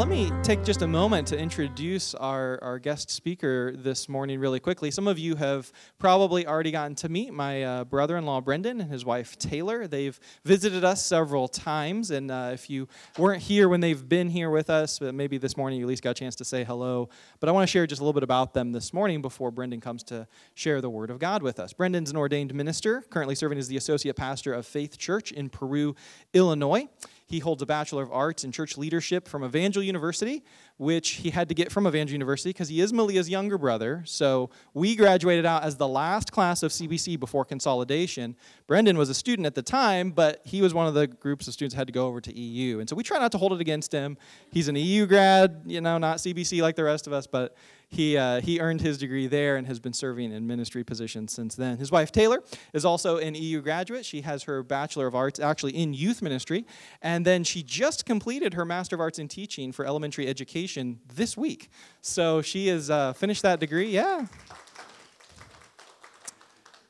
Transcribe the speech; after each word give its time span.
let 0.00 0.08
me 0.08 0.32
take 0.42 0.64
just 0.64 0.80
a 0.80 0.86
moment 0.86 1.28
to 1.28 1.36
introduce 1.36 2.14
our, 2.14 2.58
our 2.62 2.78
guest 2.78 3.10
speaker 3.10 3.74
this 3.76 4.08
morning, 4.08 4.40
really 4.40 4.58
quickly. 4.58 4.90
Some 4.90 5.06
of 5.06 5.18
you 5.18 5.36
have 5.36 5.70
probably 5.98 6.46
already 6.46 6.70
gotten 6.70 6.94
to 6.94 7.10
meet 7.10 7.34
my 7.34 7.62
uh, 7.62 7.84
brother 7.84 8.16
in 8.16 8.24
law, 8.24 8.40
Brendan, 8.40 8.80
and 8.80 8.90
his 8.90 9.04
wife, 9.04 9.38
Taylor. 9.38 9.86
They've 9.86 10.18
visited 10.42 10.84
us 10.84 11.04
several 11.04 11.48
times, 11.48 12.10
and 12.10 12.30
uh, 12.30 12.52
if 12.54 12.70
you 12.70 12.88
weren't 13.18 13.42
here 13.42 13.68
when 13.68 13.80
they've 13.80 14.08
been 14.08 14.30
here 14.30 14.48
with 14.48 14.70
us, 14.70 15.02
maybe 15.02 15.36
this 15.36 15.54
morning 15.58 15.78
you 15.78 15.84
at 15.84 15.88
least 15.90 16.02
got 16.02 16.12
a 16.12 16.14
chance 16.14 16.34
to 16.36 16.46
say 16.46 16.64
hello. 16.64 17.10
But 17.38 17.50
I 17.50 17.52
want 17.52 17.68
to 17.68 17.70
share 17.70 17.86
just 17.86 18.00
a 18.00 18.02
little 18.02 18.14
bit 18.14 18.22
about 18.22 18.54
them 18.54 18.72
this 18.72 18.94
morning 18.94 19.20
before 19.20 19.50
Brendan 19.50 19.82
comes 19.82 20.02
to 20.04 20.26
share 20.54 20.80
the 20.80 20.88
Word 20.88 21.10
of 21.10 21.18
God 21.18 21.42
with 21.42 21.60
us. 21.60 21.74
Brendan's 21.74 22.10
an 22.10 22.16
ordained 22.16 22.54
minister, 22.54 23.04
currently 23.10 23.34
serving 23.34 23.58
as 23.58 23.68
the 23.68 23.76
associate 23.76 24.16
pastor 24.16 24.54
of 24.54 24.64
Faith 24.64 24.96
Church 24.96 25.30
in 25.30 25.50
Peru, 25.50 25.94
Illinois. 26.32 26.88
He 27.30 27.38
holds 27.38 27.62
a 27.62 27.66
Bachelor 27.66 28.02
of 28.02 28.10
Arts 28.10 28.42
in 28.42 28.50
Church 28.50 28.76
Leadership 28.76 29.28
from 29.28 29.44
Evangel 29.44 29.84
University, 29.84 30.42
which 30.80 31.10
he 31.10 31.28
had 31.28 31.46
to 31.46 31.54
get 31.54 31.70
from 31.70 31.86
Evangel 31.86 32.14
University 32.14 32.48
because 32.48 32.70
he 32.70 32.80
is 32.80 32.90
Malia's 32.90 33.28
younger 33.28 33.58
brother. 33.58 34.02
So 34.06 34.48
we 34.72 34.96
graduated 34.96 35.44
out 35.44 35.62
as 35.62 35.76
the 35.76 35.86
last 35.86 36.32
class 36.32 36.62
of 36.62 36.72
CBC 36.72 37.20
before 37.20 37.44
consolidation. 37.44 38.34
Brendan 38.66 38.96
was 38.96 39.10
a 39.10 39.14
student 39.14 39.44
at 39.44 39.54
the 39.54 39.60
time, 39.60 40.10
but 40.10 40.40
he 40.42 40.62
was 40.62 40.72
one 40.72 40.86
of 40.86 40.94
the 40.94 41.06
groups 41.06 41.46
of 41.46 41.52
students 41.52 41.74
that 41.74 41.80
had 41.80 41.86
to 41.88 41.92
go 41.92 42.06
over 42.06 42.18
to 42.22 42.34
EU. 42.34 42.78
And 42.80 42.88
so 42.88 42.96
we 42.96 43.02
try 43.02 43.18
not 43.18 43.30
to 43.32 43.36
hold 43.38 43.52
it 43.52 43.60
against 43.60 43.92
him. 43.92 44.16
He's 44.50 44.68
an 44.68 44.76
EU 44.76 45.04
grad, 45.04 45.64
you 45.66 45.82
know, 45.82 45.98
not 45.98 46.16
CBC 46.16 46.62
like 46.62 46.76
the 46.76 46.84
rest 46.84 47.06
of 47.06 47.12
us, 47.12 47.26
but 47.26 47.54
he, 47.90 48.16
uh, 48.16 48.40
he 48.40 48.60
earned 48.60 48.80
his 48.80 48.98
degree 48.98 49.26
there 49.26 49.56
and 49.56 49.66
has 49.66 49.80
been 49.80 49.92
serving 49.92 50.32
in 50.32 50.46
ministry 50.46 50.84
positions 50.84 51.32
since 51.32 51.56
then. 51.56 51.76
His 51.76 51.90
wife, 51.90 52.12
Taylor, 52.12 52.40
is 52.72 52.84
also 52.84 53.18
an 53.18 53.34
EU 53.34 53.60
graduate. 53.60 54.06
She 54.06 54.20
has 54.20 54.44
her 54.44 54.62
Bachelor 54.62 55.08
of 55.08 55.16
Arts 55.16 55.40
actually 55.40 55.76
in 55.76 55.92
youth 55.92 56.22
ministry. 56.22 56.64
And 57.02 57.26
then 57.26 57.42
she 57.42 57.64
just 57.64 58.06
completed 58.06 58.54
her 58.54 58.64
Master 58.64 58.94
of 58.94 59.00
Arts 59.00 59.18
in 59.18 59.26
Teaching 59.26 59.72
for 59.72 59.84
elementary 59.84 60.28
education 60.28 60.69
this 60.76 61.36
week. 61.36 61.70
So 62.00 62.42
she 62.42 62.68
has 62.68 62.90
uh, 62.90 63.12
finished 63.12 63.42
that 63.42 63.60
degree. 63.60 63.90
Yeah. 63.90 64.26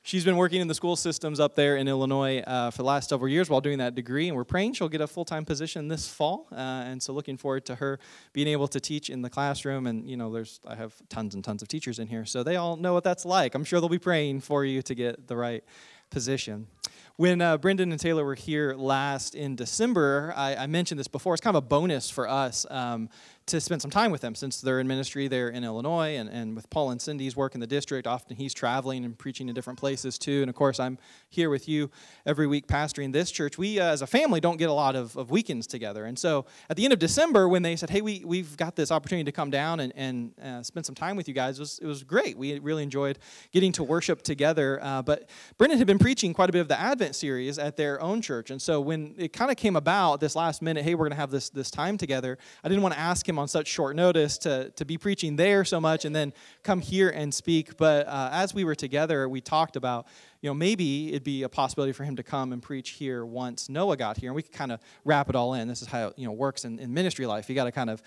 She's 0.02 0.24
been 0.24 0.36
working 0.36 0.60
in 0.60 0.66
the 0.66 0.74
school 0.74 0.96
systems 0.96 1.38
up 1.38 1.54
there 1.54 1.76
in 1.76 1.86
Illinois 1.86 2.40
uh, 2.40 2.72
for 2.72 2.78
the 2.78 2.84
last 2.88 3.10
several 3.10 3.28
years 3.28 3.48
while 3.48 3.60
doing 3.60 3.78
that 3.78 3.94
degree, 3.94 4.26
and 4.26 4.36
we're 4.36 4.42
praying 4.42 4.72
she'll 4.72 4.88
get 4.88 5.00
a 5.00 5.06
full 5.06 5.24
time 5.24 5.44
position 5.44 5.86
this 5.86 6.08
fall. 6.08 6.48
Uh, 6.50 6.56
and 6.56 7.00
so, 7.00 7.12
looking 7.12 7.36
forward 7.36 7.64
to 7.66 7.76
her 7.76 8.00
being 8.32 8.48
able 8.48 8.66
to 8.66 8.80
teach 8.80 9.08
in 9.08 9.22
the 9.22 9.30
classroom. 9.30 9.86
And 9.86 10.10
you 10.10 10.16
know, 10.16 10.32
there's 10.32 10.58
I 10.66 10.74
have 10.74 10.94
tons 11.10 11.36
and 11.36 11.44
tons 11.44 11.62
of 11.62 11.68
teachers 11.68 12.00
in 12.00 12.08
here, 12.08 12.24
so 12.24 12.42
they 12.42 12.56
all 12.56 12.76
know 12.76 12.92
what 12.92 13.04
that's 13.04 13.24
like. 13.24 13.54
I'm 13.54 13.62
sure 13.62 13.78
they'll 13.78 13.88
be 13.88 14.00
praying 14.00 14.40
for 14.40 14.64
you 14.64 14.82
to 14.82 14.96
get 14.96 15.28
the 15.28 15.36
right 15.36 15.62
position. 16.10 16.66
When 17.14 17.40
uh, 17.40 17.58
Brendan 17.58 17.92
and 17.92 18.00
Taylor 18.00 18.24
were 18.24 18.34
here 18.34 18.74
last 18.74 19.34
in 19.34 19.54
December, 19.54 20.32
I, 20.36 20.56
I, 20.56 20.66
mentioned 20.66 20.98
this 20.98 21.06
before. 21.06 21.34
It's 21.34 21.40
kind 21.42 21.54
of 21.54 21.62
a 21.62 21.66
bonus 21.66 22.10
for 22.10 22.28
us. 22.28 22.66
Um, 22.70 23.10
to 23.46 23.60
spend 23.60 23.82
some 23.82 23.90
time 23.90 24.10
with 24.12 24.20
them 24.20 24.34
since 24.34 24.60
they're 24.60 24.78
in 24.78 24.86
ministry 24.86 25.26
there 25.26 25.48
in 25.48 25.64
Illinois 25.64 26.16
and, 26.16 26.28
and 26.28 26.54
with 26.54 26.70
Paul 26.70 26.90
and 26.90 27.02
Cindy's 27.02 27.36
work 27.36 27.54
in 27.54 27.60
the 27.60 27.66
district. 27.66 28.06
Often 28.06 28.36
he's 28.36 28.54
traveling 28.54 29.04
and 29.04 29.18
preaching 29.18 29.48
in 29.48 29.54
different 29.54 29.78
places 29.78 30.18
too. 30.18 30.40
And 30.40 30.48
of 30.48 30.54
course, 30.54 30.78
I'm 30.78 30.98
here 31.30 31.50
with 31.50 31.68
you 31.68 31.90
every 32.26 32.46
week 32.46 32.68
pastoring 32.68 33.12
this 33.12 33.30
church. 33.30 33.58
We, 33.58 33.80
uh, 33.80 33.86
as 33.86 34.02
a 34.02 34.06
family, 34.06 34.40
don't 34.40 34.56
get 34.56 34.68
a 34.68 34.72
lot 34.72 34.94
of, 34.94 35.16
of 35.16 35.30
weekends 35.30 35.66
together. 35.66 36.04
And 36.04 36.18
so 36.18 36.46
at 36.68 36.76
the 36.76 36.84
end 36.84 36.92
of 36.92 37.00
December, 37.00 37.48
when 37.48 37.62
they 37.62 37.74
said, 37.74 37.90
hey, 37.90 38.02
we, 38.02 38.22
we've 38.24 38.56
got 38.56 38.76
this 38.76 38.92
opportunity 38.92 39.24
to 39.24 39.32
come 39.32 39.50
down 39.50 39.80
and, 39.80 39.92
and 39.96 40.32
uh, 40.40 40.62
spend 40.62 40.86
some 40.86 40.94
time 40.94 41.16
with 41.16 41.26
you 41.26 41.34
guys, 41.34 41.58
it 41.58 41.62
was, 41.62 41.78
it 41.80 41.86
was 41.86 42.04
great. 42.04 42.38
We 42.38 42.58
really 42.60 42.84
enjoyed 42.84 43.18
getting 43.50 43.72
to 43.72 43.82
worship 43.82 44.22
together. 44.22 44.78
Uh, 44.80 45.02
but 45.02 45.28
Brendan 45.58 45.78
had 45.78 45.88
been 45.88 45.98
preaching 45.98 46.32
quite 46.34 46.50
a 46.50 46.52
bit 46.52 46.60
of 46.60 46.68
the 46.68 46.78
Advent 46.78 47.16
series 47.16 47.58
at 47.58 47.76
their 47.76 48.00
own 48.00 48.22
church. 48.22 48.50
And 48.50 48.62
so 48.62 48.80
when 48.80 49.14
it 49.18 49.32
kind 49.32 49.50
of 49.50 49.56
came 49.56 49.74
about 49.74 50.20
this 50.20 50.36
last 50.36 50.62
minute, 50.62 50.84
hey, 50.84 50.94
we're 50.94 51.06
going 51.06 51.10
to 51.10 51.16
have 51.16 51.30
this, 51.32 51.50
this 51.50 51.70
time 51.70 51.98
together, 51.98 52.38
I 52.62 52.68
didn't 52.68 52.82
want 52.82 52.94
to 52.94 53.00
ask 53.00 53.28
him 53.28 53.29
on 53.38 53.48
such 53.48 53.66
short 53.66 53.96
notice 53.96 54.38
to, 54.38 54.70
to 54.70 54.84
be 54.84 54.98
preaching 54.98 55.36
there 55.36 55.64
so 55.64 55.80
much 55.80 56.04
and 56.04 56.14
then 56.14 56.32
come 56.62 56.80
here 56.80 57.10
and 57.10 57.32
speak. 57.32 57.76
But 57.76 58.06
uh, 58.06 58.30
as 58.32 58.54
we 58.54 58.64
were 58.64 58.74
together, 58.74 59.28
we 59.28 59.40
talked 59.40 59.76
about, 59.76 60.06
you 60.40 60.50
know, 60.50 60.54
maybe 60.54 61.10
it'd 61.10 61.24
be 61.24 61.42
a 61.42 61.48
possibility 61.48 61.92
for 61.92 62.04
him 62.04 62.16
to 62.16 62.22
come 62.22 62.52
and 62.52 62.62
preach 62.62 62.90
here 62.90 63.24
once 63.24 63.68
Noah 63.68 63.96
got 63.96 64.16
here. 64.16 64.30
And 64.30 64.36
we 64.36 64.42
could 64.42 64.52
kind 64.52 64.72
of 64.72 64.80
wrap 65.04 65.28
it 65.28 65.36
all 65.36 65.54
in. 65.54 65.68
This 65.68 65.82
is 65.82 65.88
how 65.88 66.12
you 66.16 66.26
know, 66.26 66.32
works 66.32 66.64
in, 66.64 66.78
in 66.78 66.92
ministry 66.92 67.26
life. 67.26 67.48
You 67.48 67.54
got 67.54 67.64
to 67.64 67.72
kind 67.72 67.90
of 67.90 68.02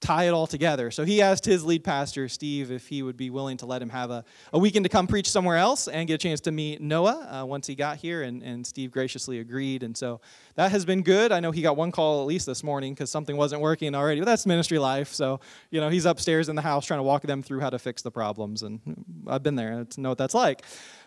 tie 0.00 0.24
it 0.24 0.30
all 0.30 0.46
together. 0.46 0.90
So 0.90 1.04
he 1.04 1.20
asked 1.20 1.44
his 1.44 1.64
lead 1.64 1.82
pastor, 1.82 2.28
Steve, 2.28 2.70
if 2.70 2.86
he 2.86 3.02
would 3.02 3.16
be 3.16 3.30
willing 3.30 3.56
to 3.58 3.66
let 3.66 3.82
him 3.82 3.88
have 3.88 4.10
a, 4.10 4.24
a 4.52 4.58
weekend 4.58 4.84
to 4.84 4.88
come 4.88 5.06
preach 5.06 5.28
somewhere 5.28 5.56
else 5.56 5.88
and 5.88 6.06
get 6.06 6.14
a 6.14 6.18
chance 6.18 6.40
to 6.42 6.52
meet 6.52 6.80
Noah 6.80 7.40
uh, 7.40 7.44
once 7.44 7.66
he 7.66 7.74
got 7.74 7.96
here. 7.96 8.22
And, 8.22 8.42
and 8.42 8.66
Steve 8.66 8.92
graciously 8.92 9.40
agreed. 9.40 9.82
And 9.82 9.96
so 9.96 10.20
that 10.54 10.70
has 10.70 10.84
been 10.84 11.02
good. 11.02 11.32
I 11.32 11.40
know 11.40 11.50
he 11.50 11.62
got 11.62 11.76
one 11.76 11.90
call 11.90 12.20
at 12.20 12.26
least 12.26 12.46
this 12.46 12.62
morning 12.62 12.94
because 12.94 13.10
something 13.10 13.36
wasn't 13.36 13.60
working 13.60 13.94
already, 13.94 14.20
but 14.20 14.26
that's 14.26 14.46
ministry 14.46 14.78
life. 14.78 15.12
So, 15.12 15.40
you 15.70 15.80
know, 15.80 15.88
he's 15.88 16.04
upstairs 16.04 16.48
in 16.48 16.54
the 16.54 16.62
house 16.62 16.86
trying 16.86 16.98
to 16.98 17.04
walk 17.04 17.22
them 17.22 17.42
through 17.42 17.60
how 17.60 17.70
to 17.70 17.78
fix 17.78 18.02
the 18.02 18.10
problems. 18.10 18.62
And 18.62 18.80
I've 19.26 19.42
been 19.42 19.56
there 19.56 19.84
to 19.84 20.00
know 20.00 20.10
what 20.10 20.18
that's 20.18 20.34
like. 20.34 20.62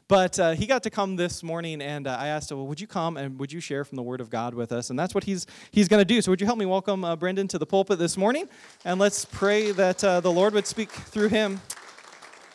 But 0.07 0.37
uh, 0.39 0.51
he 0.51 0.65
got 0.65 0.83
to 0.83 0.89
come 0.89 1.15
this 1.15 1.41
morning, 1.41 1.81
and 1.81 2.05
uh, 2.05 2.17
I 2.19 2.27
asked 2.27 2.51
him, 2.51 2.57
well, 2.57 2.67
would 2.67 2.81
you 2.81 2.87
come 2.87 3.15
and 3.15 3.39
would 3.39 3.51
you 3.51 3.61
share 3.61 3.85
from 3.85 3.95
the 3.95 4.03
Word 4.03 4.19
of 4.19 4.29
God 4.29 4.53
with 4.53 4.73
us? 4.73 4.89
And 4.89 4.99
that's 4.99 5.15
what 5.15 5.23
he's, 5.23 5.47
he's 5.71 5.87
going 5.87 6.01
to 6.01 6.05
do. 6.05 6.21
So 6.21 6.31
would 6.31 6.41
you 6.41 6.47
help 6.47 6.59
me 6.59 6.65
welcome 6.65 7.05
uh, 7.05 7.15
Brendan 7.15 7.47
to 7.47 7.57
the 7.57 7.65
pulpit 7.65 7.97
this 7.97 8.17
morning? 8.17 8.49
And 8.83 8.99
let's 8.99 9.23
pray 9.23 9.71
that 9.71 10.03
uh, 10.03 10.19
the 10.19 10.31
Lord 10.31 10.53
would 10.53 10.67
speak 10.67 10.91
through 10.91 11.29
him 11.29 11.61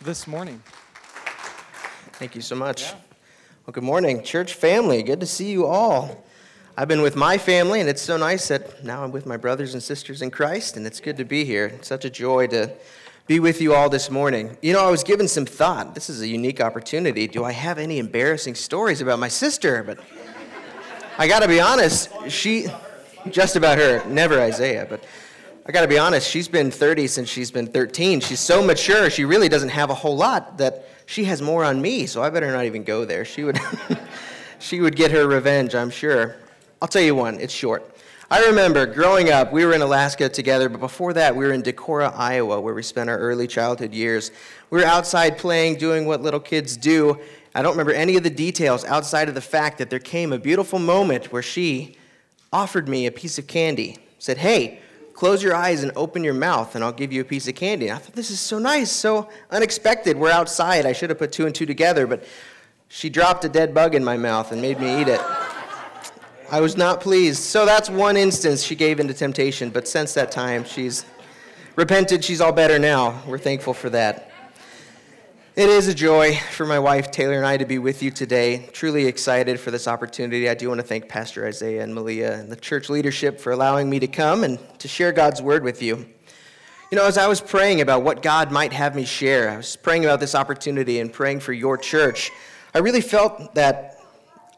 this 0.03 0.27
morning. 0.27 0.63
Thank 2.13 2.35
you 2.35 2.43
so 2.43 2.57
much. 2.57 2.83
Yeah. 2.83 2.97
Well, 3.67 3.73
good 3.73 3.85
morning, 3.85 4.23
church 4.23 4.55
family. 4.55 5.03
Good 5.03 5.21
to 5.21 5.27
see 5.27 5.51
you 5.51 5.67
all. 5.67 6.25
I've 6.77 6.89
been 6.89 7.01
with 7.01 7.17
my 7.17 7.39
family, 7.39 7.81
and 7.81 7.89
it's 7.89 8.03
so 8.03 8.19
nice 8.19 8.49
that 8.49 8.85
now 8.85 9.03
I'm 9.03 9.13
with 9.13 9.25
my 9.25 9.39
brothers 9.39 9.73
and 9.73 9.83
sisters 9.83 10.21
in 10.21 10.31
Christ, 10.31 10.77
and 10.77 10.87
it's 10.87 11.01
good 11.01 11.17
to 11.17 11.25
be 11.25 11.45
here. 11.47 11.67
It's 11.67 11.89
such 11.89 12.05
a 12.05 12.11
joy 12.11 12.49
to 12.49 12.71
be 13.27 13.41
with 13.41 13.61
you 13.61 13.75
all 13.75 13.89
this 13.89 14.09
morning. 14.09 14.57
You 14.63 14.73
know, 14.73 14.87
I 14.87 14.91
was 14.91 15.03
given 15.03 15.27
some 15.27 15.47
thought. 15.47 15.97
This 15.97 16.09
is 16.09 16.21
a 16.21 16.29
unique 16.29 16.61
opportunity. 16.61 17.27
Do 17.27 17.45
I 17.45 17.51
have 17.51 17.77
any 17.77 17.99
embarrassing 17.99 18.55
stories 18.55 19.01
about 19.01 19.19
my 19.19 19.27
sister? 19.27 19.83
But 19.83 19.99
I 21.19 21.27
got 21.27 21.43
to 21.43 21.49
be 21.49 21.61
honest, 21.61 22.09
she, 22.29 22.67
just 23.31 23.57
about 23.57 23.79
her, 23.79 24.07
never 24.07 24.41
Isaiah, 24.41 24.87
but 24.89 25.03
I 25.67 25.73
got 25.73 25.81
to 25.81 25.89
be 25.89 25.99
honest, 25.99 26.31
she's 26.31 26.47
been 26.47 26.71
30 26.71 27.09
since 27.09 27.29
she's 27.29 27.51
been 27.51 27.67
13. 27.67 28.21
She's 28.21 28.39
so 28.39 28.65
mature, 28.65 29.11
she 29.11 29.25
really 29.25 29.49
doesn't 29.49 29.71
have 29.71 29.91
a 29.91 29.95
whole 29.95 30.17
lot 30.17 30.59
that 30.59 30.89
she 31.07 31.25
has 31.25 31.43
more 31.43 31.65
on 31.65 31.83
me, 31.83 32.07
so 32.07 32.23
I 32.23 32.31
better 32.31 32.53
not 32.53 32.65
even 32.67 32.85
go 32.85 33.05
there. 33.05 33.25
She 33.25 33.43
would, 33.43 33.59
she 34.61 34.81
would 34.81 34.95
get 34.95 35.11
her 35.11 35.27
revenge, 35.27 35.75
I'm 35.75 35.91
sure. 35.91 36.37
I'll 36.81 36.87
tell 36.87 37.03
you 37.03 37.17
one, 37.17 37.41
it's 37.41 37.53
short. 37.53 37.96
I 38.29 38.45
remember 38.47 38.87
growing 38.87 39.31
up, 39.31 39.53
we 39.53 39.65
were 39.65 39.73
in 39.73 39.83
Alaska 39.83 40.29
together, 40.29 40.69
but 40.69 40.81
before 40.81 41.13
that, 41.13 41.37
we 41.37 41.45
were 41.45 41.53
in 41.53 41.63
Decorah, 41.63 42.13
Iowa, 42.17 42.61
where 42.61 42.75
we 42.75 42.83
spent 42.83 43.09
our 43.09 43.17
early 43.17 43.47
childhood 43.47 43.95
years. 43.95 44.33
We 44.69 44.81
were 44.81 44.85
outside 44.85 45.39
playing, 45.39 45.77
doing 45.77 46.07
what 46.07 46.23
little 46.23 46.41
kids 46.41 46.77
do. 46.77 47.21
I 47.55 47.63
don't 47.63 47.71
remember 47.71 47.93
any 47.93 48.17
of 48.17 48.25
the 48.25 48.31
details 48.31 48.85
outside 48.85 49.29
of 49.29 49.37
the 49.37 49.41
fact 49.41 49.79
that 49.79 49.91
there 49.91 50.01
came 50.01 50.33
a 50.33 50.41
beautiful 50.41 50.81
moment 50.81 51.31
where 51.33 51.41
she 51.41 51.97
offered 52.53 52.89
me 52.89 53.07
a 53.07 53.13
piece 53.13 53.39
of 53.39 53.47
candy, 53.47 53.97
said, 54.19 54.39
Hey, 54.39 54.81
close 55.15 55.41
your 55.41 55.55
eyes 55.55 55.85
and 55.85 55.93
open 55.95 56.25
your 56.25 56.35
mouth, 56.35 56.75
and 56.75 56.83
I'll 56.83 56.91
give 56.91 57.13
you 57.13 57.21
a 57.21 57.25
piece 57.25 57.47
of 57.47 57.55
candy. 57.55 57.87
And 57.87 57.97
I 57.97 58.01
thought, 58.01 58.17
This 58.17 58.33
is 58.33 58.41
so 58.41 58.59
nice, 58.59 58.91
so 58.91 59.29
unexpected. 59.53 60.17
We're 60.17 60.33
outside. 60.33 60.85
I 60.85 60.95
should 60.95 61.11
have 61.11 61.19
put 61.21 61.31
two 61.31 61.47
and 61.47 61.55
two 61.55 61.65
together, 61.65 62.09
but 62.09 62.25
she 62.89 63.09
dropped 63.09 63.45
a 63.45 63.49
dead 63.49 63.73
bug 63.73 63.95
in 63.95 64.05
my 64.05 64.17
mouth 64.17 64.51
and 64.51 64.61
made 64.61 64.81
me 64.81 65.01
eat 65.01 65.07
it. 65.07 65.21
I 66.49 66.61
was 66.61 66.77
not 66.77 67.01
pleased. 67.01 67.43
So 67.43 67.67
that's 67.67 67.91
one 67.91 68.17
instance 68.17 68.63
she 68.63 68.77
gave 68.77 69.01
into 69.01 69.13
temptation, 69.15 69.71
but 69.71 69.89
since 69.89 70.15
that 70.15 70.31
time, 70.31 70.65
she's 70.65 71.05
repented. 71.75 72.25
She's 72.25 72.41
all 72.41 72.53
better 72.53 72.79
now. 72.79 73.21
We're 73.27 73.39
thankful 73.39 73.75
for 73.75 73.91
that. 73.91 74.31
It 75.57 75.69
is 75.69 75.89
a 75.89 75.95
joy 75.95 76.37
for 76.53 76.65
my 76.65 76.79
wife, 76.79 77.11
Taylor, 77.11 77.37
and 77.37 77.47
I 77.47 77.57
to 77.57 77.65
be 77.65 77.79
with 77.79 78.01
you 78.01 78.13
today. 78.13 78.69
Truly 78.73 79.07
excited 79.07 79.59
for 79.59 79.73
this 79.73 79.89
opportunity. 79.89 80.49
I 80.49 80.55
do 80.55 80.69
want 80.69 80.81
to 80.81 80.87
thank 80.87 81.09
Pastor 81.09 81.47
Isaiah 81.47 81.83
and 81.83 81.93
Malia 81.93 82.35
and 82.35 82.53
the 82.53 82.57
church 82.57 82.91
leadership 82.91 83.41
for 83.41 83.51
allowing 83.51 83.91
me 83.91 83.99
to 83.99 84.07
come 84.07 84.45
and 84.45 84.61
to 84.79 84.87
share 84.87 85.11
God's 85.11 85.43
word 85.43 85.65
with 85.65 85.83
you. 85.83 86.07
You 86.93 86.97
know, 86.97 87.07
as 87.07 87.19
I 87.19 87.27
was 87.27 87.41
praying 87.41 87.81
about 87.81 88.05
what 88.05 88.23
God 88.23 88.53
might 88.53 88.73
have 88.73 88.95
me 88.95 89.05
share, 89.05 89.51
I 89.51 89.57
was 89.57 89.75
praying 89.75 90.05
about 90.05 90.21
this 90.21 90.37
opportunity 90.37 91.01
and 91.01 91.13
praying 91.13 91.41
for 91.41 91.53
your 91.53 91.77
church. 91.77 92.31
I 92.73 92.79
really 92.79 93.01
felt 93.01 93.55
that 93.57 93.96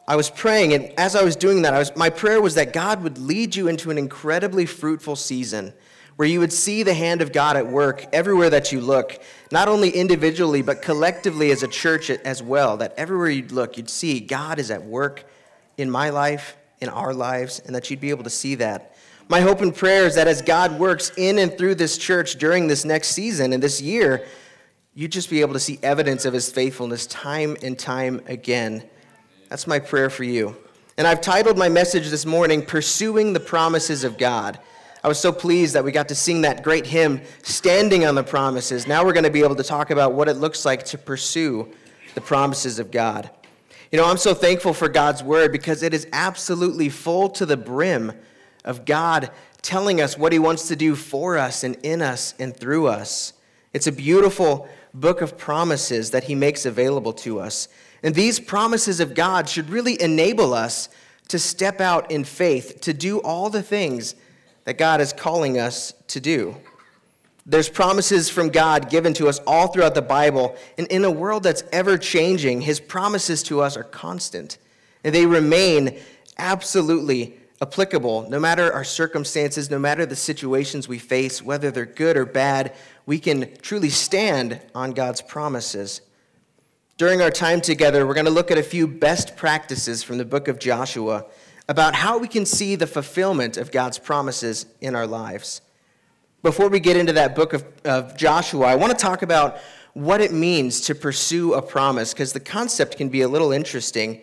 I 0.09 0.15
was 0.15 0.31
praying, 0.31 0.73
and 0.73 0.91
as 0.97 1.15
I 1.15 1.21
was 1.21 1.35
doing 1.35 1.61
that, 1.61 1.73
was, 1.73 1.95
my 1.95 2.09
prayer 2.09 2.41
was 2.41 2.55
that 2.55 2.73
God 2.73 3.03
would 3.03 3.19
lead 3.19 3.55
you 3.55 3.67
into 3.67 3.91
an 3.91 3.99
incredibly 3.99 4.65
fruitful 4.65 5.15
season 5.15 5.71
where 6.15 6.27
you 6.27 6.39
would 6.39 6.51
see 6.51 6.81
the 6.81 6.95
hand 6.95 7.21
of 7.21 7.31
God 7.31 7.55
at 7.55 7.67
work 7.67 8.07
everywhere 8.11 8.49
that 8.49 8.71
you 8.71 8.81
look, 8.81 9.21
not 9.51 9.67
only 9.67 9.91
individually, 9.91 10.63
but 10.63 10.81
collectively 10.81 11.51
as 11.51 11.61
a 11.61 11.67
church 11.67 12.09
as 12.09 12.41
well. 12.41 12.75
That 12.77 12.95
everywhere 12.97 13.29
you'd 13.29 13.51
look, 13.51 13.77
you'd 13.77 13.87
see 13.87 14.19
God 14.19 14.57
is 14.57 14.71
at 14.71 14.83
work 14.83 15.25
in 15.77 15.91
my 15.91 16.09
life, 16.09 16.57
in 16.81 16.89
our 16.89 17.13
lives, 17.13 17.61
and 17.63 17.75
that 17.75 17.91
you'd 17.91 18.01
be 18.01 18.09
able 18.09 18.23
to 18.23 18.31
see 18.31 18.55
that. 18.55 18.95
My 19.27 19.41
hope 19.41 19.61
and 19.61 19.75
prayer 19.75 20.07
is 20.07 20.15
that 20.15 20.27
as 20.27 20.41
God 20.41 20.79
works 20.79 21.11
in 21.17 21.37
and 21.37 21.55
through 21.55 21.75
this 21.75 21.99
church 21.99 22.37
during 22.39 22.65
this 22.65 22.83
next 22.83 23.09
season 23.09 23.53
and 23.53 23.61
this 23.61 23.79
year, 23.79 24.25
you'd 24.95 25.11
just 25.11 25.29
be 25.29 25.41
able 25.41 25.53
to 25.53 25.59
see 25.59 25.77
evidence 25.83 26.25
of 26.25 26.33
his 26.33 26.51
faithfulness 26.51 27.05
time 27.05 27.55
and 27.61 27.77
time 27.77 28.23
again 28.25 28.89
that's 29.49 29.67
my 29.67 29.79
prayer 29.79 30.09
for 30.09 30.23
you. 30.23 30.55
And 30.97 31.07
I've 31.07 31.21
titled 31.21 31.57
my 31.57 31.69
message 31.69 32.09
this 32.09 32.25
morning, 32.25 32.63
Pursuing 32.63 33.33
the 33.33 33.39
Promises 33.39 34.03
of 34.03 34.17
God. 34.17 34.59
I 35.03 35.07
was 35.07 35.19
so 35.19 35.31
pleased 35.31 35.73
that 35.75 35.83
we 35.83 35.91
got 35.91 36.09
to 36.09 36.15
sing 36.15 36.41
that 36.41 36.61
great 36.61 36.85
hymn, 36.85 37.21
Standing 37.41 38.05
on 38.05 38.15
the 38.15 38.23
Promises. 38.23 38.85
Now 38.85 39.03
we're 39.03 39.13
going 39.13 39.23
to 39.23 39.29
be 39.31 39.43
able 39.43 39.55
to 39.55 39.63
talk 39.63 39.89
about 39.89 40.13
what 40.13 40.29
it 40.29 40.35
looks 40.35 40.65
like 40.65 40.83
to 40.85 40.97
pursue 40.97 41.67
the 42.15 42.21
promises 42.21 42.79
of 42.79 42.91
God. 42.91 43.29
You 43.91 43.97
know, 43.97 44.05
I'm 44.05 44.17
so 44.17 44.35
thankful 44.35 44.73
for 44.73 44.87
God's 44.87 45.23
word 45.23 45.51
because 45.51 45.81
it 45.81 45.93
is 45.93 46.05
absolutely 46.13 46.89
full 46.89 47.29
to 47.29 47.45
the 47.45 47.57
brim 47.57 48.11
of 48.63 48.85
God 48.85 49.31
telling 49.63 49.99
us 49.99 50.17
what 50.17 50.31
he 50.31 50.37
wants 50.37 50.67
to 50.67 50.75
do 50.75 50.95
for 50.95 51.37
us 51.37 51.63
and 51.63 51.75
in 51.81 52.01
us 52.01 52.35
and 52.37 52.55
through 52.55 52.87
us. 52.87 53.33
It's 53.73 53.87
a 53.87 53.91
beautiful 53.91 54.69
book 54.93 55.21
of 55.21 55.37
promises 55.37 56.11
that 56.11 56.25
he 56.25 56.35
makes 56.35 56.65
available 56.65 57.13
to 57.13 57.39
us. 57.39 57.67
And 58.03 58.15
these 58.15 58.39
promises 58.39 58.99
of 58.99 59.13
God 59.13 59.49
should 59.49 59.69
really 59.69 60.01
enable 60.01 60.53
us 60.53 60.89
to 61.29 61.39
step 61.39 61.79
out 61.79 62.11
in 62.11 62.23
faith, 62.23 62.81
to 62.81 62.93
do 62.93 63.19
all 63.19 63.49
the 63.49 63.61
things 63.61 64.15
that 64.65 64.77
God 64.77 65.01
is 65.01 65.13
calling 65.13 65.59
us 65.59 65.93
to 66.07 66.19
do. 66.19 66.55
There's 67.45 67.69
promises 67.69 68.29
from 68.29 68.49
God 68.49 68.89
given 68.89 69.13
to 69.15 69.27
us 69.27 69.39
all 69.47 69.67
throughout 69.67 69.95
the 69.95 70.01
Bible, 70.01 70.55
and 70.77 70.87
in 70.87 71.03
a 71.03 71.11
world 71.11 71.43
that's 71.43 71.63
ever 71.71 71.97
changing, 71.97 72.61
His 72.61 72.79
promises 72.79 73.41
to 73.43 73.61
us 73.61 73.75
are 73.75 73.83
constant, 73.83 74.57
and 75.03 75.15
they 75.15 75.25
remain 75.25 75.99
absolutely 76.37 77.39
applicable 77.61 78.29
no 78.29 78.39
matter 78.39 78.71
our 78.71 78.83
circumstances, 78.83 79.69
no 79.69 79.79
matter 79.79 80.05
the 80.05 80.15
situations 80.15 80.87
we 80.87 80.99
face, 80.99 81.41
whether 81.41 81.71
they're 81.71 81.85
good 81.85 82.15
or 82.15 82.25
bad. 82.25 82.73
We 83.05 83.19
can 83.19 83.55
truly 83.61 83.89
stand 83.89 84.61
on 84.73 84.91
God's 84.91 85.21
promises. 85.21 86.01
During 86.99 87.21
our 87.21 87.31
time 87.31 87.61
together, 87.61 88.05
we're 88.05 88.13
going 88.13 88.25
to 88.25 88.31
look 88.31 88.51
at 88.51 88.57
a 88.57 88.63
few 88.63 88.85
best 88.85 89.37
practices 89.37 90.03
from 90.03 90.17
the 90.17 90.25
book 90.25 90.49
of 90.49 90.59
Joshua 90.59 91.25
about 91.69 91.95
how 91.95 92.17
we 92.17 92.27
can 92.27 92.45
see 92.45 92.75
the 92.75 92.87
fulfillment 92.87 93.55
of 93.55 93.71
God's 93.71 93.97
promises 93.97 94.65
in 94.81 94.95
our 94.95 95.07
lives. 95.07 95.61
Before 96.43 96.67
we 96.67 96.81
get 96.81 96.97
into 96.97 97.13
that 97.13 97.37
book 97.37 97.53
of, 97.53 97.63
of 97.85 98.17
Joshua, 98.17 98.65
I 98.65 98.75
want 98.75 98.91
to 98.91 98.97
talk 98.97 99.21
about 99.21 99.59
what 99.93 100.19
it 100.19 100.33
means 100.33 100.81
to 100.81 100.93
pursue 100.93 101.53
a 101.53 101.61
promise, 101.61 102.13
because 102.13 102.33
the 102.33 102.41
concept 102.41 102.97
can 102.97 103.07
be 103.07 103.21
a 103.21 103.29
little 103.29 103.53
interesting. 103.53 104.19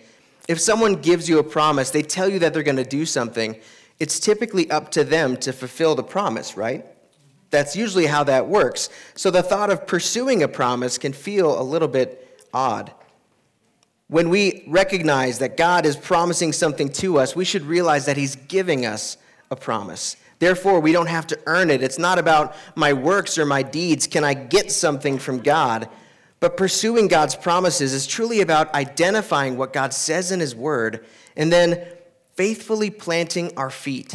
If 0.47 0.61
someone 0.61 0.97
gives 0.97 1.31
you 1.31 1.39
a 1.39 1.45
promise, 1.45 1.89
they 1.89 2.03
tell 2.03 2.29
you 2.29 2.39
that 2.41 2.53
they're 2.53 2.63
going 2.63 2.77
to 2.77 2.85
do 2.85 3.07
something, 3.07 3.57
it's 3.99 4.21
typically 4.21 4.71
up 4.71 4.91
to 4.91 5.03
them 5.03 5.39
to 5.39 5.55
fulfill 5.55 5.95
the 5.95 6.05
promise, 6.05 6.59
right? 6.59 6.85
That's 7.49 7.75
usually 7.75 8.05
how 8.05 8.25
that 8.25 8.49
works. 8.49 8.91
So 9.15 9.31
the 9.31 9.43
thought 9.43 9.71
of 9.71 9.87
pursuing 9.87 10.43
a 10.43 10.49
promise 10.49 10.99
can 10.99 11.15
feel 11.15 11.59
a 11.59 11.65
little 11.65 11.89
bit 11.89 12.25
odd. 12.57 12.91
When 14.09 14.31
we 14.31 14.65
recognize 14.67 15.41
that 15.41 15.59
God 15.59 15.85
is 15.85 15.95
promising 15.95 16.55
something 16.55 16.89
to 16.95 17.19
us, 17.19 17.37
we 17.37 17.45
should 17.45 17.63
realize 17.63 18.07
that 18.07 18.17
He's 18.17 18.35
giving 18.35 18.87
us 18.87 19.19
a 19.51 19.57
promise. 19.57 20.17
Therefore, 20.39 20.81
we 20.81 20.93
don't 20.93 21.09
have 21.09 21.27
to 21.29 21.39
earn 21.47 21.71
it. 21.71 21.83
It's 21.83 21.99
not 21.99 22.19
about 22.19 22.57
my 22.75 22.95
works 22.95 23.37
or 23.37 23.45
my 23.45 23.63
deeds. 23.63 24.07
Can 24.07 24.25
I 24.25 24.33
get 24.33 24.73
something 24.73 25.19
from 25.19 25.41
God? 25.41 25.89
But 26.41 26.57
pursuing 26.57 27.09
God's 27.09 27.37
promises 27.37 27.93
is 27.93 28.07
truly 28.07 28.41
about 28.41 28.73
identifying 28.75 29.57
what 29.57 29.73
God 29.73 29.93
says 29.93 30.33
in 30.33 30.41
His 30.41 30.55
Word 30.55 31.05
and 31.37 31.53
then 31.53 31.87
faithfully 32.37 32.91
planting 32.91 33.53
our 33.57 33.71
feet 33.71 34.15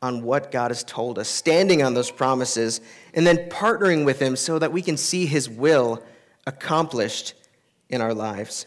on 0.00 0.22
what 0.22 0.52
God 0.52 0.70
has 0.70 0.84
told 0.84 1.18
us, 1.18 1.28
standing 1.28 1.82
on 1.82 1.94
those 1.94 2.10
promises, 2.10 2.80
and 3.14 3.26
then 3.26 3.48
partnering 3.48 4.04
with 4.04 4.20
Him 4.20 4.36
so 4.36 4.58
that 4.58 4.72
we 4.72 4.82
can 4.82 4.96
see 4.96 5.26
His 5.26 5.48
will 5.48 6.02
accomplished 6.46 7.34
in 7.92 8.00
our 8.00 8.12
lives. 8.12 8.66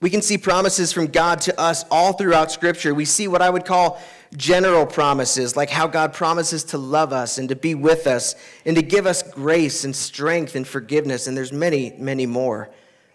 We 0.00 0.10
can 0.10 0.20
see 0.20 0.36
promises 0.36 0.92
from 0.92 1.06
God 1.06 1.40
to 1.42 1.58
us 1.58 1.84
all 1.90 2.12
throughout 2.12 2.50
Scripture. 2.50 2.94
We 2.94 3.04
see 3.04 3.28
what 3.28 3.40
I 3.40 3.48
would 3.48 3.64
call 3.64 4.00
general 4.36 4.84
promises, 4.84 5.56
like 5.56 5.70
how 5.70 5.86
God 5.86 6.12
promises 6.12 6.64
to 6.64 6.78
love 6.78 7.12
us 7.12 7.38
and 7.38 7.48
to 7.48 7.56
be 7.56 7.74
with 7.74 8.06
us 8.06 8.34
and 8.66 8.76
to 8.76 8.82
give 8.82 9.06
us 9.06 9.22
grace 9.22 9.84
and 9.84 9.94
strength 9.94 10.54
and 10.54 10.66
forgiveness, 10.66 11.26
and 11.26 11.36
there's 11.36 11.52
many, 11.52 11.94
many 11.98 12.26
more. 12.26 12.70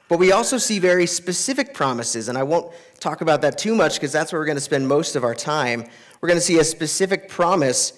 But 0.08 0.18
we 0.20 0.32
also 0.32 0.58
see 0.58 0.80
very 0.80 1.06
specific 1.06 1.74
promises, 1.74 2.30
and 2.30 2.38
I 2.38 2.44
won't 2.44 2.74
talk 3.00 3.22
about 3.22 3.42
that 3.42 3.58
too 3.58 3.76
much 3.76 3.96
because 3.96 4.12
that's 4.12 4.34
where 4.34 4.42
we're 4.42 4.46
going 4.46 4.58
to 4.58 4.62
spend 4.62 4.88
most 4.88 5.16
of 5.16 5.24
our 5.24 5.36
time. 5.36 5.86
We're 6.20 6.30
going 6.30 6.40
to 6.40 6.46
see 6.46 6.60
a 6.60 6.64
specific 6.64 7.30
promise 7.30 7.94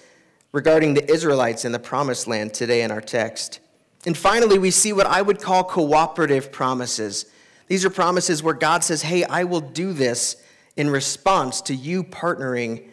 regarding 0.51 0.94
the 0.94 1.09
Israelites 1.11 1.65
in 1.65 1.71
the 1.71 1.79
promised 1.79 2.27
land 2.27 2.53
today 2.53 2.83
in 2.83 2.91
our 2.91 3.01
text. 3.01 3.59
And 4.05 4.17
finally, 4.17 4.59
we 4.59 4.71
see 4.71 4.94
what 4.94 5.07
I 5.07 5.21
would 5.21 5.41
call 5.41 5.63
cooperative 5.63 6.51
promises. 6.51 7.25
These 7.67 7.85
are 7.85 7.89
promises 7.89 8.44
where 8.44 8.53
God 8.53 8.83
says, 8.83 9.01
Hey, 9.01 9.23
I 9.23 9.45
will 9.45 9.61
do 9.61 9.94
this 9.94 10.35
in 10.75 10.89
response 10.89 11.61
to 11.61 11.75
you 11.75 12.03
partnering 12.03 12.89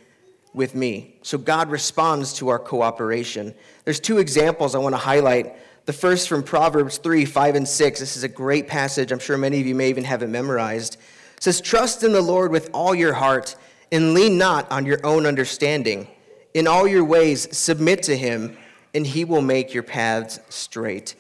with 0.53 0.75
me. 0.75 1.17
So 1.23 1.39
God 1.39 1.71
responds 1.71 2.35
to 2.35 2.49
our 2.49 2.59
cooperation. 2.59 3.55
There's 3.85 4.01
two 4.01 4.19
examples 4.19 4.75
I 4.75 4.79
want 4.79 4.95
to 4.95 4.99
highlight. 4.99 5.57
The 5.87 5.93
first 5.93 6.29
from 6.29 6.43
Proverbs 6.43 6.99
3 6.99 7.25
5 7.25 7.55
and 7.57 7.69
6. 7.69 8.01
This 8.01 8.17
is 8.17 8.23
a 8.23 8.29
great 8.29 8.69
passage. 8.69 9.13
I'm 9.13 9.19
sure 9.19 9.37
many 9.37 9.61
of 9.61 9.67
you 9.67 9.75
may 9.75 9.89
even 9.89 10.05
have 10.05 10.23
it 10.23 10.29
memorized. 10.29 10.95
It 11.37 11.43
says, 11.43 11.61
Trust 11.61 12.05
in 12.05 12.13
the 12.13 12.21
Lord 12.21 12.53
with 12.53 12.71
all 12.73 12.95
your 12.95 13.15
heart 13.15 13.57
and 13.91 14.15
lean 14.15 14.39
not 14.39 14.71
on 14.71 14.87
your 14.87 15.05
own 15.05 15.27
understanding. 15.27 16.07
In 16.55 16.67
all 16.67 16.87
your 16.87 17.05
ways, 17.05 17.57
submit 17.57 18.03
to 18.05 18.17
him, 18.17 18.57
and 18.95 19.07
he 19.07 19.25
will 19.25 19.43
make 19.43 19.73
your 19.73 19.83
paths 19.83 20.41
straight. 20.49 21.15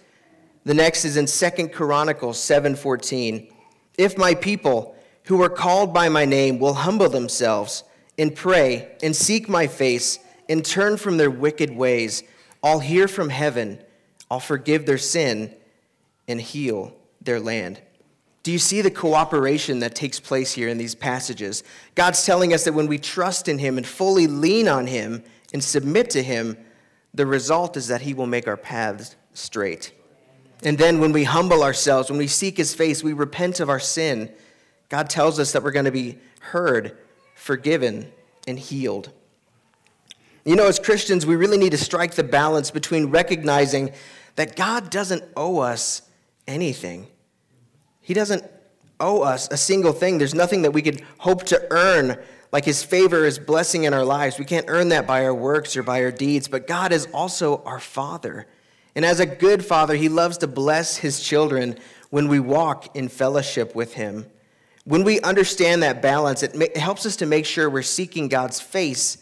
The 0.64 0.74
next 0.74 1.04
is 1.04 1.16
in 1.16 1.26
Second 1.26 1.72
Chronicles 1.72 2.38
7:14. 2.38 3.48
If 3.96 4.18
my 4.18 4.34
people 4.34 4.94
who 5.24 5.42
are 5.42 5.48
called 5.48 5.92
by 5.92 6.08
my 6.08 6.24
name 6.24 6.58
will 6.58 6.74
humble 6.74 7.08
themselves 7.08 7.84
and 8.18 8.34
pray 8.34 8.88
and 9.02 9.14
seek 9.14 9.48
my 9.48 9.66
face 9.66 10.18
and 10.48 10.64
turn 10.64 10.96
from 10.96 11.16
their 11.16 11.30
wicked 11.30 11.70
ways, 11.70 12.22
I'll 12.62 12.80
hear 12.80 13.08
from 13.08 13.30
heaven, 13.30 13.82
I'll 14.30 14.40
forgive 14.40 14.86
their 14.86 14.98
sin 14.98 15.54
and 16.28 16.40
heal 16.40 16.94
their 17.20 17.40
land. 17.40 17.80
Do 18.42 18.52
you 18.52 18.58
see 18.58 18.80
the 18.80 18.90
cooperation 18.90 19.80
that 19.80 19.94
takes 19.94 20.18
place 20.18 20.52
here 20.52 20.68
in 20.68 20.78
these 20.78 20.94
passages? 20.94 21.62
God's 21.94 22.24
telling 22.24 22.54
us 22.54 22.64
that 22.64 22.72
when 22.72 22.86
we 22.86 22.98
trust 22.98 23.48
in 23.48 23.58
Him 23.58 23.76
and 23.76 23.86
fully 23.86 24.26
lean 24.26 24.66
on 24.66 24.86
Him 24.86 25.22
and 25.52 25.62
submit 25.62 26.10
to 26.10 26.22
Him, 26.22 26.56
the 27.14 27.26
result 27.26 27.76
is 27.76 27.88
that 27.88 28.02
He 28.02 28.14
will 28.14 28.26
make 28.26 28.46
our 28.46 28.56
paths 28.56 29.16
straight. 29.34 29.92
And 30.62 30.76
then 30.76 31.00
when 31.00 31.12
we 31.12 31.24
humble 31.24 31.62
ourselves, 31.62 32.10
when 32.10 32.18
we 32.18 32.26
seek 32.26 32.56
his 32.56 32.74
face, 32.74 33.02
we 33.02 33.12
repent 33.12 33.60
of 33.60 33.70
our 33.70 33.80
sin. 33.80 34.30
God 34.88 35.08
tells 35.08 35.38
us 35.38 35.52
that 35.52 35.62
we're 35.62 35.70
going 35.70 35.86
to 35.86 35.90
be 35.90 36.18
heard, 36.40 36.98
forgiven, 37.34 38.12
and 38.46 38.58
healed. 38.58 39.10
You 40.44 40.56
know, 40.56 40.66
as 40.66 40.78
Christians, 40.78 41.24
we 41.24 41.36
really 41.36 41.58
need 41.58 41.70
to 41.70 41.78
strike 41.78 42.14
the 42.14 42.24
balance 42.24 42.70
between 42.70 43.06
recognizing 43.06 43.92
that 44.36 44.56
God 44.56 44.90
doesn't 44.90 45.24
owe 45.36 45.58
us 45.58 46.02
anything. 46.46 47.06
He 48.00 48.14
doesn't 48.14 48.44
owe 48.98 49.22
us 49.22 49.48
a 49.50 49.56
single 49.56 49.92
thing. 49.92 50.18
There's 50.18 50.34
nothing 50.34 50.62
that 50.62 50.72
we 50.72 50.82
could 50.82 51.02
hope 51.18 51.44
to 51.44 51.66
earn, 51.70 52.18
like 52.52 52.64
His 52.64 52.82
favor, 52.82 53.24
His 53.24 53.38
blessing 53.38 53.84
in 53.84 53.94
our 53.94 54.04
lives. 54.04 54.38
We 54.38 54.44
can't 54.44 54.66
earn 54.68 54.88
that 54.90 55.06
by 55.06 55.24
our 55.24 55.34
works 55.34 55.76
or 55.76 55.82
by 55.82 56.02
our 56.02 56.12
deeds, 56.12 56.48
but 56.48 56.66
God 56.66 56.92
is 56.92 57.06
also 57.12 57.62
our 57.64 57.80
Father. 57.80 58.46
And 58.94 59.04
as 59.04 59.20
a 59.20 59.26
good 59.26 59.64
father, 59.64 59.94
he 59.94 60.08
loves 60.08 60.38
to 60.38 60.46
bless 60.46 60.96
his 60.96 61.20
children 61.20 61.78
when 62.10 62.28
we 62.28 62.40
walk 62.40 62.96
in 62.96 63.08
fellowship 63.08 63.74
with 63.74 63.94
him. 63.94 64.26
When 64.84 65.04
we 65.04 65.20
understand 65.20 65.82
that 65.82 66.02
balance, 66.02 66.42
it, 66.42 66.76
helps 66.76 67.06
us 67.06 67.16
to 67.16 67.26
make 67.26 67.46
sure 67.46 67.70
we're 67.70 67.82
seeking 67.82 68.28
God's 68.28 68.60
face 68.60 69.18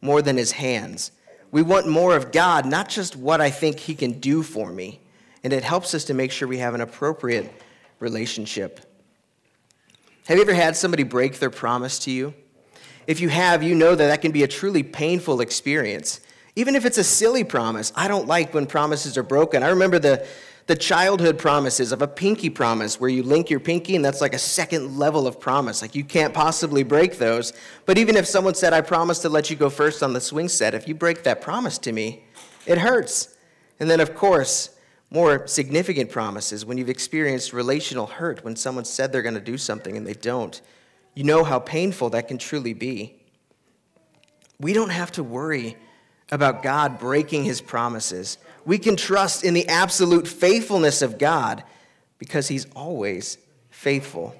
more 0.00 0.22
than 0.22 0.36
his 0.36 0.52
hands. 0.52 1.12
We 1.50 1.62
want 1.62 1.88
more 1.88 2.16
of 2.16 2.32
God, 2.32 2.64
not 2.64 2.88
just 2.88 3.16
what 3.16 3.40
I 3.40 3.50
think 3.50 3.80
he 3.80 3.94
can 3.94 4.20
do 4.20 4.42
for 4.42 4.70
me. 4.70 5.00
And 5.42 5.52
it 5.52 5.64
helps 5.64 5.94
us 5.94 6.04
to 6.04 6.14
make 6.14 6.32
sure 6.32 6.48
we 6.48 6.58
have 6.58 6.74
an 6.74 6.80
appropriate 6.80 7.52
relationship. 7.98 8.80
Have 10.26 10.36
you 10.36 10.42
ever 10.42 10.54
had 10.54 10.76
somebody 10.76 11.02
break 11.02 11.38
their 11.38 11.50
promise 11.50 11.98
to 12.00 12.10
you? 12.10 12.34
If 13.06 13.20
you 13.20 13.28
have, 13.28 13.62
you 13.62 13.74
know 13.74 13.94
that 13.94 14.06
that 14.06 14.22
can 14.22 14.32
be 14.32 14.42
a 14.42 14.48
truly 14.48 14.82
painful 14.82 15.40
experience. 15.40 16.20
Even 16.56 16.74
if 16.74 16.84
it's 16.84 16.98
a 16.98 17.04
silly 17.04 17.44
promise, 17.44 17.92
I 17.96 18.08
don't 18.08 18.26
like 18.26 18.52
when 18.54 18.66
promises 18.66 19.16
are 19.16 19.22
broken. 19.22 19.62
I 19.62 19.68
remember 19.68 19.98
the, 19.98 20.26
the 20.66 20.76
childhood 20.76 21.38
promises 21.38 21.92
of 21.92 22.02
a 22.02 22.08
pinky 22.08 22.50
promise 22.50 23.00
where 23.00 23.10
you 23.10 23.22
link 23.22 23.50
your 23.50 23.60
pinky 23.60 23.96
and 23.96 24.04
that's 24.04 24.20
like 24.20 24.34
a 24.34 24.38
second 24.38 24.98
level 24.98 25.26
of 25.26 25.40
promise. 25.40 25.82
Like 25.82 25.94
you 25.94 26.04
can't 26.04 26.34
possibly 26.34 26.82
break 26.82 27.18
those. 27.18 27.52
But 27.86 27.98
even 27.98 28.16
if 28.16 28.26
someone 28.26 28.54
said, 28.54 28.72
I 28.72 28.80
promise 28.80 29.20
to 29.20 29.28
let 29.28 29.50
you 29.50 29.56
go 29.56 29.70
first 29.70 30.02
on 30.02 30.12
the 30.12 30.20
swing 30.20 30.48
set, 30.48 30.74
if 30.74 30.86
you 30.86 30.94
break 30.94 31.22
that 31.22 31.40
promise 31.40 31.78
to 31.78 31.92
me, 31.92 32.24
it 32.66 32.78
hurts. 32.78 33.34
And 33.78 33.88
then, 33.88 34.00
of 34.00 34.14
course, 34.14 34.76
more 35.10 35.46
significant 35.46 36.10
promises 36.10 36.64
when 36.64 36.78
you've 36.78 36.90
experienced 36.90 37.52
relational 37.52 38.06
hurt, 38.06 38.44
when 38.44 38.54
someone 38.54 38.84
said 38.84 39.10
they're 39.10 39.22
going 39.22 39.34
to 39.34 39.40
do 39.40 39.58
something 39.58 39.96
and 39.96 40.06
they 40.06 40.14
don't. 40.14 40.60
You 41.14 41.24
know 41.24 41.44
how 41.44 41.58
painful 41.58 42.10
that 42.10 42.28
can 42.28 42.38
truly 42.38 42.72
be. 42.72 43.16
We 44.58 44.72
don't 44.72 44.90
have 44.90 45.12
to 45.12 45.22
worry 45.22 45.76
about 46.30 46.62
God 46.62 46.98
breaking 46.98 47.44
his 47.44 47.60
promises. 47.60 48.38
We 48.64 48.78
can 48.78 48.96
trust 48.96 49.44
in 49.44 49.54
the 49.54 49.68
absolute 49.68 50.28
faithfulness 50.28 51.02
of 51.02 51.18
God 51.18 51.64
because 52.18 52.48
he's 52.48 52.66
always 52.76 53.38
faithful. 53.70 54.34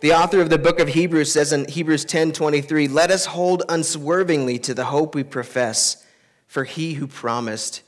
The 0.00 0.12
author 0.12 0.40
of 0.40 0.50
the 0.50 0.58
book 0.58 0.80
of 0.80 0.88
Hebrews 0.88 1.32
says 1.32 1.52
in 1.52 1.66
Hebrews 1.66 2.04
10:23, 2.04 2.88
"Let 2.88 3.10
us 3.10 3.26
hold 3.26 3.62
unswervingly 3.68 4.58
to 4.60 4.74
the 4.74 4.86
hope 4.86 5.14
we 5.14 5.22
profess, 5.22 6.04
for 6.46 6.64
he 6.64 6.94
who 6.94 7.06
promised 7.06 7.82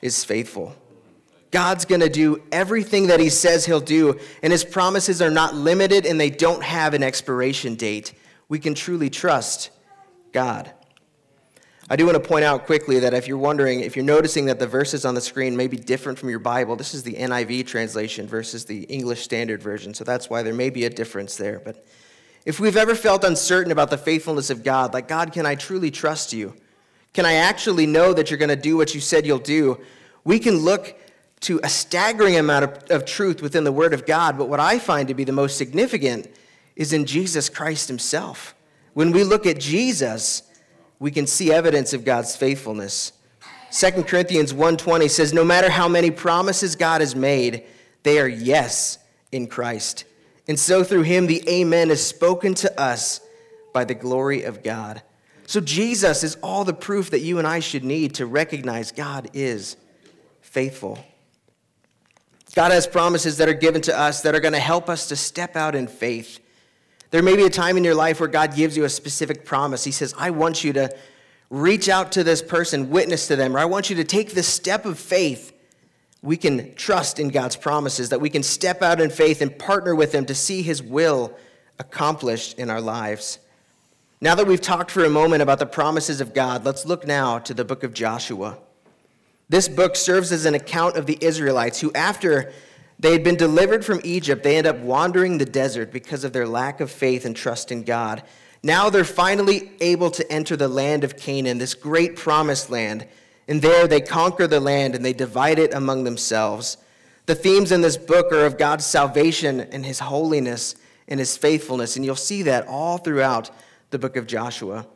is 0.00 0.24
faithful. 0.24 0.76
God's 1.54 1.84
going 1.84 2.00
to 2.00 2.08
do 2.08 2.42
everything 2.50 3.06
that 3.06 3.20
he 3.20 3.28
says 3.28 3.64
he'll 3.64 3.78
do, 3.78 4.18
and 4.42 4.52
his 4.52 4.64
promises 4.64 5.22
are 5.22 5.30
not 5.30 5.54
limited 5.54 6.04
and 6.04 6.18
they 6.18 6.28
don't 6.28 6.64
have 6.64 6.94
an 6.94 7.04
expiration 7.04 7.76
date. 7.76 8.12
We 8.48 8.58
can 8.58 8.74
truly 8.74 9.08
trust 9.08 9.70
God. 10.32 10.72
I 11.88 11.94
do 11.94 12.06
want 12.06 12.20
to 12.20 12.28
point 12.28 12.44
out 12.44 12.66
quickly 12.66 12.98
that 12.98 13.14
if 13.14 13.28
you're 13.28 13.38
wondering, 13.38 13.82
if 13.82 13.94
you're 13.94 14.04
noticing 14.04 14.46
that 14.46 14.58
the 14.58 14.66
verses 14.66 15.04
on 15.04 15.14
the 15.14 15.20
screen 15.20 15.56
may 15.56 15.68
be 15.68 15.76
different 15.76 16.18
from 16.18 16.28
your 16.28 16.40
Bible, 16.40 16.74
this 16.74 16.92
is 16.92 17.04
the 17.04 17.14
NIV 17.14 17.68
translation 17.68 18.26
versus 18.26 18.64
the 18.64 18.82
English 18.84 19.22
Standard 19.22 19.62
Version, 19.62 19.94
so 19.94 20.02
that's 20.02 20.28
why 20.28 20.42
there 20.42 20.54
may 20.54 20.70
be 20.70 20.86
a 20.86 20.90
difference 20.90 21.36
there. 21.36 21.60
But 21.64 21.86
if 22.44 22.58
we've 22.58 22.76
ever 22.76 22.96
felt 22.96 23.22
uncertain 23.22 23.70
about 23.70 23.90
the 23.90 23.98
faithfulness 23.98 24.50
of 24.50 24.64
God, 24.64 24.92
like, 24.92 25.06
God, 25.06 25.32
can 25.32 25.46
I 25.46 25.54
truly 25.54 25.92
trust 25.92 26.32
you? 26.32 26.52
Can 27.12 27.24
I 27.24 27.34
actually 27.34 27.86
know 27.86 28.12
that 28.12 28.28
you're 28.28 28.38
going 28.38 28.48
to 28.48 28.56
do 28.56 28.76
what 28.76 28.92
you 28.92 29.00
said 29.00 29.24
you'll 29.24 29.38
do? 29.38 29.80
We 30.24 30.40
can 30.40 30.56
look 30.56 30.98
to 31.44 31.60
a 31.62 31.68
staggering 31.68 32.36
amount 32.36 32.64
of, 32.64 32.90
of 32.90 33.04
truth 33.04 33.42
within 33.42 33.64
the 33.64 33.72
Word 33.72 33.92
of 33.92 34.06
God, 34.06 34.38
but 34.38 34.48
what 34.48 34.60
I 34.60 34.78
find 34.78 35.08
to 35.08 35.14
be 35.14 35.24
the 35.24 35.32
most 35.32 35.58
significant 35.58 36.28
is 36.74 36.92
in 36.92 37.04
Jesus 37.04 37.48
Christ 37.48 37.88
Himself. 37.88 38.54
When 38.94 39.12
we 39.12 39.24
look 39.24 39.46
at 39.46 39.60
Jesus, 39.60 40.42
we 40.98 41.10
can 41.10 41.26
see 41.26 41.52
evidence 41.52 41.92
of 41.92 42.04
God's 42.04 42.34
faithfulness. 42.34 43.12
2 43.72 44.04
Corinthians 44.04 44.54
1:20 44.54 45.10
says 45.10 45.32
no 45.32 45.44
matter 45.44 45.68
how 45.68 45.88
many 45.88 46.10
promises 46.10 46.76
God 46.76 47.00
has 47.00 47.14
made, 47.14 47.64
they 48.04 48.18
are 48.18 48.28
yes 48.28 48.98
in 49.32 49.46
Christ. 49.46 50.04
And 50.46 50.58
so 50.58 50.84
through 50.84 51.02
him 51.02 51.26
the 51.26 51.42
amen 51.48 51.90
is 51.90 52.06
spoken 52.06 52.54
to 52.54 52.80
us 52.80 53.20
by 53.72 53.84
the 53.84 53.94
glory 53.94 54.44
of 54.44 54.62
God. 54.62 55.02
So 55.46 55.60
Jesus 55.60 56.22
is 56.22 56.36
all 56.36 56.64
the 56.64 56.72
proof 56.72 57.10
that 57.10 57.20
you 57.20 57.38
and 57.38 57.46
I 57.46 57.60
should 57.60 57.84
need 57.84 58.14
to 58.14 58.26
recognize 58.26 58.92
God 58.92 59.28
is 59.34 59.76
faithful. 60.40 61.04
God 62.54 62.72
has 62.72 62.86
promises 62.86 63.38
that 63.38 63.48
are 63.48 63.54
given 63.54 63.82
to 63.82 63.98
us 63.98 64.22
that 64.22 64.34
are 64.34 64.40
going 64.40 64.54
to 64.54 64.60
help 64.60 64.88
us 64.88 65.08
to 65.08 65.16
step 65.16 65.56
out 65.56 65.74
in 65.74 65.88
faith 65.88 66.40
there 67.14 67.22
may 67.22 67.36
be 67.36 67.44
a 67.44 67.48
time 67.48 67.76
in 67.76 67.84
your 67.84 67.94
life 67.94 68.18
where 68.18 68.28
God 68.28 68.56
gives 68.56 68.76
you 68.76 68.82
a 68.82 68.88
specific 68.88 69.44
promise. 69.44 69.84
He 69.84 69.92
says, 69.92 70.12
I 70.18 70.30
want 70.30 70.64
you 70.64 70.72
to 70.72 70.92
reach 71.48 71.88
out 71.88 72.10
to 72.10 72.24
this 72.24 72.42
person, 72.42 72.90
witness 72.90 73.28
to 73.28 73.36
them, 73.36 73.54
or 73.54 73.60
I 73.60 73.66
want 73.66 73.88
you 73.88 73.94
to 73.94 74.02
take 74.02 74.32
this 74.32 74.48
step 74.48 74.84
of 74.84 74.98
faith. 74.98 75.52
We 76.22 76.36
can 76.36 76.74
trust 76.74 77.20
in 77.20 77.28
God's 77.28 77.54
promises, 77.54 78.08
that 78.08 78.20
we 78.20 78.30
can 78.30 78.42
step 78.42 78.82
out 78.82 79.00
in 79.00 79.10
faith 79.10 79.42
and 79.42 79.56
partner 79.56 79.94
with 79.94 80.12
Him 80.12 80.26
to 80.26 80.34
see 80.34 80.62
His 80.62 80.82
will 80.82 81.32
accomplished 81.78 82.58
in 82.58 82.68
our 82.68 82.80
lives. 82.80 83.38
Now 84.20 84.34
that 84.34 84.48
we've 84.48 84.60
talked 84.60 84.90
for 84.90 85.04
a 85.04 85.08
moment 85.08 85.40
about 85.40 85.60
the 85.60 85.66
promises 85.66 86.20
of 86.20 86.34
God, 86.34 86.64
let's 86.64 86.84
look 86.84 87.06
now 87.06 87.38
to 87.38 87.54
the 87.54 87.64
book 87.64 87.84
of 87.84 87.94
Joshua. 87.94 88.58
This 89.48 89.68
book 89.68 89.96
serves 89.96 90.32
as 90.32 90.46
an 90.46 90.54
account 90.54 90.96
of 90.96 91.06
the 91.06 91.18
Israelites 91.20 91.80
who, 91.80 91.92
after 91.94 92.52
they 92.98 93.12
had 93.12 93.24
been 93.24 93.36
delivered 93.36 93.84
from 93.84 94.00
Egypt. 94.04 94.42
They 94.42 94.56
end 94.56 94.66
up 94.66 94.78
wandering 94.78 95.38
the 95.38 95.44
desert 95.44 95.92
because 95.92 96.24
of 96.24 96.32
their 96.32 96.46
lack 96.46 96.80
of 96.80 96.90
faith 96.90 97.24
and 97.24 97.34
trust 97.34 97.72
in 97.72 97.82
God. 97.82 98.22
Now 98.62 98.88
they're 98.88 99.04
finally 99.04 99.72
able 99.80 100.10
to 100.12 100.32
enter 100.32 100.56
the 100.56 100.68
land 100.68 101.04
of 101.04 101.16
Canaan, 101.16 101.58
this 101.58 101.74
great 101.74 102.16
promised 102.16 102.70
land. 102.70 103.06
And 103.46 103.60
there 103.60 103.86
they 103.86 104.00
conquer 104.00 104.46
the 104.46 104.60
land 104.60 104.94
and 104.94 105.04
they 105.04 105.12
divide 105.12 105.58
it 105.58 105.74
among 105.74 106.04
themselves. 106.04 106.78
The 107.26 107.34
themes 107.34 107.72
in 107.72 107.82
this 107.82 107.96
book 107.96 108.32
are 108.32 108.46
of 108.46 108.56
God's 108.56 108.86
salvation 108.86 109.60
and 109.60 109.84
his 109.84 109.98
holiness 109.98 110.76
and 111.06 111.20
his 111.20 111.36
faithfulness. 111.36 111.96
And 111.96 112.04
you'll 112.04 112.16
see 112.16 112.42
that 112.42 112.66
all 112.66 112.96
throughout 112.96 113.50
the 113.90 113.98
book 113.98 114.16
of 114.16 114.26
Joshua. 114.26 114.86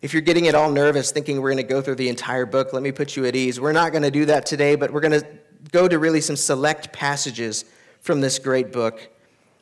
If 0.00 0.12
you're 0.12 0.22
getting 0.22 0.44
it 0.44 0.54
all 0.54 0.70
nervous 0.70 1.10
thinking 1.10 1.40
we're 1.40 1.50
going 1.50 1.56
to 1.66 1.72
go 1.74 1.82
through 1.82 1.96
the 1.96 2.08
entire 2.08 2.46
book, 2.46 2.72
let 2.72 2.82
me 2.82 2.92
put 2.92 3.16
you 3.16 3.24
at 3.26 3.34
ease. 3.34 3.60
We're 3.60 3.72
not 3.72 3.90
going 3.90 4.04
to 4.04 4.10
do 4.10 4.26
that 4.26 4.46
today, 4.46 4.76
but 4.76 4.92
we're 4.92 5.00
going 5.00 5.20
to 5.20 5.26
go 5.72 5.88
to 5.88 5.98
really 5.98 6.20
some 6.20 6.36
select 6.36 6.92
passages 6.92 7.64
from 8.00 8.20
this 8.20 8.38
great 8.38 8.72
book. 8.72 9.08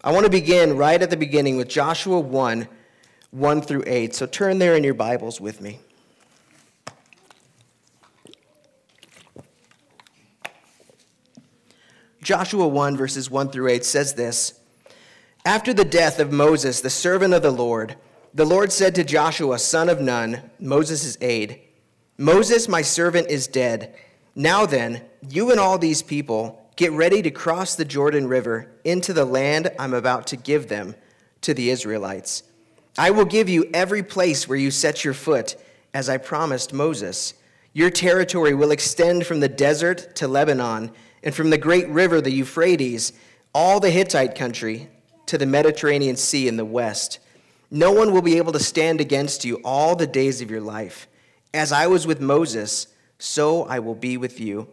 I 0.05 0.12
want 0.12 0.25
to 0.25 0.31
begin 0.31 0.76
right 0.76 1.00
at 1.00 1.09
the 1.09 1.16
beginning 1.16 1.57
with 1.57 1.69
Joshua 1.69 2.21
1 2.21 2.69
1 3.33 3.61
through 3.62 3.85
8. 3.87 4.14
So 4.14 4.26
turn 4.26 4.59
there 4.59 4.76
in 4.76 4.85
your 4.85 4.95
Bibles 4.95 5.40
with 5.40 5.61
me. 5.61 5.81
Joshua 12.23 12.66
1, 12.66 12.97
verses 12.97 13.31
1 13.31 13.50
through 13.50 13.69
8 13.69 13.85
says 13.85 14.14
this 14.14 14.61
After 15.45 15.73
the 15.73 15.85
death 15.85 16.19
of 16.19 16.33
Moses, 16.33 16.81
the 16.81 16.90
servant 16.90 17.35
of 17.35 17.43
the 17.43 17.50
Lord, 17.50 17.97
the 18.37 18.45
Lord 18.45 18.71
said 18.71 18.95
to 18.97 19.02
Joshua, 19.02 19.59
son 19.59 19.88
of 19.88 19.99
Nun, 19.99 20.43
Moses' 20.61 21.16
aide, 21.23 21.59
Moses, 22.19 22.69
my 22.69 22.83
servant, 22.83 23.31
is 23.31 23.47
dead. 23.47 23.95
Now 24.35 24.66
then, 24.66 25.00
you 25.26 25.50
and 25.50 25.59
all 25.59 25.78
these 25.78 26.02
people 26.02 26.71
get 26.76 26.93
ready 26.93 27.23
to 27.23 27.31
cross 27.31 27.75
the 27.75 27.87
Jordan 27.87 28.28
River 28.28 28.71
into 28.85 29.14
the 29.14 29.25
land 29.25 29.73
I'm 29.78 29.95
about 29.95 30.26
to 30.26 30.37
give 30.37 30.69
them 30.69 30.95
to 31.40 31.55
the 31.55 31.71
Israelites. 31.71 32.43
I 32.99 33.11
will 33.11 33.25
give 33.25 33.49
you 33.49 33.71
every 33.73 34.02
place 34.02 34.47
where 34.47 34.59
you 34.59 34.71
set 34.71 35.02
your 35.02 35.14
foot, 35.14 35.57
as 35.95 36.11
I 36.11 36.19
promised 36.19 36.75
Moses. 36.75 37.33
Your 37.73 37.88
territory 37.88 38.52
will 38.52 38.71
extend 38.71 39.25
from 39.25 39.40
the 39.40 39.49
desert 39.49 40.14
to 40.16 40.28
Lebanon, 40.28 40.93
and 41.23 41.35
from 41.35 41.49
the 41.49 41.57
great 41.57 41.88
river, 41.88 42.21
the 42.21 42.33
Euphrates, 42.33 43.14
all 43.55 43.81
the 43.81 43.90
Hittite 43.90 44.35
country, 44.35 44.90
to 45.25 45.38
the 45.38 45.47
Mediterranean 45.47 46.16
Sea 46.16 46.49
in 46.49 46.59
the 46.59 46.66
west. 46.66 47.19
No 47.70 47.92
one 47.92 48.12
will 48.12 48.23
be 48.23 48.37
able 48.37 48.52
to 48.52 48.61
stand 48.61 49.00
against 49.00 49.44
you 49.44 49.56
all 49.64 49.96
the 49.96 50.06
days 50.06 50.40
of 50.40 50.50
your 50.50 50.61
life. 50.61 51.08
As 51.52 51.73
I 51.73 51.87
was 51.87 52.06
with 52.06 52.20
Moses, 52.20 52.88
so 53.18 53.64
I 53.64 53.78
will 53.80 53.94
be 53.94 54.16
with 54.16 54.38
you. 54.38 54.68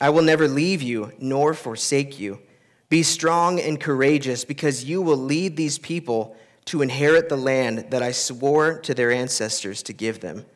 I 0.00 0.10
will 0.10 0.22
never 0.22 0.48
leave 0.48 0.80
you 0.80 1.12
nor 1.18 1.52
forsake 1.52 2.18
you. 2.18 2.40
Be 2.88 3.02
strong 3.02 3.60
and 3.60 3.78
courageous, 3.78 4.44
because 4.44 4.84
you 4.84 5.02
will 5.02 5.18
lead 5.18 5.56
these 5.56 5.78
people 5.78 6.36
to 6.66 6.80
inherit 6.80 7.28
the 7.28 7.36
land 7.36 7.86
that 7.90 8.02
I 8.02 8.12
swore 8.12 8.78
to 8.80 8.94
their 8.94 9.10
ancestors 9.10 9.82
to 9.82 9.92
give 9.92 10.20
them. 10.20 10.46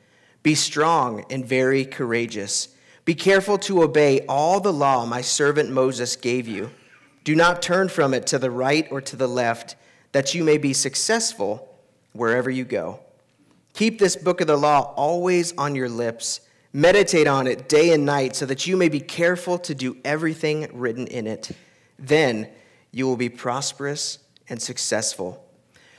Be 0.43 0.55
strong 0.55 1.25
and 1.31 1.45
very 1.45 1.85
courageous. 1.85 2.69
Be 3.05 3.15
careful 3.15 3.59
to 3.59 3.83
obey 3.83 4.25
all 4.29 4.61
the 4.61 4.73
law 4.73 5.05
my 5.05 5.21
servant 5.21 5.71
Moses 5.71 6.17
gave 6.17 6.49
you. 6.49 6.71
Do 7.25 7.35
not 7.35 7.61
turn 7.61 7.89
from 7.89 8.15
it 8.15 8.27
to 8.29 8.39
the 8.39 8.51
right 8.51 8.87
or 8.91 9.01
to 9.03 9.17
the 9.17 9.29
left, 9.29 9.77
that 10.13 10.35
you 10.35 10.43
may 10.43 10.59
be 10.59 10.73
successful 10.73 11.72
wherever 12.13 12.51
you 12.51 12.65
go. 12.65 13.01
Keep 13.75 13.99
this 13.99 14.17
book 14.17 14.41
of 14.41 14.47
the 14.47 14.57
law 14.57 14.93
always 14.97 15.57
on 15.57 15.75
your 15.75 15.89
lips 15.89 16.41
Meditate 16.73 17.27
on 17.27 17.47
it 17.47 17.69
day 17.69 17.93
and 17.93 18.07
night 18.07 18.35
so 18.35 18.47
that 18.47 18.67
you 18.67 18.79
may 18.79 18.89
be 18.89 19.01
careful 19.01 19.59
to 19.59 19.75
do 19.75 19.97
everything 20.05 20.69
written 20.73 21.07
in 21.07 21.27
it. 21.27 21.51
Then 21.99 22.49
you 22.91 23.07
will 23.07 23.19
be 23.19 23.29
prosperous 23.29 24.19
and 24.49 24.61
successful. 24.61 25.45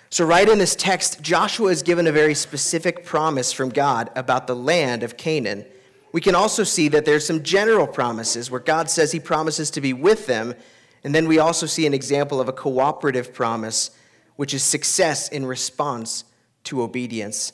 So, 0.09 0.25
right 0.25 0.47
in 0.47 0.57
this 0.57 0.75
text, 0.75 1.21
Joshua 1.21 1.69
is 1.69 1.83
given 1.83 2.07
a 2.07 2.11
very 2.11 2.33
specific 2.33 3.05
promise 3.05 3.51
from 3.51 3.69
God 3.69 4.09
about 4.15 4.47
the 4.47 4.55
land 4.55 5.03
of 5.03 5.15
Canaan. 5.15 5.65
We 6.11 6.21
can 6.21 6.35
also 6.35 6.63
see 6.63 6.87
that 6.89 7.05
there's 7.05 7.25
some 7.25 7.43
general 7.43 7.87
promises 7.87 8.49
where 8.49 8.59
God 8.59 8.89
says 8.89 9.11
he 9.11 9.19
promises 9.19 9.71
to 9.71 9.81
be 9.81 9.93
with 9.93 10.25
them. 10.27 10.55
And 11.03 11.13
then 11.13 11.27
we 11.27 11.39
also 11.39 11.65
see 11.65 11.85
an 11.87 11.93
example 11.93 12.39
of 12.39 12.47
a 12.47 12.53
cooperative 12.53 13.33
promise, 13.33 13.91
which 14.35 14.53
is 14.53 14.63
success 14.63 15.29
in 15.29 15.45
response 15.45 16.23
to 16.65 16.81
obedience. 16.81 17.53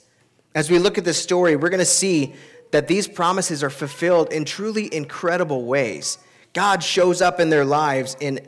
As 0.55 0.69
we 0.69 0.79
look 0.79 0.97
at 0.97 1.05
this 1.05 1.21
story, 1.21 1.55
we're 1.55 1.69
going 1.69 1.79
to 1.79 1.85
see 1.85 2.33
that 2.71 2.87
these 2.87 3.07
promises 3.07 3.63
are 3.63 3.69
fulfilled 3.69 4.31
in 4.31 4.45
truly 4.45 4.93
incredible 4.93 5.65
ways. 5.65 6.17
God 6.53 6.83
shows 6.83 7.21
up 7.21 7.39
in 7.39 7.49
their 7.49 7.65
lives 7.65 8.15
in 8.19 8.39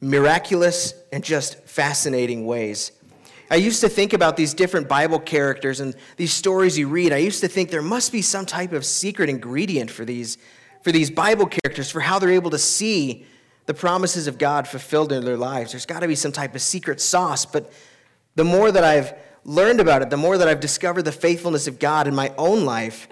miraculous 0.00 0.94
and 1.12 1.22
just 1.22 1.62
fascinating 1.64 2.46
ways. 2.46 2.92
I 3.50 3.56
used 3.56 3.80
to 3.80 3.88
think 3.88 4.12
about 4.12 4.36
these 4.36 4.54
different 4.54 4.88
Bible 4.88 5.18
characters 5.18 5.80
and 5.80 5.96
these 6.16 6.32
stories 6.32 6.78
you 6.78 6.88
read. 6.88 7.12
I 7.12 7.18
used 7.18 7.40
to 7.40 7.48
think 7.48 7.70
there 7.70 7.82
must 7.82 8.12
be 8.12 8.22
some 8.22 8.46
type 8.46 8.72
of 8.72 8.84
secret 8.84 9.28
ingredient 9.28 9.90
for 9.90 10.04
these, 10.04 10.38
for 10.82 10.92
these 10.92 11.10
Bible 11.10 11.46
characters, 11.46 11.90
for 11.90 12.00
how 12.00 12.18
they're 12.18 12.30
able 12.30 12.50
to 12.50 12.58
see 12.58 13.26
the 13.70 13.74
promises 13.74 14.26
of 14.26 14.36
God 14.36 14.66
fulfilled 14.66 15.12
in 15.12 15.24
their 15.24 15.36
lives. 15.36 15.70
There's 15.70 15.86
got 15.86 16.00
to 16.00 16.08
be 16.08 16.16
some 16.16 16.32
type 16.32 16.56
of 16.56 16.60
secret 16.60 17.00
sauce. 17.00 17.46
But 17.46 17.72
the 18.34 18.42
more 18.42 18.72
that 18.72 18.82
I've 18.82 19.14
learned 19.44 19.78
about 19.78 20.02
it, 20.02 20.10
the 20.10 20.16
more 20.16 20.36
that 20.38 20.48
I've 20.48 20.58
discovered 20.58 21.02
the 21.02 21.12
faithfulness 21.12 21.68
of 21.68 21.78
God 21.78 22.08
in 22.08 22.14
my 22.16 22.34
own 22.36 22.64
life, 22.64 23.06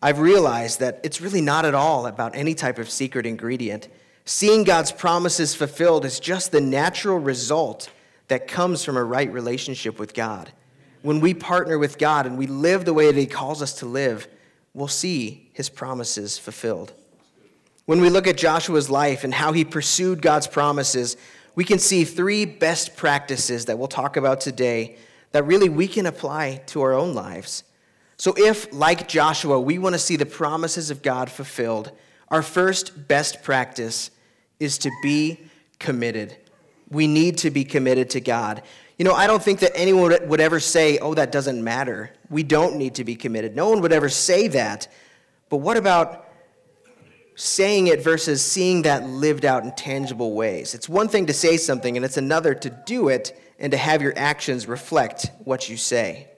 I've 0.00 0.20
realized 0.20 0.78
that 0.78 1.00
it's 1.02 1.20
really 1.20 1.40
not 1.40 1.64
at 1.64 1.74
all 1.74 2.06
about 2.06 2.36
any 2.36 2.54
type 2.54 2.78
of 2.78 2.88
secret 2.88 3.26
ingredient. 3.26 3.88
Seeing 4.24 4.62
God's 4.62 4.92
promises 4.92 5.56
fulfilled 5.56 6.04
is 6.04 6.20
just 6.20 6.52
the 6.52 6.60
natural 6.60 7.18
result 7.18 7.90
that 8.28 8.46
comes 8.46 8.84
from 8.84 8.96
a 8.96 9.02
right 9.02 9.32
relationship 9.32 9.98
with 9.98 10.14
God. 10.14 10.52
When 11.02 11.18
we 11.18 11.34
partner 11.34 11.76
with 11.76 11.98
God 11.98 12.24
and 12.24 12.38
we 12.38 12.46
live 12.46 12.84
the 12.84 12.94
way 12.94 13.06
that 13.06 13.18
He 13.18 13.26
calls 13.26 13.60
us 13.60 13.72
to 13.80 13.86
live, 13.86 14.28
we'll 14.74 14.86
see 14.86 15.50
His 15.54 15.68
promises 15.68 16.38
fulfilled. 16.38 16.92
When 17.92 18.00
we 18.00 18.08
look 18.08 18.26
at 18.26 18.38
Joshua's 18.38 18.88
life 18.88 19.22
and 19.22 19.34
how 19.34 19.52
he 19.52 19.66
pursued 19.66 20.22
God's 20.22 20.46
promises, 20.46 21.18
we 21.54 21.62
can 21.62 21.78
see 21.78 22.04
three 22.04 22.46
best 22.46 22.96
practices 22.96 23.66
that 23.66 23.78
we'll 23.78 23.86
talk 23.86 24.16
about 24.16 24.40
today 24.40 24.96
that 25.32 25.44
really 25.44 25.68
we 25.68 25.86
can 25.86 26.06
apply 26.06 26.62
to 26.68 26.80
our 26.80 26.94
own 26.94 27.12
lives. 27.12 27.64
So, 28.16 28.32
if, 28.34 28.72
like 28.72 29.08
Joshua, 29.08 29.60
we 29.60 29.78
want 29.78 29.94
to 29.94 29.98
see 29.98 30.16
the 30.16 30.24
promises 30.24 30.90
of 30.90 31.02
God 31.02 31.30
fulfilled, 31.30 31.92
our 32.28 32.40
first 32.40 33.08
best 33.08 33.42
practice 33.42 34.10
is 34.58 34.78
to 34.78 34.90
be 35.02 35.38
committed. 35.78 36.34
We 36.88 37.06
need 37.06 37.36
to 37.38 37.50
be 37.50 37.62
committed 37.62 38.08
to 38.08 38.22
God. 38.22 38.62
You 38.96 39.04
know, 39.04 39.12
I 39.12 39.26
don't 39.26 39.42
think 39.42 39.60
that 39.60 39.72
anyone 39.74 40.16
would 40.30 40.40
ever 40.40 40.60
say, 40.60 40.96
oh, 40.96 41.12
that 41.12 41.30
doesn't 41.30 41.62
matter. 41.62 42.10
We 42.30 42.42
don't 42.42 42.76
need 42.76 42.94
to 42.94 43.04
be 43.04 43.16
committed. 43.16 43.54
No 43.54 43.68
one 43.68 43.82
would 43.82 43.92
ever 43.92 44.08
say 44.08 44.48
that. 44.48 44.88
But 45.50 45.58
what 45.58 45.76
about 45.76 46.21
saying 47.42 47.88
it 47.88 48.00
versus 48.04 48.40
seeing 48.40 48.82
that 48.82 49.04
lived 49.04 49.44
out 49.44 49.64
in 49.64 49.72
tangible 49.72 50.32
ways? 50.32 50.74
It's 50.74 50.88
one 50.88 51.08
thing 51.08 51.26
to 51.26 51.32
say 51.32 51.56
something, 51.56 51.96
and 51.96 52.04
it's 52.04 52.16
another 52.16 52.54
to 52.54 52.70
do 52.70 53.08
it 53.08 53.36
and 53.58 53.72
to 53.72 53.76
have 53.76 54.00
your 54.00 54.12
actions 54.16 54.68
reflect 54.68 55.30
what 55.44 55.68
you 55.68 55.76
say. 55.76 56.28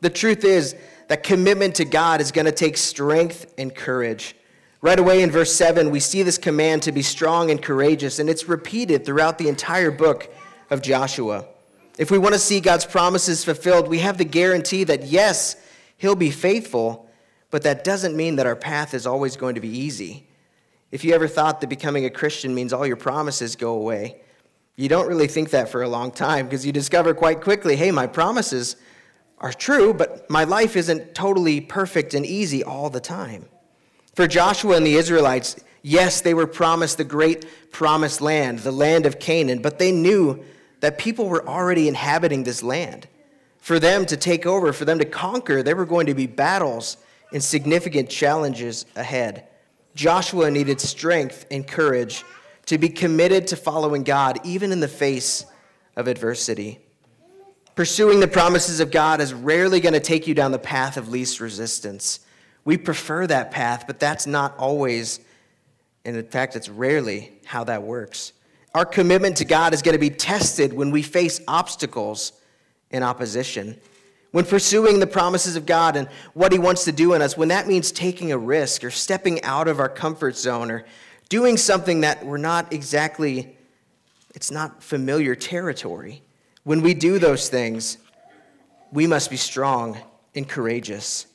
The 0.00 0.10
truth 0.10 0.44
is 0.44 0.76
that 1.08 1.24
commitment 1.24 1.74
to 1.76 1.84
God 1.84 2.20
is 2.20 2.30
going 2.30 2.44
to 2.44 2.52
take 2.52 2.76
strength 2.76 3.52
and 3.58 3.74
courage. 3.74 4.36
Right 4.80 4.98
away 4.98 5.22
in 5.22 5.30
verse 5.32 5.52
7, 5.52 5.90
we 5.90 5.98
see 5.98 6.22
this 6.22 6.38
command 6.38 6.82
to 6.84 6.92
be 6.92 7.02
strong 7.02 7.50
and 7.50 7.60
courageous, 7.60 8.20
and 8.20 8.30
it's 8.30 8.48
repeated 8.48 9.04
throughout 9.04 9.38
the 9.38 9.48
entire 9.48 9.90
book 9.90 10.32
of 10.70 10.82
Joshua. 10.82 11.46
If 11.98 12.12
we 12.12 12.18
want 12.18 12.34
to 12.34 12.38
see 12.38 12.60
God's 12.60 12.86
promises 12.86 13.44
fulfilled, 13.44 13.88
we 13.88 13.98
have 13.98 14.18
the 14.18 14.24
guarantee 14.24 14.84
that 14.84 15.02
yes, 15.02 15.56
He'll 15.96 16.14
be 16.14 16.30
faithful, 16.30 17.10
but 17.50 17.64
that 17.64 17.82
doesn't 17.82 18.14
mean 18.14 18.36
that 18.36 18.46
our 18.46 18.54
path 18.54 18.94
is 18.94 19.04
always 19.04 19.36
going 19.36 19.56
to 19.56 19.60
be 19.60 19.76
easy. 19.76 20.27
If 20.90 21.04
you 21.04 21.14
ever 21.14 21.28
thought 21.28 21.60
that 21.60 21.66
becoming 21.68 22.06
a 22.06 22.10
Christian 22.10 22.54
means 22.54 22.72
all 22.72 22.86
your 22.86 22.96
promises 22.96 23.56
go 23.56 23.74
away, 23.74 24.20
you 24.76 24.88
don't 24.88 25.08
really 25.08 25.26
think 25.26 25.50
that 25.50 25.68
for 25.68 25.82
a 25.82 25.88
long 25.88 26.10
time 26.10 26.46
because 26.46 26.64
you 26.64 26.72
discover 26.72 27.12
quite 27.12 27.40
quickly 27.40 27.76
hey, 27.76 27.90
my 27.90 28.06
promises 28.06 28.76
are 29.38 29.52
true, 29.52 29.92
but 29.92 30.28
my 30.30 30.44
life 30.44 30.76
isn't 30.76 31.14
totally 31.14 31.60
perfect 31.60 32.14
and 32.14 32.24
easy 32.24 32.64
all 32.64 32.90
the 32.90 33.00
time. 33.00 33.46
For 34.14 34.26
Joshua 34.26 34.76
and 34.76 34.86
the 34.86 34.94
Israelites, 34.94 35.56
yes, 35.82 36.20
they 36.20 36.34
were 36.34 36.46
promised 36.46 36.96
the 36.96 37.04
great 37.04 37.46
promised 37.70 38.20
land, 38.20 38.60
the 38.60 38.72
land 38.72 39.04
of 39.04 39.18
Canaan, 39.18 39.60
but 39.60 39.78
they 39.78 39.92
knew 39.92 40.42
that 40.80 40.98
people 40.98 41.28
were 41.28 41.46
already 41.46 41.88
inhabiting 41.88 42.44
this 42.44 42.62
land. 42.62 43.08
For 43.58 43.78
them 43.78 44.06
to 44.06 44.16
take 44.16 44.46
over, 44.46 44.72
for 44.72 44.84
them 44.84 44.98
to 45.00 45.04
conquer, 45.04 45.62
there 45.62 45.76
were 45.76 45.86
going 45.86 46.06
to 46.06 46.14
be 46.14 46.26
battles 46.26 46.96
and 47.32 47.42
significant 47.42 48.08
challenges 48.08 48.86
ahead. 48.96 49.47
Joshua 49.98 50.48
needed 50.48 50.80
strength 50.80 51.44
and 51.50 51.66
courage 51.66 52.24
to 52.66 52.78
be 52.78 52.88
committed 52.88 53.48
to 53.48 53.56
following 53.56 54.04
God, 54.04 54.38
even 54.44 54.70
in 54.70 54.78
the 54.78 54.86
face 54.86 55.44
of 55.96 56.06
adversity. 56.06 56.78
Pursuing 57.74 58.20
the 58.20 58.28
promises 58.28 58.78
of 58.78 58.92
God 58.92 59.20
is 59.20 59.34
rarely 59.34 59.80
going 59.80 59.94
to 59.94 60.00
take 60.00 60.28
you 60.28 60.34
down 60.34 60.52
the 60.52 60.58
path 60.60 60.96
of 60.96 61.08
least 61.08 61.40
resistance. 61.40 62.20
We 62.64 62.78
prefer 62.78 63.26
that 63.26 63.50
path, 63.50 63.88
but 63.88 63.98
that's 63.98 64.24
not 64.24 64.56
always, 64.56 65.18
and 66.04 66.16
in 66.16 66.28
fact, 66.28 66.54
it's 66.54 66.68
rarely 66.68 67.32
how 67.44 67.64
that 67.64 67.82
works. 67.82 68.34
Our 68.76 68.86
commitment 68.86 69.38
to 69.38 69.44
God 69.44 69.74
is 69.74 69.82
going 69.82 69.96
to 69.96 69.98
be 69.98 70.10
tested 70.10 70.72
when 70.72 70.92
we 70.92 71.02
face 71.02 71.40
obstacles 71.48 72.34
in 72.92 73.02
opposition. 73.02 73.80
When 74.30 74.44
pursuing 74.44 75.00
the 75.00 75.06
promises 75.06 75.56
of 75.56 75.64
God 75.64 75.96
and 75.96 76.08
what 76.34 76.52
He 76.52 76.58
wants 76.58 76.84
to 76.84 76.92
do 76.92 77.14
in 77.14 77.22
us, 77.22 77.36
when 77.36 77.48
that 77.48 77.66
means 77.66 77.90
taking 77.90 78.30
a 78.30 78.38
risk 78.38 78.84
or 78.84 78.90
stepping 78.90 79.42
out 79.42 79.68
of 79.68 79.80
our 79.80 79.88
comfort 79.88 80.36
zone 80.36 80.70
or 80.70 80.84
doing 81.28 81.56
something 81.56 82.02
that 82.02 82.24
we're 82.24 82.36
not 82.36 82.72
exactly, 82.72 83.56
it's 84.34 84.50
not 84.50 84.82
familiar 84.82 85.34
territory. 85.34 86.22
When 86.64 86.82
we 86.82 86.92
do 86.92 87.18
those 87.18 87.48
things, 87.48 87.96
we 88.92 89.06
must 89.06 89.30
be 89.30 89.36
strong 89.36 89.98
and 90.34 90.48
courageous. 90.48 91.26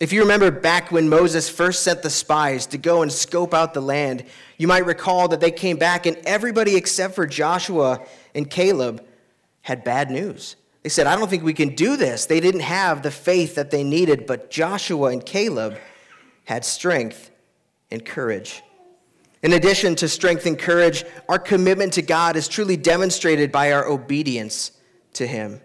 If 0.00 0.12
you 0.12 0.22
remember 0.22 0.50
back 0.50 0.90
when 0.90 1.08
Moses 1.08 1.48
first 1.48 1.84
sent 1.84 2.02
the 2.02 2.10
spies 2.10 2.66
to 2.66 2.78
go 2.78 3.02
and 3.02 3.12
scope 3.12 3.54
out 3.54 3.72
the 3.72 3.80
land, 3.80 4.24
you 4.58 4.66
might 4.66 4.84
recall 4.84 5.28
that 5.28 5.40
they 5.40 5.52
came 5.52 5.76
back 5.76 6.06
and 6.06 6.16
everybody 6.24 6.74
except 6.74 7.14
for 7.14 7.24
Joshua 7.24 8.04
and 8.34 8.50
Caleb 8.50 9.06
had 9.60 9.84
bad 9.84 10.10
news. 10.10 10.56
They 10.82 10.88
said, 10.88 11.06
I 11.06 11.16
don't 11.16 11.30
think 11.30 11.44
we 11.44 11.54
can 11.54 11.74
do 11.74 11.96
this. 11.96 12.26
They 12.26 12.40
didn't 12.40 12.62
have 12.62 13.02
the 13.02 13.10
faith 13.10 13.54
that 13.54 13.70
they 13.70 13.84
needed, 13.84 14.26
but 14.26 14.50
Joshua 14.50 15.10
and 15.10 15.24
Caleb 15.24 15.78
had 16.44 16.64
strength 16.64 17.30
and 17.90 18.04
courage. 18.04 18.62
In 19.42 19.52
addition 19.52 19.94
to 19.96 20.08
strength 20.08 20.46
and 20.46 20.58
courage, 20.58 21.04
our 21.28 21.38
commitment 21.38 21.92
to 21.94 22.02
God 22.02 22.36
is 22.36 22.48
truly 22.48 22.76
demonstrated 22.76 23.52
by 23.52 23.72
our 23.72 23.86
obedience 23.86 24.72
to 25.14 25.26
Him. 25.26 25.60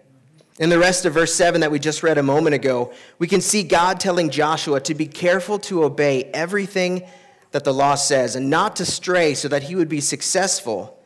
In 0.58 0.70
the 0.70 0.78
rest 0.78 1.04
of 1.04 1.14
verse 1.14 1.34
7 1.34 1.60
that 1.60 1.70
we 1.70 1.78
just 1.78 2.02
read 2.02 2.18
a 2.18 2.22
moment 2.22 2.54
ago, 2.54 2.92
we 3.18 3.28
can 3.28 3.40
see 3.40 3.62
God 3.62 4.00
telling 4.00 4.30
Joshua 4.30 4.80
to 4.80 4.94
be 4.94 5.06
careful 5.06 5.58
to 5.60 5.84
obey 5.84 6.24
everything 6.34 7.06
that 7.52 7.62
the 7.62 7.72
law 7.72 7.94
says 7.94 8.34
and 8.34 8.50
not 8.50 8.76
to 8.76 8.84
stray 8.84 9.34
so 9.34 9.48
that 9.48 9.64
he 9.64 9.76
would 9.76 9.88
be 9.88 10.00
successful. 10.00 10.98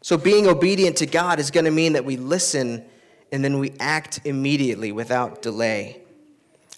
So, 0.00 0.16
being 0.16 0.46
obedient 0.46 0.96
to 0.98 1.06
God 1.06 1.38
is 1.38 1.50
going 1.50 1.64
to 1.64 1.70
mean 1.70 1.92
that 1.94 2.04
we 2.04 2.16
listen 2.16 2.84
and 3.32 3.42
then 3.42 3.58
we 3.58 3.72
act 3.80 4.20
immediately 4.24 4.92
without 4.92 5.42
delay. 5.42 6.02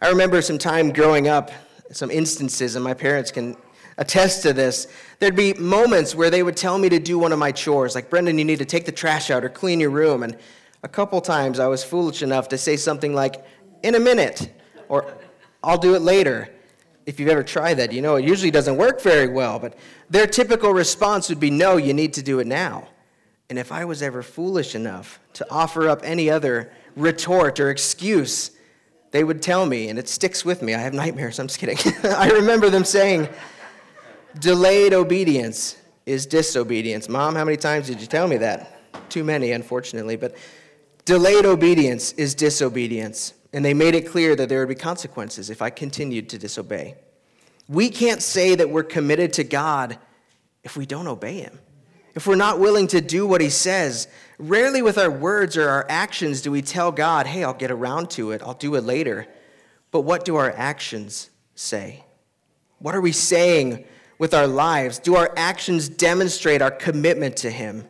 I 0.01 0.09
remember 0.09 0.41
some 0.41 0.57
time 0.59 0.93
growing 0.93 1.29
up, 1.29 1.51
some 1.91 2.11
instances, 2.11 2.77
and 2.77 2.85
my 2.85 2.95
parents 2.95 3.31
can 3.31 3.57
attest 3.99 4.43
to 4.43 4.53
this. 4.53 4.87
There'd 5.19 5.37
be 5.37 5.55
moments 5.55 6.15
where 6.15 6.31
they 6.31 6.43
would 6.43 6.57
tell 6.57 6.79
me 6.79 6.89
to 6.89 6.99
do 6.99 7.19
one 7.19 7.33
of 7.33 7.39
my 7.39 7.53
chores, 7.53 7.95
like, 7.95 8.09
Brendan, 8.09 8.39
you 8.39 8.45
need 8.45 8.61
to 8.61 8.65
take 8.65 8.87
the 8.87 8.93
trash 8.93 9.31
out 9.31 9.45
or 9.45 9.49
clean 9.49 9.81
your 9.81 9.91
room. 9.91 10.23
And 10.23 10.37
a 10.83 10.89
couple 10.89 11.21
times 11.21 11.59
I 11.59 11.67
was 11.67 11.83
foolish 11.85 12.23
enough 12.23 12.49
to 12.49 12.59
say 12.59 12.77
something 12.77 13.15
like, 13.15 13.45
in 13.83 13.95
a 13.95 14.01
minute, 14.01 14.53
or 14.89 15.13
I'll 15.63 15.79
do 15.79 15.95
it 15.95 16.03
later. 16.03 16.51
If 17.07 17.21
you've 17.21 17.29
ever 17.29 17.43
tried 17.43 17.75
that, 17.75 17.93
you 17.93 18.01
know 18.01 18.17
it 18.17 18.25
usually 18.25 18.51
doesn't 18.51 18.77
work 18.77 19.01
very 19.03 19.29
well, 19.29 19.59
but 19.59 19.77
their 20.09 20.27
typical 20.27 20.73
response 20.73 21.29
would 21.29 21.41
be, 21.41 21.51
no, 21.51 21.77
you 21.77 21.93
need 21.93 22.15
to 22.15 22.23
do 22.23 22.39
it 22.39 22.47
now. 22.47 22.89
And 23.51 23.59
if 23.59 23.71
I 23.73 23.85
was 23.85 24.03
ever 24.03 24.23
foolish 24.23 24.75
enough 24.75 25.21
to 25.35 25.47
offer 25.51 25.89
up 25.89 26.01
any 26.03 26.31
other 26.31 26.73
retort 26.97 27.61
or 27.61 27.71
excuse, 27.71 28.51
they 29.11 29.23
would 29.23 29.43
tell 29.43 29.67
me, 29.67 29.89
and 29.89 29.99
it 29.99 30.09
sticks 30.09 30.45
with 30.45 30.63
me. 30.63 30.75
I 30.75 30.79
have 30.79 30.95
nightmares, 30.95 31.39
I'm 31.39 31.47
just 31.47 31.59
kidding. 31.59 31.79
I 32.05 32.31
remember 32.31 32.71
them 32.71 32.85
saying, 32.85 33.29
delayed 34.39 34.95
obedience 34.95 35.77
is 36.07 36.27
disobedience. 36.27 37.09
Mom, 37.09 37.35
how 37.35 37.45
many 37.45 37.57
times 37.57 37.87
did 37.87 38.01
you 38.01 38.07
tell 38.07 38.27
me 38.27 38.39
that? 38.39 39.11
Too 39.11 39.25
many, 39.25 39.53
unfortunately. 39.53 40.17
But 40.17 40.37
Delayed 41.05 41.45
obedience 41.45 42.13
is 42.13 42.35
disobedience, 42.35 43.35
and 43.53 43.63
they 43.63 43.75
made 43.75 43.95
it 43.95 44.09
clear 44.09 44.35
that 44.37 44.49
there 44.49 44.61
would 44.61 44.71
be 44.71 44.75
consequences 44.75 45.51
if 45.51 45.61
I 45.61 45.69
continued 45.69 46.31
to 46.31 46.39
disobey. 46.39 46.95
We 47.69 47.91
can't 47.91 48.23
say 48.23 48.55
that 48.55 48.71
we're 48.71 48.85
committed 48.85 49.35
to 49.35 49.45
God 49.45 49.99
if 50.63 50.79
we 50.79 50.87
don't 50.87 51.07
obey 51.07 51.41
Him. 51.41 51.59
If 52.15 52.27
we're 52.27 52.37
not 52.37 52.61
willing 52.61 52.87
to 52.89 53.01
do 53.01 53.27
what 53.27 53.41
He 53.41 53.51
says, 53.51 54.09
rarely 54.39 54.83
with 54.83 54.99
our 54.99 55.11
words 55.11 55.57
or 55.57 55.69
our 55.69 55.87
actions 55.89 56.41
do 56.41 56.51
we 56.51 56.63
tell 56.63 56.93
God, 56.93 57.27
hey, 57.27 57.43
I'll 57.45 57.55
get 57.55 57.71
around 57.71 58.11
to 58.11 58.31
it, 58.31 58.43
I'll 58.43 58.55
do 58.55 58.75
it 58.77 58.85
later. 58.85 59.27
But 59.91 60.03
what 60.03 60.25
do 60.25 60.37
our 60.37 60.51
actions 60.51 61.31
say? 61.55 62.05
What 62.79 62.95
are 62.95 63.01
we 63.01 63.13
saying 63.13 63.85
with 64.19 64.35
our 64.35 64.47
lives? 64.47 64.99
Do 64.99 65.17
our 65.17 65.33
actions 65.37 65.89
demonstrate 65.89 66.63
our 66.63 66.71
commitment 66.71 67.37
to 67.39 67.51
Him? 67.51 67.85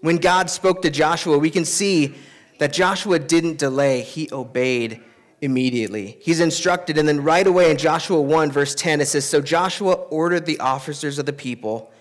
When 0.00 0.16
God 0.16 0.50
spoke 0.50 0.82
to 0.82 0.90
Joshua, 0.90 1.38
we 1.38 1.50
can 1.50 1.64
see 1.64 2.14
that 2.58 2.72
Joshua 2.72 3.18
didn't 3.18 3.58
delay, 3.58 4.02
he 4.02 4.28
obeyed 4.32 5.00
immediately. 5.40 6.18
He's 6.20 6.40
instructed, 6.40 6.98
and 6.98 7.06
then 7.06 7.22
right 7.22 7.46
away 7.46 7.70
in 7.70 7.76
Joshua 7.76 8.20
1, 8.20 8.50
verse 8.50 8.74
10, 8.74 9.00
it 9.00 9.06
says 9.06 9.24
So 9.24 9.40
Joshua 9.40 9.92
ordered 9.92 10.46
the 10.46 10.58
officers 10.60 11.18
of 11.18 11.26
the 11.26 11.32
people 11.32 11.92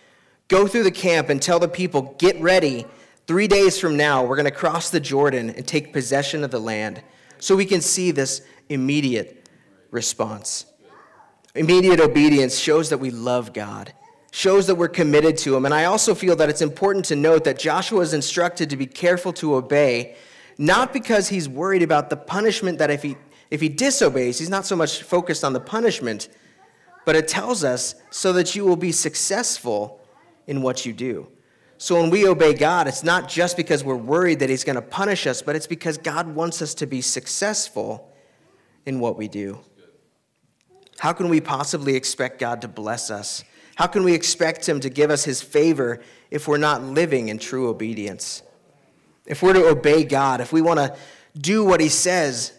go 0.48 0.68
through 0.68 0.84
the 0.84 0.92
camp 0.92 1.30
and 1.30 1.42
tell 1.42 1.60
the 1.60 1.68
people, 1.68 2.16
Get 2.18 2.40
ready. 2.42 2.86
Three 3.26 3.48
days 3.48 3.78
from 3.78 3.98
now, 3.98 4.24
we're 4.24 4.38
going 4.38 4.46
to 4.46 4.52
cross 4.52 4.90
the 4.90 5.02
Jordan 5.02 5.50
and 5.50 5.68
take 5.68 5.92
possession 5.92 6.46
of 6.46 6.52
the 6.52 6.60
land. 6.60 7.02
So 7.40 7.58
we 7.58 7.66
can 7.66 7.82
see 7.82 8.12
this 8.12 8.42
immediate 8.70 9.50
response. 9.92 10.66
Immediate 11.54 12.00
obedience 12.00 12.58
shows 12.58 12.90
that 12.90 13.00
we 13.00 13.12
love 13.12 13.52
God, 13.52 13.92
shows 14.32 14.68
that 14.68 14.76
we're 14.76 14.88
committed 14.88 15.38
to 15.40 15.58
Him. 15.58 15.66
And 15.66 15.74
I 15.74 15.86
also 15.86 16.16
feel 16.16 16.38
that 16.38 16.50
it's 16.50 16.62
important 16.62 17.04
to 17.06 17.18
note 17.18 17.44
that 17.44 17.60
Joshua 17.60 18.00
is 18.00 18.14
instructed 18.14 18.70
to 18.70 18.78
be 18.78 18.86
careful 18.86 19.34
to 19.34 19.56
obey 19.56 20.16
not 20.58 20.92
because 20.92 21.30
he's 21.30 21.48
worried 21.48 21.84
about 21.84 22.10
the 22.10 22.18
punishment 22.18 22.80
that 22.80 22.90
if 22.90 23.04
he, 23.04 23.16
if 23.52 23.62
he 23.62 23.70
disobeys, 23.70 24.40
he's 24.40 24.50
not 24.50 24.66
so 24.66 24.76
much 24.76 25.04
focused 25.04 25.44
on 25.44 25.54
the 25.54 25.60
punishment, 25.60 26.30
but 27.06 27.16
it 27.16 27.28
tells 27.28 27.64
us 27.64 27.96
so 28.10 28.34
that 28.34 28.56
you 28.56 28.66
will 28.66 28.76
be 28.76 28.92
successful 28.92 30.02
in 30.48 30.62
what 30.62 30.86
you 30.86 30.94
do. 30.94 31.28
So 31.78 32.02
when 32.02 32.10
we 32.10 32.28
obey 32.28 32.54
God, 32.54 32.88
it's 32.88 33.04
not 33.04 33.30
just 33.30 33.56
because 33.56 33.84
we're 33.84 33.96
worried 33.96 34.40
that 34.40 34.50
he's 34.50 34.64
going 34.64 34.78
to 34.78 34.82
punish 34.82 35.28
us, 35.28 35.42
but 35.42 35.56
it's 35.56 35.68
because 35.68 35.98
God 35.98 36.34
wants 36.34 36.62
us 36.62 36.74
to 36.76 36.88
be 36.88 37.02
successful 37.02 38.12
in 38.86 39.00
what 39.00 39.18
we 39.18 39.28
do. 39.28 39.60
How 40.98 41.14
can 41.14 41.30
we 41.30 41.40
possibly 41.40 41.96
expect 41.96 42.40
God 42.40 42.62
to 42.62 42.68
bless 42.68 43.12
us? 43.12 43.44
How 43.76 43.86
can 43.86 44.04
we 44.04 44.14
expect 44.14 44.68
him 44.68 44.80
to 44.80 44.90
give 44.90 45.12
us 45.12 45.24
his 45.24 45.42
favor 45.42 46.02
if 46.32 46.48
we're 46.48 46.58
not 46.58 46.82
living 46.82 47.30
in 47.30 47.38
true 47.38 47.70
obedience? 47.70 48.42
If 49.28 49.44
we're 49.44 49.54
to 49.54 49.68
obey 49.68 50.04
God, 50.04 50.42
if 50.42 50.52
we 50.52 50.62
want 50.62 50.80
to 50.80 50.96
do 51.40 51.64
what 51.64 51.80
He 51.80 51.90
says, 51.90 52.54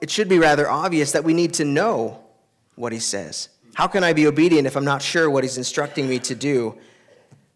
it 0.00 0.10
should 0.10 0.28
be 0.28 0.38
rather 0.38 0.68
obvious 0.68 1.12
that 1.12 1.24
we 1.24 1.32
need 1.32 1.54
to 1.54 1.64
know 1.64 2.20
what 2.74 2.92
he 2.92 3.00
says. 3.00 3.48
How 3.74 3.86
can 3.86 4.04
I 4.04 4.12
be 4.12 4.26
obedient 4.26 4.66
if 4.66 4.76
I'm 4.76 4.84
not 4.84 5.02
sure 5.02 5.28
what 5.28 5.44
he's 5.44 5.58
instructing 5.58 6.08
me 6.08 6.18
to 6.20 6.34
do? 6.34 6.76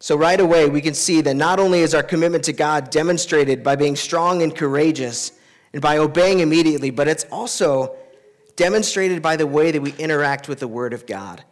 So, 0.03 0.17
right 0.17 0.41
away, 0.41 0.69
we 0.69 0.81
can 0.81 0.95
see 0.95 1.21
that 1.21 1.35
not 1.35 1.61
only 1.61 1.79
is 1.79 1.95
our 1.95 2.03
commitment 2.03 2.43
to 2.47 2.53
God 2.53 2.91
demonstrated 2.91 3.63
by 3.63 3.77
being 3.77 3.95
strong 3.95 4.43
and 4.43 4.53
courageous 4.53 5.31
and 5.73 5.81
by 5.81 5.99
obeying 5.99 6.41
immediately, 6.41 6.91
but 6.91 7.07
it's 7.07 7.23
also 7.31 7.95
demonstrated 8.57 9.23
by 9.23 9.37
the 9.37 9.47
way 9.47 9.71
that 9.71 9.81
we 9.81 9.93
interact 9.93 10.49
with 10.49 10.59
the 10.59 10.67
Word 10.67 10.93
of 10.93 11.07
God. 11.07 11.45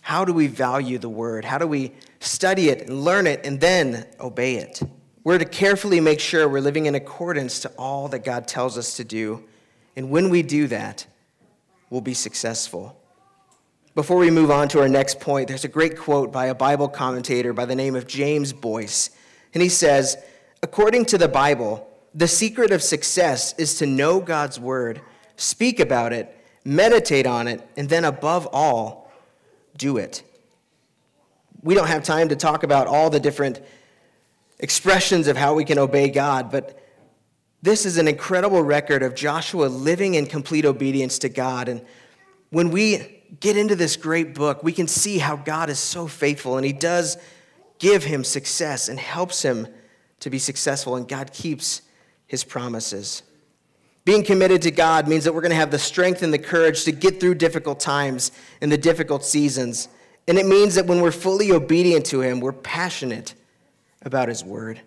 How 0.00 0.24
do 0.24 0.32
we 0.32 0.46
value 0.46 0.96
the 0.96 1.10
Word? 1.10 1.44
How 1.44 1.58
do 1.58 1.66
we 1.66 1.92
study 2.20 2.70
it 2.70 2.88
and 2.88 3.04
learn 3.04 3.26
it 3.26 3.44
and 3.44 3.60
then 3.60 4.06
obey 4.18 4.54
it? 4.54 4.80
We're 5.22 5.36
to 5.36 5.44
carefully 5.44 6.00
make 6.00 6.20
sure 6.20 6.48
we're 6.48 6.62
living 6.62 6.86
in 6.86 6.94
accordance 6.94 7.60
to 7.60 7.68
all 7.76 8.08
that 8.08 8.24
God 8.24 8.48
tells 8.48 8.78
us 8.78 8.96
to 8.96 9.04
do. 9.04 9.44
And 9.94 10.08
when 10.08 10.30
we 10.30 10.40
do 10.40 10.68
that, 10.68 11.04
we'll 11.90 12.00
be 12.00 12.14
successful. 12.14 12.98
Before 13.96 14.18
we 14.18 14.30
move 14.30 14.52
on 14.52 14.68
to 14.68 14.80
our 14.80 14.88
next 14.88 15.18
point, 15.18 15.48
there's 15.48 15.64
a 15.64 15.68
great 15.68 15.98
quote 15.98 16.30
by 16.30 16.46
a 16.46 16.54
Bible 16.54 16.88
commentator 16.88 17.52
by 17.52 17.64
the 17.64 17.74
name 17.74 17.96
of 17.96 18.06
James 18.06 18.52
Boice. 18.52 19.10
And 19.52 19.60
he 19.60 19.68
says, 19.68 20.16
According 20.62 21.06
to 21.06 21.18
the 21.18 21.26
Bible, 21.26 21.88
the 22.14 22.28
secret 22.28 22.70
of 22.70 22.84
success 22.84 23.52
is 23.58 23.74
to 23.78 23.86
know 23.86 24.20
God's 24.20 24.60
word, 24.60 25.00
speak 25.34 25.80
about 25.80 26.12
it, 26.12 26.32
meditate 26.64 27.26
on 27.26 27.48
it, 27.48 27.66
and 27.76 27.88
then 27.88 28.04
above 28.04 28.46
all, 28.52 29.10
do 29.76 29.96
it. 29.96 30.22
We 31.62 31.74
don't 31.74 31.88
have 31.88 32.04
time 32.04 32.28
to 32.28 32.36
talk 32.36 32.62
about 32.62 32.86
all 32.86 33.10
the 33.10 33.20
different 33.20 33.60
expressions 34.60 35.26
of 35.26 35.36
how 35.36 35.54
we 35.54 35.64
can 35.64 35.78
obey 35.78 36.10
God, 36.10 36.52
but 36.52 36.78
this 37.60 37.84
is 37.84 37.98
an 37.98 38.06
incredible 38.06 38.62
record 38.62 39.02
of 39.02 39.16
Joshua 39.16 39.66
living 39.66 40.14
in 40.14 40.26
complete 40.26 40.64
obedience 40.64 41.18
to 41.20 41.28
God. 41.28 41.68
And 41.68 41.84
when 42.50 42.70
we 42.70 43.19
get 43.38 43.56
into 43.56 43.76
this 43.76 43.96
great 43.96 44.34
book, 44.34 44.62
we 44.64 44.72
can 44.72 44.88
see 44.88 45.18
how 45.18 45.36
God 45.36 45.70
is 45.70 45.78
so 45.78 46.06
faithful 46.06 46.56
and 46.56 46.66
He 46.66 46.72
does 46.72 47.16
give 47.78 48.04
him 48.04 48.22
success 48.22 48.88
and 48.88 48.98
helps 48.98 49.42
him 49.42 49.66
to 50.20 50.30
be 50.30 50.38
successful, 50.38 50.96
and 50.96 51.08
God 51.08 51.32
keeps 51.32 51.82
His 52.26 52.44
promises. 52.44 53.22
Being 54.04 54.22
committed 54.22 54.62
to 54.62 54.70
God 54.70 55.08
means 55.08 55.24
that 55.24 55.32
we're 55.32 55.40
going 55.40 55.50
to 55.50 55.56
have 55.56 55.70
the 55.70 55.78
strength 55.78 56.22
and 56.22 56.32
the 56.32 56.38
courage 56.38 56.84
to 56.84 56.92
get 56.92 57.20
through 57.20 57.34
difficult 57.34 57.80
times 57.80 58.32
and 58.60 58.70
the 58.70 58.78
difficult 58.78 59.24
seasons. 59.24 59.88
And 60.28 60.38
it 60.38 60.46
means 60.46 60.74
that 60.74 60.86
when 60.86 61.00
we're 61.00 61.10
fully 61.10 61.52
obedient 61.52 62.06
to 62.06 62.20
Him, 62.20 62.40
we're 62.40 62.52
passionate 62.52 63.34
about 64.02 64.28
His 64.28 64.44
Word. 64.44 64.80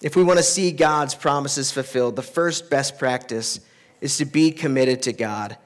If 0.00 0.16
we 0.16 0.24
want 0.24 0.38
to 0.38 0.44
see 0.44 0.72
God's 0.72 1.14
promises 1.14 1.70
fulfilled, 1.70 2.16
the 2.16 2.22
first 2.22 2.70
best 2.70 2.98
practice 2.98 3.60
is 4.00 4.16
to 4.18 4.24
be 4.24 4.50
committed 4.50 5.02
to 5.02 5.12
God. 5.12 5.56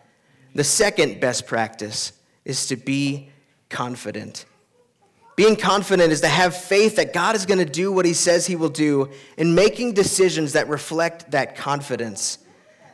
The 0.56 0.64
second 0.64 1.20
best 1.20 1.46
practice 1.46 2.12
is 2.46 2.68
to 2.68 2.76
be 2.76 3.28
confident. 3.68 4.46
Being 5.36 5.54
confident 5.54 6.10
is 6.10 6.22
to 6.22 6.28
have 6.28 6.56
faith 6.56 6.96
that 6.96 7.12
God 7.12 7.36
is 7.36 7.44
going 7.44 7.58
to 7.58 7.70
do 7.70 7.92
what 7.92 8.06
He 8.06 8.14
says 8.14 8.46
He 8.46 8.56
will 8.56 8.70
do 8.70 9.10
and 9.36 9.54
making 9.54 9.92
decisions 9.92 10.54
that 10.54 10.66
reflect 10.70 11.30
that 11.32 11.56
confidence. 11.56 12.38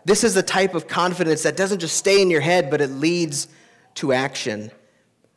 This 0.05 0.25
is 0.25 0.35
the 0.35 0.43
type 0.43 0.75
of 0.75 0.89
confidence 0.89 1.45
that 1.45 1.57
doesn't 1.57 1.79
just 1.79 1.97
stay 1.97 2.21
in 2.21 2.31
your 2.31 2.41
head, 2.41 2.69
but 2.69 2.81
it 2.81 2.91
leads 2.91 3.47
to 3.95 4.13
action. 4.13 4.73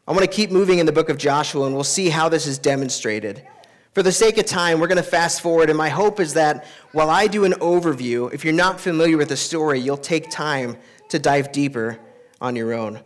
I 0.07 0.11
want 0.11 0.23
to 0.23 0.27
keep 0.27 0.49
moving 0.49 0.79
in 0.79 0.87
the 0.87 0.91
book 0.91 1.09
of 1.09 1.19
Joshua, 1.19 1.67
and 1.67 1.75
we'll 1.75 1.83
see 1.83 2.09
how 2.09 2.27
this 2.27 2.47
is 2.47 2.57
demonstrated. 2.57 3.45
For 3.93 4.01
the 4.01 4.11
sake 4.11 4.39
of 4.39 4.47
time, 4.47 4.79
we're 4.79 4.87
going 4.87 4.97
to 4.97 5.03
fast 5.03 5.41
forward, 5.41 5.69
and 5.69 5.77
my 5.77 5.89
hope 5.89 6.19
is 6.19 6.33
that 6.33 6.65
while 6.91 7.11
I 7.11 7.27
do 7.27 7.45
an 7.45 7.53
overview, 7.53 8.33
if 8.33 8.43
you're 8.43 8.51
not 8.51 8.79
familiar 8.79 9.15
with 9.15 9.29
the 9.29 9.37
story, 9.37 9.79
you'll 9.79 9.95
take 9.95 10.31
time 10.31 10.75
to 11.09 11.19
dive 11.19 11.51
deeper 11.51 11.99
on 12.41 12.55
your 12.55 12.73
own. 12.73 13.01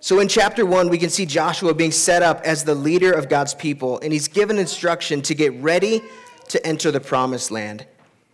So 0.00 0.20
in 0.20 0.28
chapter 0.28 0.64
1, 0.64 0.88
we 0.88 0.98
can 0.98 1.10
see 1.10 1.26
Joshua 1.26 1.74
being 1.74 1.90
set 1.90 2.22
up 2.22 2.42
as 2.44 2.64
the 2.64 2.74
leader 2.74 3.12
of 3.12 3.28
God's 3.28 3.54
people, 3.54 3.98
and 4.00 4.12
he's 4.12 4.28
given 4.28 4.58
instruction 4.58 5.22
to 5.22 5.34
get 5.34 5.52
ready 5.60 6.02
to 6.48 6.64
enter 6.66 6.90
the 6.90 7.00
promised 7.00 7.50
land. 7.50 7.86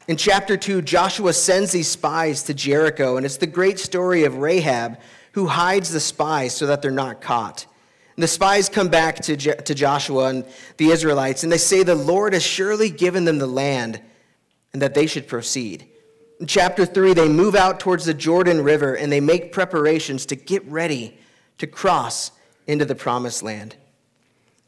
In 0.08 0.16
chapter 0.16 0.56
2, 0.56 0.82
Joshua 0.82 1.32
sends 1.32 1.72
these 1.72 1.88
spies 1.88 2.42
to 2.44 2.54
Jericho, 2.54 3.16
and 3.16 3.24
it's 3.24 3.36
the 3.36 3.46
great 3.46 3.78
story 3.78 4.24
of 4.24 4.36
Rahab 4.36 4.98
who 5.32 5.46
hides 5.46 5.90
the 5.90 6.00
spies 6.00 6.54
so 6.54 6.66
that 6.66 6.82
they're 6.82 6.90
not 6.90 7.20
caught. 7.20 7.66
And 8.16 8.22
the 8.22 8.28
spies 8.28 8.68
come 8.68 8.88
back 8.88 9.16
to, 9.22 9.36
Je- 9.36 9.54
to 9.54 9.74
Joshua 9.74 10.26
and 10.26 10.44
the 10.76 10.90
Israelites, 10.90 11.42
and 11.42 11.52
they 11.52 11.58
say 11.58 11.82
the 11.82 11.94
Lord 11.94 12.34
has 12.34 12.42
surely 12.42 12.90
given 12.90 13.24
them 13.24 13.38
the 13.38 13.46
land 13.46 14.00
and 14.72 14.82
that 14.82 14.94
they 14.94 15.06
should 15.06 15.28
proceed. 15.28 15.86
Chapter 16.46 16.84
3, 16.84 17.14
they 17.14 17.28
move 17.28 17.54
out 17.54 17.78
towards 17.78 18.04
the 18.04 18.14
Jordan 18.14 18.62
River 18.62 18.94
and 18.94 19.12
they 19.12 19.20
make 19.20 19.52
preparations 19.52 20.26
to 20.26 20.36
get 20.36 20.64
ready 20.66 21.18
to 21.58 21.66
cross 21.66 22.32
into 22.66 22.84
the 22.84 22.94
promised 22.94 23.42
land. 23.42 23.76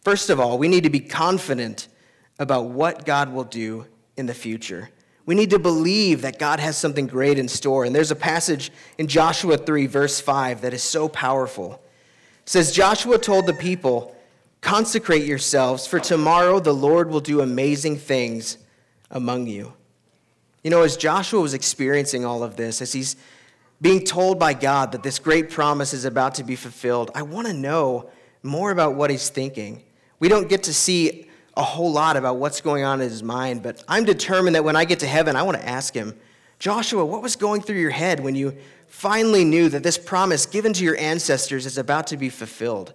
First 0.02 0.30
of 0.30 0.38
all, 0.38 0.58
we 0.58 0.68
need 0.68 0.82
to 0.84 0.90
be 0.90 1.00
confident 1.00 1.88
about 2.38 2.66
what 2.66 3.06
God 3.06 3.32
will 3.32 3.44
do 3.44 3.86
in 4.16 4.26
the 4.26 4.34
future. 4.34 4.90
We 5.26 5.34
need 5.34 5.50
to 5.50 5.58
believe 5.58 6.22
that 6.22 6.38
God 6.38 6.60
has 6.60 6.76
something 6.76 7.06
great 7.06 7.38
in 7.38 7.48
store. 7.48 7.84
And 7.84 7.94
there's 7.94 8.10
a 8.10 8.16
passage 8.16 8.70
in 8.98 9.08
Joshua 9.08 9.56
3, 9.56 9.86
verse 9.86 10.20
5, 10.20 10.60
that 10.60 10.74
is 10.74 10.82
so 10.82 11.08
powerful. 11.08 11.82
It 12.42 12.48
says, 12.50 12.72
Joshua 12.72 13.18
told 13.18 13.46
the 13.46 13.54
people, 13.54 14.14
Consecrate 14.60 15.26
yourselves, 15.26 15.86
for 15.86 16.00
tomorrow 16.00 16.58
the 16.58 16.72
Lord 16.72 17.10
will 17.10 17.20
do 17.20 17.42
amazing 17.42 17.98
things 17.98 18.56
among 19.10 19.46
you. 19.46 19.74
You 20.64 20.70
know, 20.70 20.82
as 20.82 20.96
Joshua 20.96 21.40
was 21.40 21.52
experiencing 21.52 22.24
all 22.24 22.42
of 22.42 22.56
this, 22.56 22.80
as 22.80 22.92
he's 22.92 23.16
being 23.82 24.02
told 24.02 24.38
by 24.38 24.54
God 24.54 24.92
that 24.92 25.02
this 25.02 25.18
great 25.18 25.50
promise 25.50 25.92
is 25.92 26.06
about 26.06 26.36
to 26.36 26.42
be 26.42 26.56
fulfilled, 26.56 27.10
I 27.14 27.20
want 27.20 27.46
to 27.46 27.52
know 27.52 28.10
more 28.42 28.70
about 28.70 28.94
what 28.94 29.10
he's 29.10 29.28
thinking. 29.28 29.82
We 30.20 30.28
don't 30.28 30.48
get 30.48 30.62
to 30.64 30.74
see 30.74 31.28
a 31.54 31.62
whole 31.62 31.92
lot 31.92 32.16
about 32.16 32.38
what's 32.38 32.62
going 32.62 32.82
on 32.82 33.02
in 33.02 33.10
his 33.10 33.22
mind, 33.22 33.62
but 33.62 33.84
I'm 33.86 34.04
determined 34.04 34.56
that 34.56 34.64
when 34.64 34.74
I 34.74 34.86
get 34.86 35.00
to 35.00 35.06
heaven, 35.06 35.36
I 35.36 35.42
want 35.42 35.58
to 35.58 35.68
ask 35.68 35.92
him, 35.92 36.18
Joshua, 36.58 37.04
what 37.04 37.20
was 37.20 37.36
going 37.36 37.60
through 37.60 37.78
your 37.78 37.90
head 37.90 38.20
when 38.20 38.34
you 38.34 38.56
finally 38.86 39.44
knew 39.44 39.68
that 39.68 39.82
this 39.82 39.98
promise 39.98 40.46
given 40.46 40.72
to 40.72 40.82
your 40.82 40.96
ancestors 40.96 41.66
is 41.66 41.76
about 41.76 42.06
to 42.06 42.16
be 42.16 42.30
fulfilled? 42.30 42.94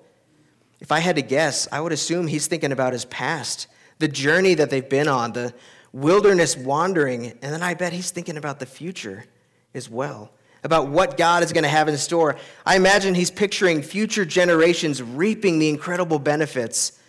If 0.79 0.91
I 0.91 0.99
had 0.99 1.17
to 1.17 1.21
guess, 1.21 1.67
I 1.71 1.81
would 1.81 1.91
assume 1.91 2.25
he's 2.25 2.47
thinking 2.47 2.71
about 2.71 2.93
his 2.93 3.05
past, 3.05 3.67
the 3.99 4.07
journey 4.07 4.55
that 4.55 4.71
they've 4.71 4.89
been 4.89 5.07
on, 5.07 5.33
the 5.33 5.53
wilderness 5.91 6.55
wandering, 6.55 7.27
and 7.27 7.53
then 7.53 7.63
I 7.63 7.73
bet 7.73 7.93
he's 7.93 8.11
thinking 8.11 8.37
about 8.37 8.59
the 8.59 8.65
future 8.65 9.25
as 9.73 9.89
well, 9.89 10.31
about 10.63 10.89
what 10.89 11.17
God 11.17 11.43
is 11.43 11.53
going 11.53 11.63
to 11.63 11.69
have 11.69 11.87
in 11.87 11.97
store. 11.97 12.35
I 12.65 12.75
imagine 12.75 13.15
he's 13.15 13.31
picturing 13.31 13.81
future 13.81 14.25
generations 14.25 15.01
reaping 15.01 15.59
the 15.59 15.69
incredible 15.69 16.19
benefits 16.19 16.99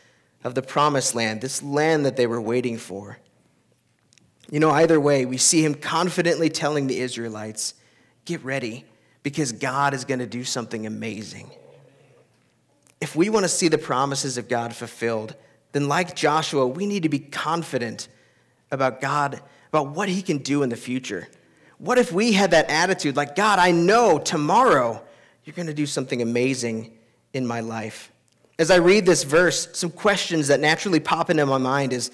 of 0.45 0.55
the 0.55 0.63
promised 0.63 1.15
land, 1.15 1.41
this 1.41 1.63
land 1.63 2.07
that 2.07 2.17
they 2.17 2.27
were 2.27 2.41
waiting 2.41 2.79
for. 2.79 3.19
You 4.51 4.59
know, 4.59 4.71
either 4.71 4.99
way, 4.99 5.27
we 5.27 5.37
see 5.37 5.65
him 5.65 5.75
confidently 5.75 6.49
telling 6.49 6.87
the 6.87 6.99
Israelites, 6.99 7.75
get 8.25 8.43
ready 8.45 8.85
because 9.23 9.53
God 9.53 9.95
is 9.95 10.05
going 10.05 10.21
to 10.21 10.27
do 10.27 10.45
something 10.45 10.87
amazing. 10.87 11.51
If 13.01 13.15
we 13.15 13.29
want 13.31 13.45
to 13.45 13.49
see 13.49 13.69
the 13.69 13.79
promises 13.79 14.39
of 14.39 14.49
God 14.49 14.75
fulfilled, 14.75 15.35
then 15.73 15.89
like 15.89 16.17
Joshua, 16.17 16.67
we 16.67 16.87
need 16.87 17.03
to 17.05 17.09
be 17.09 17.19
confident 17.19 18.09
about 18.71 19.01
God, 19.01 19.41
about 19.69 19.89
what 19.89 20.09
he 20.09 20.23
can 20.23 20.39
do 20.39 20.63
in 20.63 20.69
the 20.69 20.77
future. 20.77 21.29
What 21.79 21.99
if 21.99 22.13
we 22.13 22.33
had 22.33 22.51
that 22.51 22.71
attitude 22.71 23.17
like, 23.17 23.35
God, 23.35 23.59
I 23.59 23.71
know 23.71 24.19
tomorrow 24.19 25.03
you're 25.45 25.55
going 25.55 25.67
to 25.67 25.75
do 25.75 25.87
something 25.87 26.21
amazing 26.21 26.93
in 27.33 27.47
my 27.47 27.61
life? 27.61 28.13
As 28.59 28.71
I 28.71 28.77
read 28.77 29.07
this 29.07 29.25
verse, 29.25 29.69
some 29.73 29.91
questions 29.91 30.49
that 30.49 30.61
naturally 30.61 31.01
pop 31.01 31.31
into 31.31 31.47
my 31.47 31.59
mind 31.59 31.93
is 31.93 32.11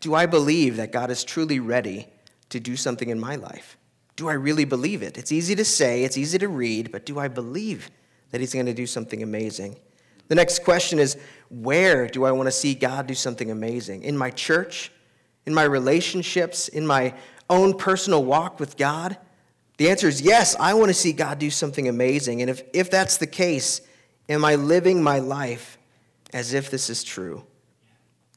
Do 0.00 0.14
I 0.14 0.24
believe 0.24 0.76
that 0.76 0.92
God 0.92 1.10
is 1.10 1.24
truly 1.24 1.60
ready 1.60 2.08
to 2.48 2.58
do 2.58 2.76
something 2.76 3.10
in 3.10 3.20
my 3.20 3.36
life? 3.36 3.76
Do 4.16 4.28
I 4.28 4.32
really 4.32 4.64
believe 4.64 5.02
it? 5.02 5.18
It's 5.18 5.32
easy 5.32 5.54
to 5.54 5.64
say, 5.64 6.04
it's 6.04 6.16
easy 6.16 6.38
to 6.38 6.48
read, 6.48 6.90
but 6.90 7.04
do 7.04 7.18
I 7.18 7.28
believe 7.28 7.90
that 8.30 8.40
He's 8.40 8.54
going 8.54 8.66
to 8.66 8.74
do 8.74 8.86
something 8.86 9.22
amazing? 9.22 9.76
The 10.28 10.34
next 10.34 10.64
question 10.64 10.98
is 10.98 11.18
Where 11.50 12.06
do 12.06 12.24
I 12.24 12.32
want 12.32 12.46
to 12.46 12.52
see 12.52 12.74
God 12.74 13.06
do 13.06 13.14
something 13.14 13.50
amazing? 13.50 14.02
In 14.02 14.16
my 14.16 14.30
church? 14.30 14.90
In 15.46 15.54
my 15.54 15.64
relationships? 15.64 16.68
In 16.68 16.86
my 16.86 17.14
own 17.48 17.76
personal 17.76 18.24
walk 18.24 18.60
with 18.60 18.76
God? 18.76 19.16
The 19.76 19.88
answer 19.88 20.08
is 20.08 20.20
yes, 20.20 20.54
I 20.60 20.74
want 20.74 20.88
to 20.88 20.94
see 20.94 21.12
God 21.12 21.38
do 21.38 21.50
something 21.50 21.88
amazing. 21.88 22.42
And 22.42 22.50
if, 22.50 22.62
if 22.74 22.90
that's 22.90 23.16
the 23.16 23.26
case, 23.26 23.80
am 24.28 24.44
I 24.44 24.56
living 24.56 25.02
my 25.02 25.18
life 25.18 25.78
as 26.32 26.52
if 26.52 26.70
this 26.70 26.90
is 26.90 27.02
true? 27.02 27.44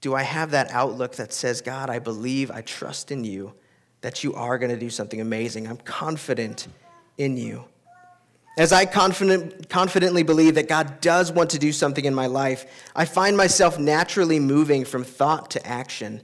Do 0.01 0.15
I 0.15 0.23
have 0.23 0.51
that 0.51 0.71
outlook 0.71 1.15
that 1.15 1.33
says, 1.33 1.61
God, 1.61 1.89
I 1.89 1.99
believe, 1.99 2.51
I 2.51 2.61
trust 2.61 3.11
in 3.11 3.23
you, 3.23 3.53
that 4.01 4.23
you 4.23 4.33
are 4.35 4.57
going 4.57 4.71
to 4.71 4.79
do 4.79 4.89
something 4.89 5.21
amazing? 5.21 5.67
I'm 5.67 5.77
confident 5.77 6.67
in 7.17 7.37
you. 7.37 7.65
As 8.57 8.71
I 8.71 8.85
confident, 8.85 9.69
confidently 9.69 10.23
believe 10.23 10.55
that 10.55 10.67
God 10.67 11.01
does 11.01 11.31
want 11.31 11.49
to 11.51 11.59
do 11.59 11.71
something 11.71 12.05
in 12.05 12.13
my 12.13 12.27
life, 12.27 12.65
I 12.95 13.05
find 13.05 13.35
myself 13.35 13.79
naturally 13.79 14.39
moving 14.39 14.85
from 14.85 15.03
thought 15.03 15.51
to 15.51 15.67
action. 15.67 16.21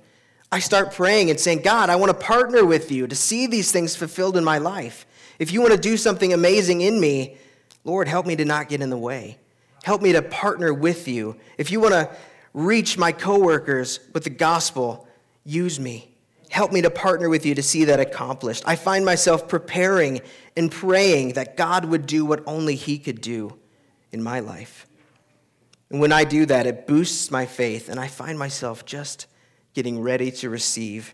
I 0.52 0.60
start 0.60 0.94
praying 0.94 1.30
and 1.30 1.40
saying, 1.40 1.62
God, 1.62 1.90
I 1.90 1.96
want 1.96 2.10
to 2.10 2.26
partner 2.26 2.66
with 2.66 2.92
you 2.92 3.08
to 3.08 3.16
see 3.16 3.46
these 3.46 3.72
things 3.72 3.96
fulfilled 3.96 4.36
in 4.36 4.44
my 4.44 4.58
life. 4.58 5.06
If 5.38 5.54
you 5.54 5.62
want 5.62 5.74
to 5.74 5.80
do 5.80 5.96
something 5.96 6.34
amazing 6.34 6.82
in 6.82 7.00
me, 7.00 7.38
Lord, 7.84 8.08
help 8.08 8.26
me 8.26 8.36
to 8.36 8.46
not 8.46 8.68
get 8.68 8.82
in 8.82 8.90
the 8.90 8.98
way. 8.98 9.38
Help 9.84 10.02
me 10.02 10.12
to 10.14 10.22
partner 10.22 10.74
with 10.74 11.08
you. 11.08 11.38
If 11.58 11.72
you 11.72 11.80
want 11.80 11.94
to 11.94 12.10
reach 12.54 12.98
my 12.98 13.12
coworkers 13.12 14.00
with 14.14 14.24
the 14.24 14.30
gospel, 14.30 15.08
use 15.46 15.80
me. 15.80 16.16
Help 16.50 16.72
me 16.72 16.82
to 16.82 16.90
partner 16.90 17.30
with 17.30 17.46
you 17.46 17.54
to 17.56 17.64
see 17.64 17.86
that 17.86 18.00
accomplished. 18.00 18.64
I 18.66 18.76
find 18.76 19.06
myself 19.06 19.48
preparing 19.48 20.22
and 20.58 20.72
praying 20.72 21.34
that 21.34 21.56
God 21.56 21.86
would 21.86 22.08
do 22.08 22.26
what 22.26 22.44
only 22.48 22.76
He 22.76 22.98
could 22.98 23.22
do 23.22 23.58
in 24.12 24.24
my 24.24 24.40
life. 24.40 24.88
And 25.92 26.00
when 26.02 26.12
I 26.12 26.24
do 26.24 26.46
that, 26.48 26.66
it 26.66 26.88
boosts 26.88 27.32
my 27.32 27.46
faith, 27.46 27.88
and 27.88 28.00
I 28.00 28.08
find 28.08 28.38
myself 28.38 28.86
just 28.86 29.28
getting 29.74 30.02
ready 30.02 30.32
to 30.32 30.50
receive 30.50 31.14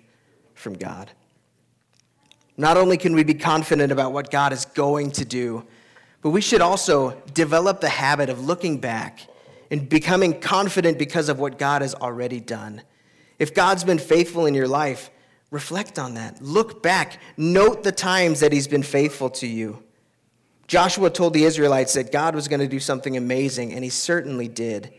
from 0.53 0.73
God. 0.73 1.11
Not 2.57 2.77
only 2.77 2.97
can 2.97 3.13
we 3.13 3.23
be 3.23 3.33
confident 3.33 3.91
about 3.91 4.13
what 4.13 4.31
God 4.31 4.53
is 4.53 4.65
going 4.65 5.11
to 5.11 5.25
do, 5.25 5.65
but 6.21 6.29
we 6.29 6.41
should 6.41 6.61
also 6.61 7.21
develop 7.33 7.81
the 7.81 7.89
habit 7.89 8.29
of 8.29 8.45
looking 8.45 8.79
back 8.79 9.27
and 9.69 9.87
becoming 9.87 10.39
confident 10.39 10.97
because 10.97 11.29
of 11.29 11.39
what 11.39 11.57
God 11.59 11.81
has 11.81 11.93
already 11.93 12.39
done. 12.39 12.81
If 13.39 13.53
God's 13.53 13.83
been 13.83 13.99
faithful 13.99 14.45
in 14.45 14.53
your 14.53 14.67
life, 14.67 15.09
reflect 15.51 15.99
on 15.99 16.13
that. 16.13 16.41
Look 16.41 16.81
back. 16.81 17.19
Note 17.37 17.83
the 17.83 17.91
times 17.91 18.39
that 18.39 18.53
He's 18.53 18.67
been 18.67 18.83
faithful 18.83 19.29
to 19.31 19.47
you. 19.47 19.83
Joshua 20.67 21.09
told 21.09 21.33
the 21.33 21.43
Israelites 21.43 21.93
that 21.93 22.11
God 22.11 22.33
was 22.33 22.47
going 22.47 22.59
to 22.59 22.67
do 22.67 22.79
something 22.79 23.17
amazing, 23.17 23.73
and 23.73 23.83
He 23.83 23.89
certainly 23.89 24.47
did. 24.47 24.93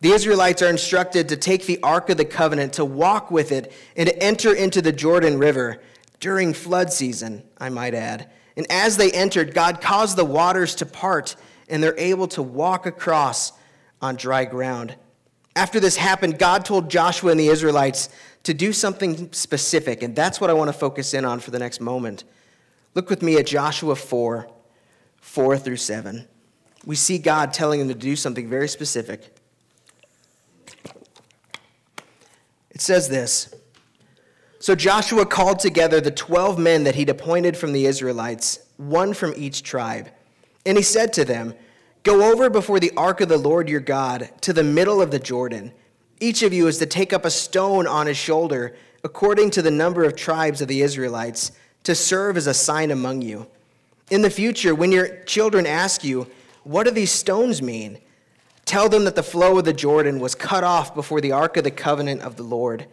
The 0.00 0.12
Israelites 0.12 0.62
are 0.62 0.70
instructed 0.70 1.28
to 1.28 1.36
take 1.36 1.66
the 1.66 1.80
Ark 1.82 2.08
of 2.08 2.16
the 2.16 2.24
Covenant, 2.24 2.74
to 2.74 2.84
walk 2.84 3.30
with 3.30 3.50
it, 3.50 3.72
and 3.96 4.08
to 4.08 4.22
enter 4.22 4.54
into 4.54 4.80
the 4.80 4.92
Jordan 4.92 5.38
River 5.38 5.80
during 6.20 6.52
flood 6.52 6.92
season, 6.92 7.42
I 7.58 7.68
might 7.68 7.94
add. 7.94 8.30
And 8.56 8.66
as 8.70 8.96
they 8.96 9.10
entered, 9.10 9.54
God 9.54 9.80
caused 9.80 10.16
the 10.16 10.24
waters 10.24 10.76
to 10.76 10.86
part, 10.86 11.36
and 11.68 11.82
they're 11.82 11.98
able 11.98 12.28
to 12.28 12.42
walk 12.42 12.86
across 12.86 13.52
on 14.00 14.16
dry 14.16 14.44
ground. 14.44 14.94
After 15.56 15.80
this 15.80 15.96
happened, 15.96 16.38
God 16.38 16.64
told 16.64 16.90
Joshua 16.90 17.32
and 17.32 17.40
the 17.40 17.48
Israelites 17.48 18.08
to 18.44 18.54
do 18.54 18.72
something 18.72 19.32
specific, 19.32 20.02
and 20.02 20.14
that's 20.14 20.40
what 20.40 20.50
I 20.50 20.52
want 20.52 20.68
to 20.68 20.72
focus 20.72 21.14
in 21.14 21.24
on 21.24 21.40
for 21.40 21.50
the 21.50 21.58
next 21.58 21.80
moment. 21.80 22.22
Look 22.94 23.10
with 23.10 23.22
me 23.22 23.36
at 23.36 23.46
Joshua 23.46 23.96
4 23.96 24.48
4 25.20 25.58
through 25.58 25.76
7. 25.76 26.26
We 26.86 26.94
see 26.94 27.18
God 27.18 27.52
telling 27.52 27.80
them 27.80 27.88
to 27.88 27.94
do 27.94 28.14
something 28.16 28.48
very 28.48 28.68
specific. 28.68 29.37
It 32.78 32.82
says 32.82 33.08
this 33.08 33.52
So 34.60 34.76
Joshua 34.76 35.26
called 35.26 35.58
together 35.58 36.00
the 36.00 36.12
12 36.12 36.60
men 36.60 36.84
that 36.84 36.94
he'd 36.94 37.08
appointed 37.08 37.56
from 37.56 37.72
the 37.72 37.86
Israelites, 37.86 38.60
one 38.76 39.14
from 39.14 39.34
each 39.36 39.64
tribe. 39.64 40.10
And 40.64 40.78
he 40.78 40.84
said 40.84 41.12
to 41.14 41.24
them, 41.24 41.54
Go 42.04 42.30
over 42.32 42.48
before 42.48 42.78
the 42.78 42.92
ark 42.96 43.20
of 43.20 43.28
the 43.28 43.36
Lord 43.36 43.68
your 43.68 43.80
God 43.80 44.30
to 44.42 44.52
the 44.52 44.62
middle 44.62 45.02
of 45.02 45.10
the 45.10 45.18
Jordan. 45.18 45.72
Each 46.20 46.44
of 46.44 46.52
you 46.52 46.68
is 46.68 46.78
to 46.78 46.86
take 46.86 47.12
up 47.12 47.24
a 47.24 47.32
stone 47.32 47.88
on 47.88 48.06
his 48.06 48.16
shoulder, 48.16 48.76
according 49.02 49.50
to 49.50 49.62
the 49.62 49.72
number 49.72 50.04
of 50.04 50.14
tribes 50.14 50.60
of 50.60 50.68
the 50.68 50.82
Israelites, 50.82 51.50
to 51.82 51.96
serve 51.96 52.36
as 52.36 52.46
a 52.46 52.54
sign 52.54 52.92
among 52.92 53.22
you. 53.22 53.48
In 54.08 54.22
the 54.22 54.30
future, 54.30 54.72
when 54.72 54.92
your 54.92 55.24
children 55.24 55.66
ask 55.66 56.04
you, 56.04 56.28
What 56.62 56.84
do 56.84 56.92
these 56.92 57.10
stones 57.10 57.60
mean? 57.60 57.98
Tell 58.68 58.90
them 58.90 59.04
that 59.06 59.14
the 59.14 59.22
flow 59.22 59.56
of 59.56 59.64
the 59.64 59.72
Jordan 59.72 60.20
was 60.20 60.34
cut 60.34 60.62
off 60.62 60.94
before 60.94 61.22
the 61.22 61.32
ark 61.32 61.56
of 61.56 61.64
the 61.64 61.70
covenant 61.70 62.20
of 62.20 62.36
the 62.36 62.42
Lord. 62.42 62.84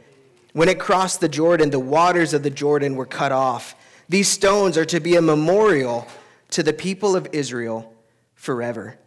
When 0.54 0.70
it 0.70 0.80
crossed 0.80 1.20
the 1.20 1.28
Jordan, 1.28 1.70
the 1.70 1.82
waters 1.82 2.34
of 2.34 2.44
the 2.44 2.50
Jordan 2.50 2.96
were 2.96 3.06
cut 3.06 3.34
off. 3.34 3.76
These 4.08 4.30
stones 4.30 4.78
are 4.78 4.86
to 4.86 5.02
be 5.02 5.18
a 5.18 5.22
memorial 5.22 6.08
to 6.52 6.64
the 6.64 6.72
people 6.72 7.14
of 7.14 7.28
Israel 7.34 7.94
forever. 8.36 8.98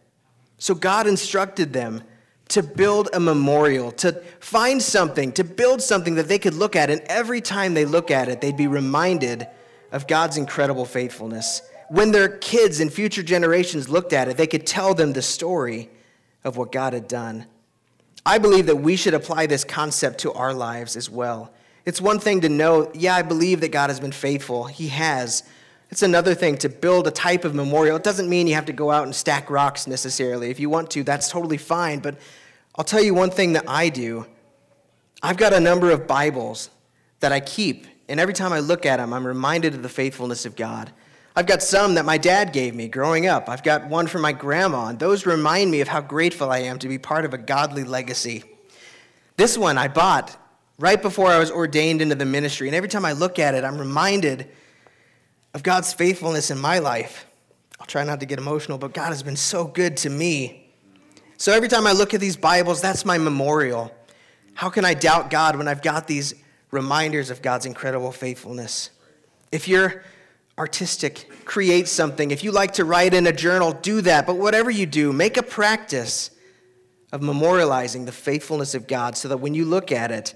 So 0.58 0.74
God 0.74 1.06
instructed 1.06 1.72
them 1.72 2.02
to 2.48 2.62
build 2.62 3.08
a 3.14 3.20
memorial, 3.20 3.90
to 3.92 4.12
find 4.38 4.82
something, 4.82 5.32
to 5.32 5.44
build 5.44 5.80
something 5.80 6.16
that 6.16 6.28
they 6.28 6.38
could 6.38 6.52
look 6.52 6.76
at, 6.76 6.90
and 6.90 7.00
every 7.06 7.40
time 7.40 7.72
they 7.72 7.86
look 7.86 8.10
at 8.10 8.28
it, 8.28 8.42
they'd 8.42 8.58
be 8.58 8.66
reminded 8.66 9.46
of 9.90 10.06
God's 10.06 10.36
incredible 10.36 10.84
faithfulness. 10.84 11.62
When 11.88 12.12
their 12.12 12.28
kids 12.28 12.80
and 12.80 12.92
future 12.92 13.22
generations 13.22 13.88
looked 13.88 14.12
at 14.12 14.28
it, 14.28 14.36
they 14.36 14.46
could 14.46 14.66
tell 14.66 14.92
them 14.92 15.14
the 15.14 15.22
story 15.22 15.88
of 16.44 16.56
what 16.56 16.72
God 16.72 16.92
had 16.92 17.08
done. 17.08 17.46
I 18.24 18.38
believe 18.38 18.66
that 18.66 18.76
we 18.76 18.96
should 18.96 19.14
apply 19.14 19.46
this 19.46 19.64
concept 19.64 20.18
to 20.20 20.32
our 20.32 20.52
lives 20.52 20.96
as 20.96 21.08
well. 21.08 21.52
It's 21.84 22.00
one 22.00 22.18
thing 22.18 22.42
to 22.42 22.48
know, 22.48 22.90
yeah, 22.94 23.14
I 23.14 23.22
believe 23.22 23.60
that 23.62 23.72
God 23.72 23.88
has 23.88 24.00
been 24.00 24.12
faithful. 24.12 24.64
He 24.64 24.88
has. 24.88 25.42
It's 25.90 26.02
another 26.02 26.34
thing 26.34 26.58
to 26.58 26.68
build 26.68 27.06
a 27.06 27.10
type 27.10 27.46
of 27.46 27.54
memorial. 27.54 27.96
It 27.96 28.04
doesn't 28.04 28.28
mean 28.28 28.46
you 28.46 28.54
have 28.54 28.66
to 28.66 28.74
go 28.74 28.90
out 28.90 29.04
and 29.04 29.14
stack 29.14 29.48
rocks 29.48 29.86
necessarily. 29.86 30.50
If 30.50 30.60
you 30.60 30.68
want 30.68 30.90
to, 30.90 31.02
that's 31.02 31.30
totally 31.30 31.56
fine. 31.56 32.00
But 32.00 32.18
I'll 32.76 32.84
tell 32.84 33.02
you 33.02 33.14
one 33.14 33.30
thing 33.30 33.54
that 33.54 33.64
I 33.66 33.88
do. 33.88 34.26
I've 35.22 35.38
got 35.38 35.54
a 35.54 35.60
number 35.60 35.90
of 35.90 36.06
Bibles 36.06 36.70
that 37.20 37.32
I 37.32 37.40
keep, 37.40 37.86
and 38.08 38.20
every 38.20 38.34
time 38.34 38.52
I 38.52 38.60
look 38.60 38.86
at 38.86 38.98
them, 38.98 39.12
I'm 39.12 39.26
reminded 39.26 39.74
of 39.74 39.82
the 39.82 39.88
faithfulness 39.88 40.44
of 40.44 40.54
God. 40.54 40.92
I've 41.38 41.46
got 41.46 41.62
some 41.62 41.94
that 41.94 42.04
my 42.04 42.18
dad 42.18 42.52
gave 42.52 42.74
me 42.74 42.88
growing 42.88 43.28
up. 43.28 43.48
I've 43.48 43.62
got 43.62 43.86
one 43.86 44.08
from 44.08 44.22
my 44.22 44.32
grandma, 44.32 44.88
and 44.88 44.98
those 44.98 45.24
remind 45.24 45.70
me 45.70 45.80
of 45.80 45.86
how 45.86 46.00
grateful 46.00 46.50
I 46.50 46.58
am 46.62 46.80
to 46.80 46.88
be 46.88 46.98
part 46.98 47.24
of 47.24 47.32
a 47.32 47.38
godly 47.38 47.84
legacy. 47.84 48.42
This 49.36 49.56
one 49.56 49.78
I 49.78 49.86
bought 49.86 50.36
right 50.80 51.00
before 51.00 51.28
I 51.28 51.38
was 51.38 51.52
ordained 51.52 52.02
into 52.02 52.16
the 52.16 52.24
ministry, 52.24 52.66
and 52.66 52.74
every 52.74 52.88
time 52.88 53.04
I 53.04 53.12
look 53.12 53.38
at 53.38 53.54
it, 53.54 53.62
I'm 53.62 53.78
reminded 53.78 54.48
of 55.54 55.62
God's 55.62 55.92
faithfulness 55.92 56.50
in 56.50 56.58
my 56.58 56.80
life. 56.80 57.24
I'll 57.78 57.86
try 57.86 58.02
not 58.02 58.18
to 58.18 58.26
get 58.26 58.40
emotional, 58.40 58.76
but 58.76 58.92
God 58.92 59.10
has 59.10 59.22
been 59.22 59.36
so 59.36 59.64
good 59.64 59.96
to 59.98 60.10
me. 60.10 60.68
So 61.36 61.52
every 61.52 61.68
time 61.68 61.86
I 61.86 61.92
look 61.92 62.14
at 62.14 62.20
these 62.20 62.36
Bibles, 62.36 62.80
that's 62.80 63.04
my 63.04 63.16
memorial. 63.16 63.94
How 64.54 64.70
can 64.70 64.84
I 64.84 64.94
doubt 64.94 65.30
God 65.30 65.54
when 65.54 65.68
I've 65.68 65.82
got 65.82 66.08
these 66.08 66.34
reminders 66.72 67.30
of 67.30 67.42
God's 67.42 67.64
incredible 67.64 68.10
faithfulness? 68.10 68.90
If 69.52 69.68
you're 69.68 70.02
artistic, 70.58 71.30
create 71.44 71.88
something. 71.88 72.30
If 72.30 72.44
you 72.44 72.50
like 72.50 72.74
to 72.74 72.84
write 72.84 73.14
in 73.14 73.26
a 73.26 73.32
journal, 73.32 73.72
do 73.72 74.00
that. 74.02 74.26
But 74.26 74.36
whatever 74.36 74.70
you 74.70 74.86
do, 74.86 75.12
make 75.12 75.36
a 75.36 75.42
practice 75.42 76.30
of 77.12 77.20
memorializing 77.20 78.04
the 78.04 78.12
faithfulness 78.12 78.74
of 78.74 78.86
God 78.86 79.16
so 79.16 79.28
that 79.28 79.38
when 79.38 79.54
you 79.54 79.64
look 79.64 79.92
at 79.92 80.10
it, 80.10 80.34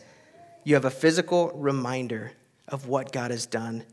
you 0.64 0.74
have 0.74 0.84
a 0.84 0.90
physical 0.90 1.50
reminder 1.54 2.32
of 2.68 2.86
what 2.86 3.12
God 3.12 3.30
has 3.30 3.46
done 3.46 3.84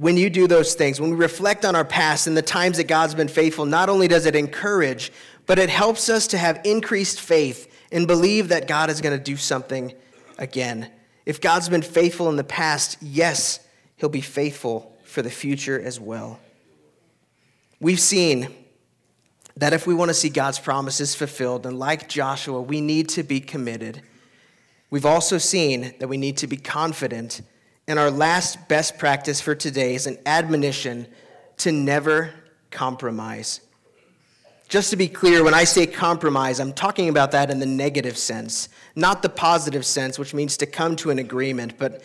when 0.00 0.16
you 0.16 0.30
do 0.30 0.46
those 0.46 0.74
things, 0.74 0.98
when 0.98 1.10
we 1.10 1.16
reflect 1.16 1.62
on 1.62 1.76
our 1.76 1.84
past 1.84 2.26
and 2.26 2.34
the 2.34 2.40
times 2.40 2.78
that 2.78 2.88
God's 2.88 3.14
been 3.14 3.28
faithful, 3.28 3.66
not 3.66 3.90
only 3.90 4.08
does 4.08 4.24
it 4.24 4.34
encourage, 4.34 5.12
but 5.44 5.58
it 5.58 5.68
helps 5.68 6.08
us 6.08 6.26
to 6.28 6.38
have 6.38 6.58
increased 6.64 7.20
faith 7.20 7.70
and 7.92 8.06
believe 8.06 8.48
that 8.48 8.66
God 8.66 8.88
is 8.88 9.02
going 9.02 9.16
to 9.16 9.22
do 9.22 9.36
something 9.36 9.92
again. 10.38 10.90
If 11.26 11.42
God's 11.42 11.68
been 11.68 11.82
faithful 11.82 12.30
in 12.30 12.36
the 12.36 12.44
past, 12.44 12.96
yes, 13.02 13.60
he'll 13.96 14.08
be 14.08 14.22
faithful 14.22 14.96
for 15.10 15.22
the 15.22 15.30
future 15.30 15.80
as 15.80 16.00
well. 16.00 16.40
We've 17.80 18.00
seen 18.00 18.48
that 19.56 19.72
if 19.72 19.86
we 19.86 19.94
want 19.94 20.08
to 20.08 20.14
see 20.14 20.28
God's 20.28 20.58
promises 20.58 21.14
fulfilled, 21.14 21.64
then 21.64 21.78
like 21.78 22.08
Joshua, 22.08 22.60
we 22.62 22.80
need 22.80 23.08
to 23.10 23.22
be 23.22 23.40
committed. 23.40 24.02
We've 24.90 25.06
also 25.06 25.38
seen 25.38 25.94
that 25.98 26.08
we 26.08 26.16
need 26.16 26.38
to 26.38 26.46
be 26.46 26.56
confident 26.56 27.42
and 27.90 27.98
our 27.98 28.12
last 28.12 28.68
best 28.68 28.98
practice 28.98 29.40
for 29.40 29.56
today 29.56 29.96
is 29.96 30.06
an 30.06 30.16
admonition 30.24 31.08
to 31.56 31.72
never 31.72 32.30
compromise. 32.70 33.62
Just 34.68 34.90
to 34.90 34.96
be 34.96 35.08
clear, 35.08 35.42
when 35.42 35.54
I 35.54 35.64
say 35.64 35.88
compromise, 35.88 36.60
I'm 36.60 36.72
talking 36.72 37.08
about 37.08 37.32
that 37.32 37.50
in 37.50 37.58
the 37.58 37.66
negative 37.66 38.16
sense, 38.16 38.68
not 38.94 39.22
the 39.22 39.28
positive 39.28 39.84
sense, 39.84 40.20
which 40.20 40.32
means 40.32 40.56
to 40.58 40.66
come 40.66 40.94
to 40.96 41.10
an 41.10 41.18
agreement. 41.18 41.78
But 41.78 42.04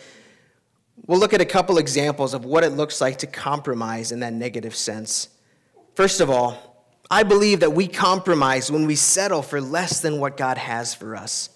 we'll 1.06 1.18
look 1.18 1.34
at 1.34 1.40
a 1.40 1.46
couple 1.46 1.78
examples 1.78 2.34
of 2.34 2.44
what 2.44 2.64
it 2.64 2.70
looks 2.70 3.00
like 3.00 3.18
to 3.18 3.26
compromise 3.26 4.12
in 4.12 4.20
that 4.20 4.32
negative 4.32 4.74
sense. 4.74 5.28
First 5.94 6.20
of 6.20 6.30
all, 6.30 6.84
I 7.10 7.22
believe 7.22 7.60
that 7.60 7.72
we 7.72 7.86
compromise 7.86 8.70
when 8.70 8.86
we 8.86 8.96
settle 8.96 9.42
for 9.42 9.60
less 9.60 10.00
than 10.00 10.18
what 10.18 10.36
God 10.36 10.58
has 10.58 10.94
for 10.94 11.14
us, 11.14 11.50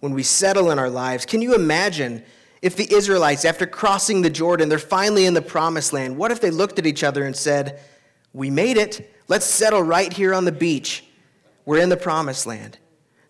when 0.00 0.12
we 0.12 0.22
settle 0.22 0.70
in 0.70 0.78
our 0.78 0.90
lives. 0.90 1.24
Can 1.24 1.42
you 1.42 1.54
imagine 1.54 2.24
if 2.62 2.74
the 2.74 2.92
Israelites, 2.92 3.44
after 3.44 3.66
crossing 3.66 4.22
the 4.22 4.30
Jordan, 4.30 4.68
they're 4.68 4.78
finally 4.78 5.26
in 5.26 5.34
the 5.34 5.42
promised 5.42 5.92
land, 5.92 6.16
what 6.16 6.32
if 6.32 6.40
they 6.40 6.50
looked 6.50 6.78
at 6.78 6.86
each 6.86 7.04
other 7.04 7.24
and 7.24 7.36
said, 7.36 7.80
We 8.32 8.50
made 8.50 8.76
it. 8.76 9.14
Let's 9.28 9.46
settle 9.46 9.82
right 9.82 10.12
here 10.12 10.34
on 10.34 10.44
the 10.44 10.52
beach. 10.52 11.04
We're 11.64 11.78
in 11.78 11.88
the 11.88 11.96
promised 11.96 12.46
land. 12.46 12.78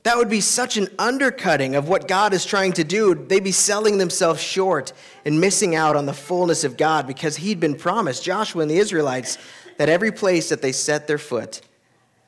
That 0.07 0.19
would 0.19 0.31
be 0.31 0.41
such 0.41 0.77
an 0.77 0.87
undercutting 1.01 1.75
of 1.75 1.89
what 1.89 2.07
God 2.07 2.33
is 2.33 2.45
trying 2.45 2.75
to 2.75 2.85
do. 2.85 3.13
They'd 3.13 3.43
be 3.43 3.51
selling 3.51 3.99
themselves 3.99 4.41
short 4.41 4.93
and 5.25 5.41
missing 5.41 5.75
out 5.75 5.97
on 5.97 6.07
the 6.07 6.13
fullness 6.13 6.63
of 6.63 6.77
God 6.77 7.09
because 7.09 7.35
He'd 7.39 7.59
been 7.59 7.75
promised, 7.75 8.23
Joshua 8.23 8.63
and 8.63 8.71
the 8.71 8.79
Israelites, 8.79 9.37
that 9.79 9.89
every 9.89 10.13
place 10.13 10.49
that 10.51 10.63
they 10.63 10.71
set 10.71 11.09
their 11.09 11.19
foot 11.19 11.61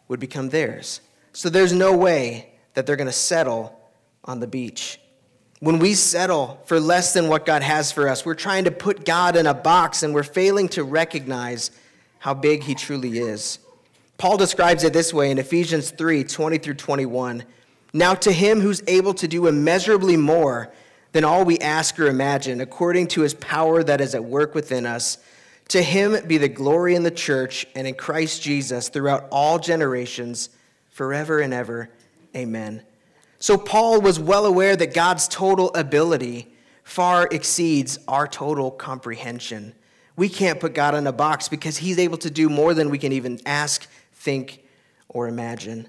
would 0.09 0.19
become 0.19 0.49
theirs. 0.49 1.01
So 1.33 1.49
there's 1.49 1.73
no 1.73 1.97
way 1.97 2.51
that 2.75 2.85
they're 2.85 2.97
going 2.97 3.07
to 3.07 3.13
settle 3.13 3.79
on 4.25 4.41
the 4.41 4.49
beach. 4.49 4.99
When 5.61 5.79
we 5.79 5.95
settle 5.95 6.61
for 6.65 6.81
less 6.81 7.13
than 7.13 7.29
what 7.29 7.47
God 7.47 7.63
has 7.63 7.93
for 7.93 8.09
us, 8.09 8.27
we're 8.27 8.35
trying 8.35 8.65
to 8.65 8.73
put 8.73 9.05
God 9.05 9.37
in 9.37 9.47
a 9.47 9.55
box 9.55 10.03
and 10.03 10.13
we're 10.13 10.25
failing 10.25 10.69
to 10.71 10.83
recognize 10.83 11.71
how 12.19 12.35
big 12.35 12.65
he 12.65 12.75
truly 12.75 13.21
is. 13.21 13.61
Paul 14.17 14.37
describes 14.37 14.83
it 14.83 14.93
this 14.93 15.15
way 15.15 15.31
in 15.31 15.39
Ephesians 15.39 15.93
3 15.93 16.25
20 16.25 16.59
through 16.59 16.75
21. 16.75 17.45
Now, 17.99 18.15
to 18.15 18.31
him 18.31 18.61
who's 18.61 18.81
able 18.87 19.13
to 19.15 19.27
do 19.27 19.49
immeasurably 19.49 20.17
more 20.17 20.73
than 21.11 21.25
all 21.25 21.45
we 21.45 21.59
ask 21.59 21.99
or 21.99 22.07
imagine, 22.07 22.61
according 22.61 23.09
to 23.09 23.23
his 23.23 23.35
power 23.35 23.83
that 23.83 24.01
is 24.01 24.15
at 24.15 24.23
work 24.25 24.55
within 24.55 24.87
us, 24.87 25.19
to 25.71 25.83
him 25.83 26.17
be 26.29 26.39
the 26.39 26.49
glory 26.49 26.95
in 26.95 27.03
the 27.03 27.11
church 27.11 27.67
and 27.75 27.89
in 27.89 27.95
Christ 27.95 28.41
Jesus 28.41 28.89
throughout 28.89 29.27
all 29.33 29.59
generations, 29.59 30.51
forever 30.91 31.41
and 31.41 31.53
ever. 31.53 31.91
Amen. 32.37 32.85
So, 33.41 33.59
Paul 33.59 34.01
was 34.01 34.21
well 34.21 34.47
aware 34.47 34.77
that 34.77 34.95
God's 34.95 35.27
total 35.27 35.75
ability 35.75 36.55
far 36.85 37.27
exceeds 37.33 37.99
our 38.07 38.29
total 38.29 38.71
comprehension. 38.71 39.75
We 40.15 40.29
can't 40.29 40.61
put 40.61 40.73
God 40.73 40.95
in 40.95 41.05
a 41.09 41.13
box 41.13 41.49
because 41.49 41.79
he's 41.79 41.99
able 41.99 42.19
to 42.19 42.31
do 42.31 42.49
more 42.49 42.75
than 42.75 42.91
we 42.91 42.99
can 42.99 43.11
even 43.11 43.41
ask, 43.45 43.89
think, 44.13 44.63
or 45.09 45.27
imagine. 45.27 45.89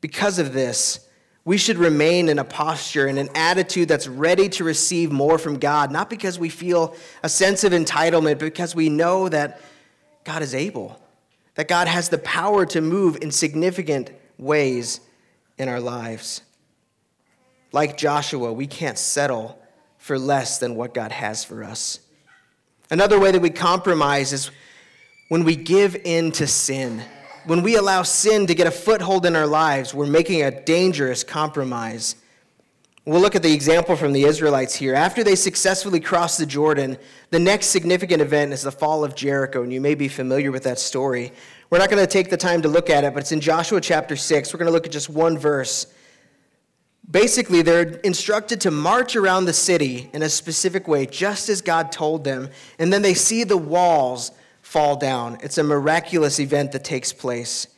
Because 0.00 0.38
of 0.38 0.52
this, 0.52 1.08
we 1.44 1.58
should 1.58 1.76
remain 1.76 2.28
in 2.28 2.38
a 2.38 2.44
posture 2.44 3.06
and 3.06 3.18
an 3.18 3.28
attitude 3.34 3.88
that's 3.88 4.08
ready 4.08 4.48
to 4.48 4.64
receive 4.64 5.12
more 5.12 5.38
from 5.38 5.58
God, 5.58 5.92
not 5.92 6.08
because 6.08 6.38
we 6.38 6.48
feel 6.48 6.96
a 7.22 7.28
sense 7.28 7.64
of 7.64 7.72
entitlement, 7.72 8.38
but 8.38 8.40
because 8.40 8.74
we 8.74 8.88
know 8.88 9.28
that 9.28 9.60
God 10.24 10.40
is 10.40 10.54
able, 10.54 10.98
that 11.54 11.68
God 11.68 11.86
has 11.86 12.08
the 12.08 12.18
power 12.18 12.64
to 12.66 12.80
move 12.80 13.18
in 13.20 13.30
significant 13.30 14.10
ways 14.38 15.00
in 15.58 15.68
our 15.68 15.80
lives. 15.80 16.40
Like 17.72 17.98
Joshua, 17.98 18.52
we 18.52 18.66
can't 18.66 18.98
settle 18.98 19.58
for 19.98 20.18
less 20.18 20.58
than 20.58 20.76
what 20.76 20.94
God 20.94 21.12
has 21.12 21.44
for 21.44 21.62
us. 21.62 22.00
Another 22.90 23.18
way 23.18 23.30
that 23.30 23.42
we 23.42 23.50
compromise 23.50 24.32
is 24.32 24.50
when 25.28 25.44
we 25.44 25.56
give 25.56 25.96
in 26.04 26.32
to 26.32 26.46
sin. 26.46 27.02
When 27.46 27.62
we 27.62 27.76
allow 27.76 28.04
sin 28.04 28.46
to 28.46 28.54
get 28.54 28.66
a 28.66 28.70
foothold 28.70 29.26
in 29.26 29.36
our 29.36 29.46
lives, 29.46 29.92
we're 29.92 30.06
making 30.06 30.42
a 30.42 30.50
dangerous 30.50 31.22
compromise. 31.22 32.16
We'll 33.04 33.20
look 33.20 33.36
at 33.36 33.42
the 33.42 33.52
example 33.52 33.96
from 33.96 34.14
the 34.14 34.24
Israelites 34.24 34.74
here. 34.74 34.94
After 34.94 35.22
they 35.22 35.34
successfully 35.34 36.00
crossed 36.00 36.38
the 36.38 36.46
Jordan, 36.46 36.96
the 37.28 37.38
next 37.38 37.66
significant 37.66 38.22
event 38.22 38.54
is 38.54 38.62
the 38.62 38.72
fall 38.72 39.04
of 39.04 39.14
Jericho, 39.14 39.62
and 39.62 39.70
you 39.70 39.80
may 39.82 39.94
be 39.94 40.08
familiar 40.08 40.50
with 40.50 40.62
that 40.62 40.78
story. 40.78 41.32
We're 41.68 41.76
not 41.80 41.90
going 41.90 42.02
to 42.02 42.10
take 42.10 42.30
the 42.30 42.38
time 42.38 42.62
to 42.62 42.68
look 42.68 42.88
at 42.88 43.04
it, 43.04 43.12
but 43.12 43.20
it's 43.20 43.32
in 43.32 43.40
Joshua 43.40 43.78
chapter 43.78 44.16
6. 44.16 44.54
We're 44.54 44.58
going 44.58 44.68
to 44.68 44.72
look 44.72 44.86
at 44.86 44.92
just 44.92 45.10
one 45.10 45.36
verse. 45.36 45.92
Basically, 47.10 47.60
they're 47.60 48.00
instructed 48.04 48.62
to 48.62 48.70
march 48.70 49.16
around 49.16 49.44
the 49.44 49.52
city 49.52 50.08
in 50.14 50.22
a 50.22 50.30
specific 50.30 50.88
way, 50.88 51.04
just 51.04 51.50
as 51.50 51.60
God 51.60 51.92
told 51.92 52.24
them. 52.24 52.48
And 52.78 52.90
then 52.90 53.02
they 53.02 53.12
see 53.12 53.44
the 53.44 53.58
walls 53.58 54.30
fall 54.64 54.96
down. 54.96 55.38
It's 55.42 55.58
a 55.58 55.62
miraculous 55.62 56.40
event 56.40 56.72
that 56.72 56.82
takes 56.82 57.12
place. 57.12 57.68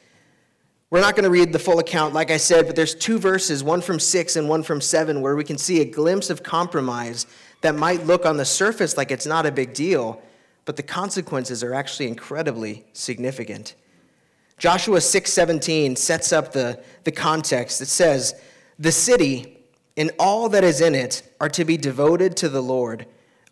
We're 0.89 1.01
not 1.01 1.17
going 1.17 1.25
to 1.25 1.31
read 1.31 1.53
the 1.53 1.59
full 1.59 1.81
account, 1.81 2.15
like 2.15 2.31
I 2.31 2.37
said, 2.37 2.67
but 2.67 2.77
there's 2.77 2.95
two 2.95 3.19
verses, 3.19 3.65
one 3.65 3.83
from 3.83 3.99
six 3.99 4.37
and 4.37 4.49
one 4.49 4.63
from 4.63 4.81
seven, 4.81 5.21
where 5.21 5.35
we 5.35 5.43
can 5.43 5.59
see 5.59 5.81
a 5.81 5.85
glimpse 5.85 6.31
of 6.31 6.45
compromise 6.45 7.27
that 7.63 7.75
might 7.75 8.07
look 8.07 8.25
on 8.25 8.37
the 8.37 8.45
surface 8.45 8.97
like 8.97 9.11
it's 9.11 9.27
not 9.27 9.47
a 9.47 9.51
big 9.51 9.75
deal, 9.75 10.23
but 10.65 10.77
the 10.77 10.83
consequences 10.83 11.65
are 11.65 11.75
actually 11.75 12.07
incredibly 12.07 12.85
significant. 12.93 13.75
Joshua 14.59 14.99
6:17 14.99 15.99
sets 15.99 16.33
up 16.33 16.53
the, 16.53 16.81
the 17.03 17.13
context. 17.13 17.81
It 17.81 17.87
says, 17.87 18.41
the 18.79 18.93
city 18.93 19.59
and 19.97 20.13
all 20.21 20.49
that 20.51 20.63
is 20.63 20.81
in 20.81 20.95
it 20.95 21.23
are 21.41 21.49
to 21.49 21.65
be 21.65 21.77
devoted 21.77 22.37
to 22.39 22.49
the 22.49 22.63
Lord. 22.63 23.07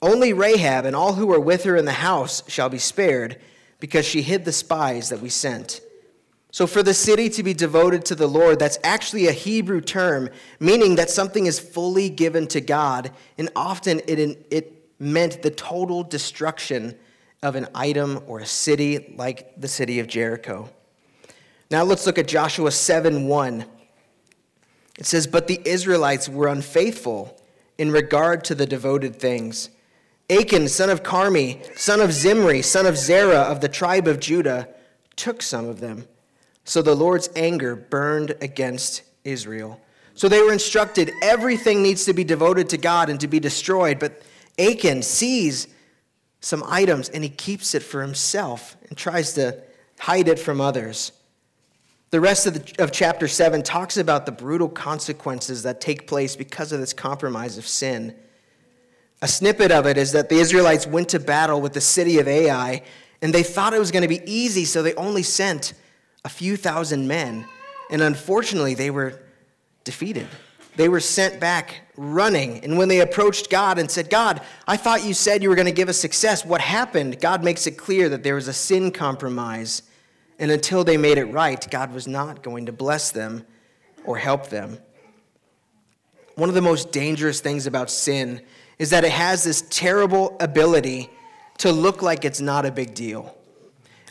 Only 0.04 0.34
Rahab 0.34 0.84
and 0.84 0.94
all 0.94 1.14
who 1.14 1.28
were 1.28 1.40
with 1.40 1.64
her 1.64 1.76
in 1.76 1.86
the 1.86 1.92
house 1.92 2.42
shall 2.46 2.68
be 2.68 2.76
spared, 2.76 3.40
because 3.80 4.04
she 4.04 4.20
hid 4.20 4.44
the 4.44 4.52
spies 4.52 5.08
that 5.08 5.22
we 5.22 5.30
sent. 5.30 5.80
So, 6.50 6.66
for 6.66 6.82
the 6.82 6.92
city 6.92 7.30
to 7.30 7.42
be 7.42 7.54
devoted 7.54 8.04
to 8.04 8.14
the 8.14 8.26
Lord, 8.26 8.58
that's 8.58 8.78
actually 8.84 9.28
a 9.28 9.32
Hebrew 9.32 9.80
term, 9.80 10.28
meaning 10.60 10.96
that 10.96 11.08
something 11.08 11.46
is 11.46 11.58
fully 11.58 12.10
given 12.10 12.46
to 12.48 12.60
God, 12.60 13.12
and 13.38 13.48
often 13.56 14.02
it, 14.06 14.46
it 14.50 14.84
meant 14.98 15.40
the 15.40 15.50
total 15.50 16.04
destruction 16.04 16.94
of 17.42 17.56
an 17.56 17.66
item 17.74 18.22
or 18.26 18.40
a 18.40 18.46
city 18.46 19.14
like 19.16 19.58
the 19.58 19.68
city 19.68 20.00
of 20.00 20.06
Jericho. 20.06 20.68
Now, 21.70 21.82
let's 21.82 22.04
look 22.04 22.18
at 22.18 22.28
Joshua 22.28 22.72
7 22.72 23.26
1. 23.26 23.64
It 24.98 25.06
says, 25.06 25.26
But 25.26 25.46
the 25.46 25.62
Israelites 25.64 26.28
were 26.28 26.48
unfaithful 26.48 27.40
in 27.78 27.90
regard 27.90 28.44
to 28.44 28.54
the 28.54 28.66
devoted 28.66 29.16
things. 29.16 29.70
Achan, 30.30 30.68
son 30.68 30.90
of 30.90 31.02
Carmi, 31.02 31.60
son 31.78 32.00
of 32.00 32.12
Zimri, 32.12 32.62
son 32.62 32.86
of 32.86 32.96
Zerah 32.96 33.42
of 33.42 33.60
the 33.60 33.68
tribe 33.68 34.08
of 34.08 34.20
Judah, 34.20 34.68
took 35.16 35.42
some 35.42 35.66
of 35.66 35.80
them. 35.80 36.06
So 36.64 36.80
the 36.80 36.94
Lord's 36.94 37.28
anger 37.36 37.76
burned 37.76 38.34
against 38.40 39.02
Israel. 39.22 39.80
So 40.14 40.28
they 40.28 40.40
were 40.40 40.52
instructed 40.52 41.12
everything 41.22 41.82
needs 41.82 42.04
to 42.06 42.14
be 42.14 42.24
devoted 42.24 42.68
to 42.70 42.78
God 42.78 43.10
and 43.10 43.20
to 43.20 43.28
be 43.28 43.40
destroyed. 43.40 43.98
But 43.98 44.22
Achan 44.58 45.02
sees 45.02 45.68
some 46.40 46.62
items 46.66 47.08
and 47.08 47.22
he 47.22 47.30
keeps 47.30 47.74
it 47.74 47.82
for 47.82 48.00
himself 48.00 48.76
and 48.88 48.96
tries 48.96 49.34
to 49.34 49.62
hide 49.98 50.28
it 50.28 50.38
from 50.38 50.60
others. 50.60 51.12
The 52.10 52.20
rest 52.20 52.46
of, 52.46 52.54
the, 52.54 52.82
of 52.82 52.92
chapter 52.92 53.26
7 53.26 53.62
talks 53.62 53.96
about 53.96 54.24
the 54.24 54.32
brutal 54.32 54.68
consequences 54.68 55.64
that 55.64 55.80
take 55.80 56.06
place 56.06 56.36
because 56.36 56.70
of 56.70 56.80
this 56.80 56.92
compromise 56.92 57.58
of 57.58 57.66
sin. 57.66 58.14
A 59.24 59.26
snippet 59.26 59.72
of 59.72 59.86
it 59.86 59.96
is 59.96 60.12
that 60.12 60.28
the 60.28 60.36
Israelites 60.36 60.86
went 60.86 61.08
to 61.08 61.18
battle 61.18 61.62
with 61.62 61.72
the 61.72 61.80
city 61.80 62.18
of 62.18 62.28
Ai, 62.28 62.82
and 63.22 63.32
they 63.32 63.42
thought 63.42 63.72
it 63.72 63.78
was 63.78 63.90
going 63.90 64.02
to 64.02 64.08
be 64.08 64.20
easy, 64.30 64.66
so 64.66 64.82
they 64.82 64.92
only 64.96 65.22
sent 65.22 65.72
a 66.26 66.28
few 66.28 66.58
thousand 66.58 67.08
men. 67.08 67.46
And 67.90 68.02
unfortunately, 68.02 68.74
they 68.74 68.90
were 68.90 69.22
defeated. 69.82 70.26
They 70.76 70.90
were 70.90 71.00
sent 71.00 71.40
back 71.40 71.80
running. 71.96 72.62
And 72.64 72.76
when 72.76 72.88
they 72.88 73.00
approached 73.00 73.48
God 73.48 73.78
and 73.78 73.90
said, 73.90 74.10
God, 74.10 74.42
I 74.68 74.76
thought 74.76 75.06
you 75.06 75.14
said 75.14 75.42
you 75.42 75.48
were 75.48 75.54
going 75.54 75.64
to 75.64 75.72
give 75.72 75.88
us 75.88 75.96
success, 75.96 76.44
what 76.44 76.60
happened? 76.60 77.18
God 77.18 77.42
makes 77.42 77.66
it 77.66 77.78
clear 77.78 78.10
that 78.10 78.24
there 78.24 78.34
was 78.34 78.46
a 78.46 78.52
sin 78.52 78.90
compromise 78.90 79.84
and 80.38 80.50
until 80.50 80.84
they 80.84 80.98
made 80.98 81.16
it 81.16 81.32
right, 81.32 81.66
God 81.70 81.94
was 81.94 82.06
not 82.06 82.42
going 82.42 82.66
to 82.66 82.72
bless 82.72 83.10
them 83.10 83.46
or 84.04 84.18
help 84.18 84.50
them. 84.50 84.78
One 86.34 86.50
of 86.50 86.54
the 86.54 86.60
most 86.60 86.92
dangerous 86.92 87.40
things 87.40 87.66
about 87.66 87.90
sin 87.90 88.42
is 88.78 88.90
that 88.90 89.04
it 89.04 89.12
has 89.12 89.44
this 89.44 89.62
terrible 89.70 90.36
ability 90.40 91.10
to 91.58 91.72
look 91.72 92.02
like 92.02 92.24
it's 92.24 92.40
not 92.40 92.66
a 92.66 92.70
big 92.70 92.94
deal. 92.94 93.34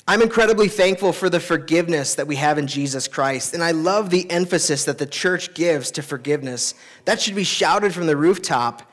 I'm 0.05 0.21
incredibly 0.21 0.67
thankful 0.67 1.13
for 1.13 1.29
the 1.29 1.39
forgiveness 1.39 2.15
that 2.15 2.27
we 2.27 2.35
have 2.35 2.57
in 2.57 2.67
Jesus 2.67 3.07
Christ, 3.07 3.53
and 3.53 3.63
I 3.63 3.71
love 3.71 4.09
the 4.09 4.29
emphasis 4.29 4.83
that 4.85 4.97
the 4.97 5.05
church 5.05 5.53
gives 5.53 5.91
to 5.91 6.01
forgiveness. 6.01 6.73
That 7.05 7.21
should 7.21 7.35
be 7.35 7.45
shouted 7.45 7.93
from 7.93 8.07
the 8.07 8.17
rooftop, 8.17 8.91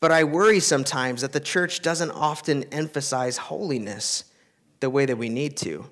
but 0.00 0.10
I 0.10 0.24
worry 0.24 0.58
sometimes 0.58 1.20
that 1.20 1.32
the 1.32 1.40
church 1.40 1.82
doesn't 1.82 2.10
often 2.12 2.64
emphasize 2.72 3.36
holiness 3.36 4.24
the 4.80 4.88
way 4.88 5.04
that 5.04 5.18
we 5.18 5.28
need 5.28 5.56
to. 5.58 5.84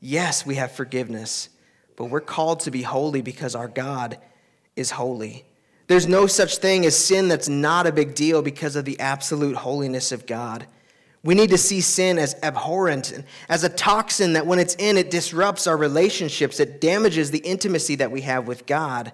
Yes, 0.00 0.46
we 0.46 0.54
have 0.54 0.72
forgiveness, 0.72 1.50
but 1.96 2.06
we're 2.06 2.20
called 2.20 2.60
to 2.60 2.70
be 2.70 2.82
holy 2.82 3.20
because 3.20 3.54
our 3.54 3.68
God 3.68 4.18
is 4.74 4.90
holy. 4.90 5.44
There's 5.92 6.08
no 6.08 6.26
such 6.26 6.56
thing 6.56 6.86
as 6.86 6.96
sin 6.96 7.28
that's 7.28 7.50
not 7.50 7.86
a 7.86 7.92
big 7.92 8.14
deal 8.14 8.40
because 8.40 8.76
of 8.76 8.86
the 8.86 8.98
absolute 8.98 9.56
holiness 9.56 10.10
of 10.10 10.24
God. 10.24 10.66
We 11.22 11.34
need 11.34 11.50
to 11.50 11.58
see 11.58 11.82
sin 11.82 12.18
as 12.18 12.34
abhorrent 12.42 13.12
as 13.50 13.62
a 13.62 13.68
toxin 13.68 14.32
that 14.32 14.46
when 14.46 14.58
it's 14.58 14.74
in, 14.76 14.96
it 14.96 15.10
disrupts 15.10 15.66
our 15.66 15.76
relationships, 15.76 16.60
it 16.60 16.80
damages 16.80 17.30
the 17.30 17.40
intimacy 17.40 17.96
that 17.96 18.10
we 18.10 18.22
have 18.22 18.46
with 18.46 18.64
God. 18.64 19.12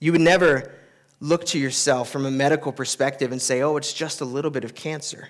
You 0.00 0.12
would 0.12 0.22
never 0.22 0.72
look 1.20 1.44
to 1.48 1.58
yourself 1.58 2.08
from 2.08 2.24
a 2.24 2.30
medical 2.30 2.72
perspective 2.72 3.30
and 3.30 3.42
say, 3.42 3.60
oh, 3.60 3.76
it's 3.76 3.92
just 3.92 4.22
a 4.22 4.24
little 4.24 4.50
bit 4.50 4.64
of 4.64 4.74
cancer. 4.74 5.28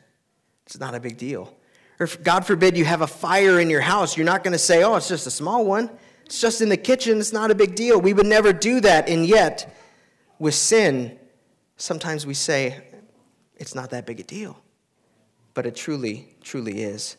It's 0.67 0.79
not 0.79 0.95
a 0.95 1.01
big 1.01 1.17
deal. 1.17 1.53
Or 1.99 2.07
God 2.23 2.47
forbid 2.47 2.77
you 2.77 2.85
have 2.85 3.01
a 3.01 3.09
fire 3.09 3.59
in 3.59 3.71
your 3.71 3.81
house, 3.81 4.17
you're 4.17 4.25
not 4.25 4.45
going 4.45 4.53
to 4.53 4.59
say, 4.59 4.85
oh, 4.85 4.95
it's 4.95 5.09
just 5.09 5.27
a 5.27 5.33
small 5.33 5.65
one. 5.65 5.91
It's 6.27 6.41
just 6.41 6.61
in 6.61 6.69
the 6.69 6.77
kitchen. 6.77 7.19
It's 7.19 7.33
not 7.33 7.51
a 7.51 7.57
big 7.57 7.75
deal. 7.75 8.01
We 8.01 8.13
would 8.13 8.27
never 8.27 8.53
do 8.53 8.81
that. 8.83 9.09
And 9.09 9.27
yet, 9.27 9.75
with 10.45 10.55
sin, 10.55 11.19
sometimes 11.79 12.27
we 12.27 12.35
say, 12.35 12.85
it's 13.57 13.75
not 13.75 13.89
that 13.89 14.05
big 14.05 14.21
a 14.21 14.23
deal. 14.23 14.61
But 15.55 15.65
it 15.65 15.75
truly, 15.75 16.37
truly 16.43 16.83
is. 16.83 17.17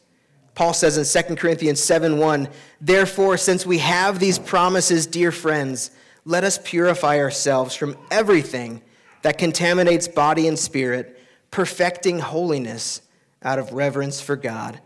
Paul 0.54 0.76
says 0.76 0.96
in 0.96 1.24
2 1.24 1.36
Corinthians 1.36 1.82
7 1.82 2.20
1, 2.20 2.48
Therefore, 2.80 3.36
since 3.38 3.66
we 3.66 3.80
have 3.80 4.20
these 4.20 4.38
promises, 4.38 5.08
dear 5.08 5.32
friends, 5.32 5.90
let 6.24 6.44
us 6.44 6.60
purify 6.64 7.18
ourselves 7.18 7.74
from 7.76 7.98
everything 8.12 8.84
that 9.24 9.40
contaminates 9.40 10.08
body 10.08 10.48
and 10.48 10.60
spirit, 10.60 11.20
perfecting 11.50 12.20
holiness 12.20 13.02
out 13.42 13.58
of 13.58 13.74
reverence 13.74 14.22
for 14.22 14.36
God. 14.36 14.80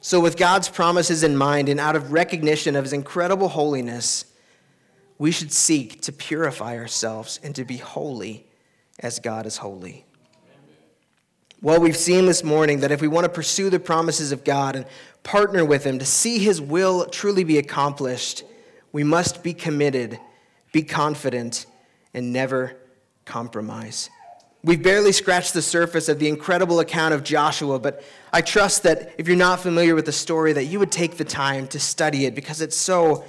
So, 0.00 0.20
with 0.20 0.36
God's 0.36 0.68
promises 0.68 1.24
in 1.24 1.36
mind 1.36 1.68
and 1.68 1.80
out 1.80 1.96
of 1.96 2.12
recognition 2.12 2.76
of 2.76 2.84
his 2.84 2.92
incredible 2.92 3.48
holiness, 3.48 4.26
we 5.18 5.30
should 5.30 5.52
seek 5.52 6.00
to 6.02 6.12
purify 6.12 6.76
ourselves 6.76 7.38
and 7.42 7.54
to 7.54 7.64
be 7.64 7.76
holy 7.76 8.46
as 8.98 9.18
God 9.18 9.46
is 9.46 9.58
holy. 9.58 10.04
Well, 11.62 11.80
we've 11.80 11.96
seen 11.96 12.26
this 12.26 12.44
morning 12.44 12.80
that 12.80 12.90
if 12.90 13.00
we 13.00 13.08
want 13.08 13.24
to 13.24 13.30
pursue 13.30 13.70
the 13.70 13.80
promises 13.80 14.32
of 14.32 14.44
God 14.44 14.76
and 14.76 14.84
partner 15.22 15.64
with 15.64 15.84
Him, 15.84 15.98
to 15.98 16.04
see 16.04 16.38
His 16.38 16.60
will 16.60 17.06
truly 17.06 17.42
be 17.42 17.56
accomplished, 17.56 18.44
we 18.92 19.02
must 19.02 19.42
be 19.42 19.54
committed, 19.54 20.20
be 20.72 20.82
confident, 20.82 21.66
and 22.12 22.32
never 22.32 22.76
compromise. 23.24 24.10
We've 24.62 24.82
barely 24.82 25.12
scratched 25.12 25.54
the 25.54 25.62
surface 25.62 26.08
of 26.08 26.18
the 26.18 26.28
incredible 26.28 26.80
account 26.80 27.14
of 27.14 27.22
Joshua, 27.22 27.78
but 27.78 28.02
I 28.32 28.40
trust 28.40 28.82
that 28.82 29.14
if 29.18 29.26
you're 29.28 29.36
not 29.36 29.60
familiar 29.60 29.94
with 29.94 30.06
the 30.06 30.12
story, 30.12 30.52
that 30.54 30.64
you 30.64 30.78
would 30.78 30.92
take 30.92 31.16
the 31.16 31.24
time 31.24 31.66
to 31.68 31.80
study 31.80 32.26
it 32.26 32.34
because 32.34 32.60
it's 32.60 32.76
so 32.76 33.24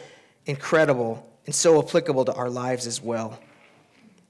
incredible 0.46 1.26
and 1.46 1.54
so 1.54 1.80
applicable 1.80 2.26
to 2.26 2.34
our 2.34 2.50
lives 2.50 2.88
as 2.88 3.02
well. 3.02 3.40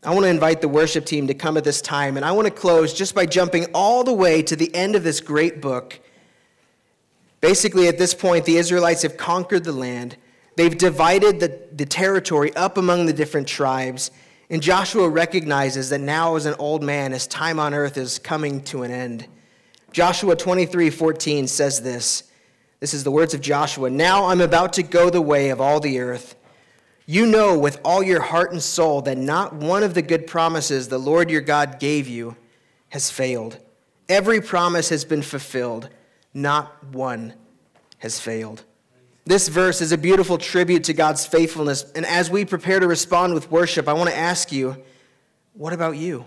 I 0.03 0.11
want 0.11 0.23
to 0.25 0.29
invite 0.29 0.61
the 0.61 0.67
worship 0.67 1.05
team 1.05 1.27
to 1.27 1.33
come 1.33 1.57
at 1.57 1.63
this 1.63 1.81
time, 1.81 2.15
and 2.15 2.25
I 2.25 2.31
want 2.31 2.47
to 2.47 2.53
close 2.53 2.93
just 2.93 3.15
by 3.15 3.25
jumping 3.25 3.65
all 3.73 4.03
the 4.03 4.13
way 4.13 4.43
to 4.43 4.55
the 4.55 4.73
end 4.75 4.95
of 4.95 5.03
this 5.03 5.19
great 5.19 5.61
book. 5.61 5.99
Basically, 7.41 7.87
at 7.87 7.97
this 7.97 8.13
point, 8.13 8.45
the 8.45 8.57
Israelites 8.57 9.01
have 9.01 9.17
conquered 9.17 9.63
the 9.63 9.71
land. 9.71 10.17
They've 10.57 10.77
divided 10.77 11.39
the, 11.39 11.59
the 11.71 11.85
territory 11.85 12.55
up 12.55 12.77
among 12.77 13.07
the 13.07 13.13
different 13.13 13.47
tribes, 13.47 14.11
and 14.49 14.61
Joshua 14.61 15.09
recognizes 15.09 15.89
that 15.89 16.01
now, 16.01 16.35
as 16.35 16.45
an 16.45 16.55
old 16.59 16.83
man, 16.83 17.11
his 17.11 17.25
time 17.25 17.59
on 17.59 17.73
earth 17.73 17.97
is 17.97 18.19
coming 18.19 18.61
to 18.65 18.83
an 18.83 18.91
end. 18.91 19.27
Joshua 19.91 20.35
23 20.35 20.89
14 20.91 21.47
says 21.47 21.81
this. 21.81 22.29
This 22.79 22.93
is 22.93 23.03
the 23.03 23.11
words 23.11 23.33
of 23.33 23.41
Joshua. 23.41 23.89
Now 23.89 24.25
I'm 24.25 24.41
about 24.41 24.73
to 24.73 24.83
go 24.83 25.09
the 25.09 25.21
way 25.21 25.49
of 25.49 25.59
all 25.59 25.79
the 25.79 25.99
earth. 25.99 26.35
You 27.05 27.27
know 27.27 27.57
with 27.57 27.79
all 27.85 28.01
your 28.01 28.21
heart 28.21 28.51
and 28.51 28.61
soul 28.61 29.01
that 29.03 29.17
not 29.17 29.53
one 29.53 29.83
of 29.83 29.93
the 29.93 30.01
good 30.01 30.25
promises 30.25 30.87
the 30.87 30.97
Lord 30.97 31.29
your 31.29 31.41
God 31.41 31.79
gave 31.79 32.07
you 32.07 32.35
has 32.89 33.11
failed. 33.11 33.59
Every 34.09 34.41
promise 34.41 34.89
has 34.89 35.05
been 35.05 35.21
fulfilled, 35.21 35.89
not 36.33 36.83
one 36.85 37.33
has 37.99 38.19
failed. 38.19 38.63
This 39.25 39.47
verse 39.47 39.81
is 39.81 39.91
a 39.91 39.97
beautiful 39.97 40.37
tribute 40.37 40.83
to 40.85 40.93
God's 40.93 41.25
faithfulness. 41.25 41.91
And 41.95 42.05
as 42.05 42.29
we 42.29 42.45
prepare 42.45 42.79
to 42.79 42.87
respond 42.87 43.33
with 43.33 43.51
worship, 43.51 43.87
I 43.87 43.93
want 43.93 44.09
to 44.09 44.15
ask 44.15 44.51
you, 44.51 44.77
what 45.53 45.73
about 45.73 45.97
you? 45.97 46.25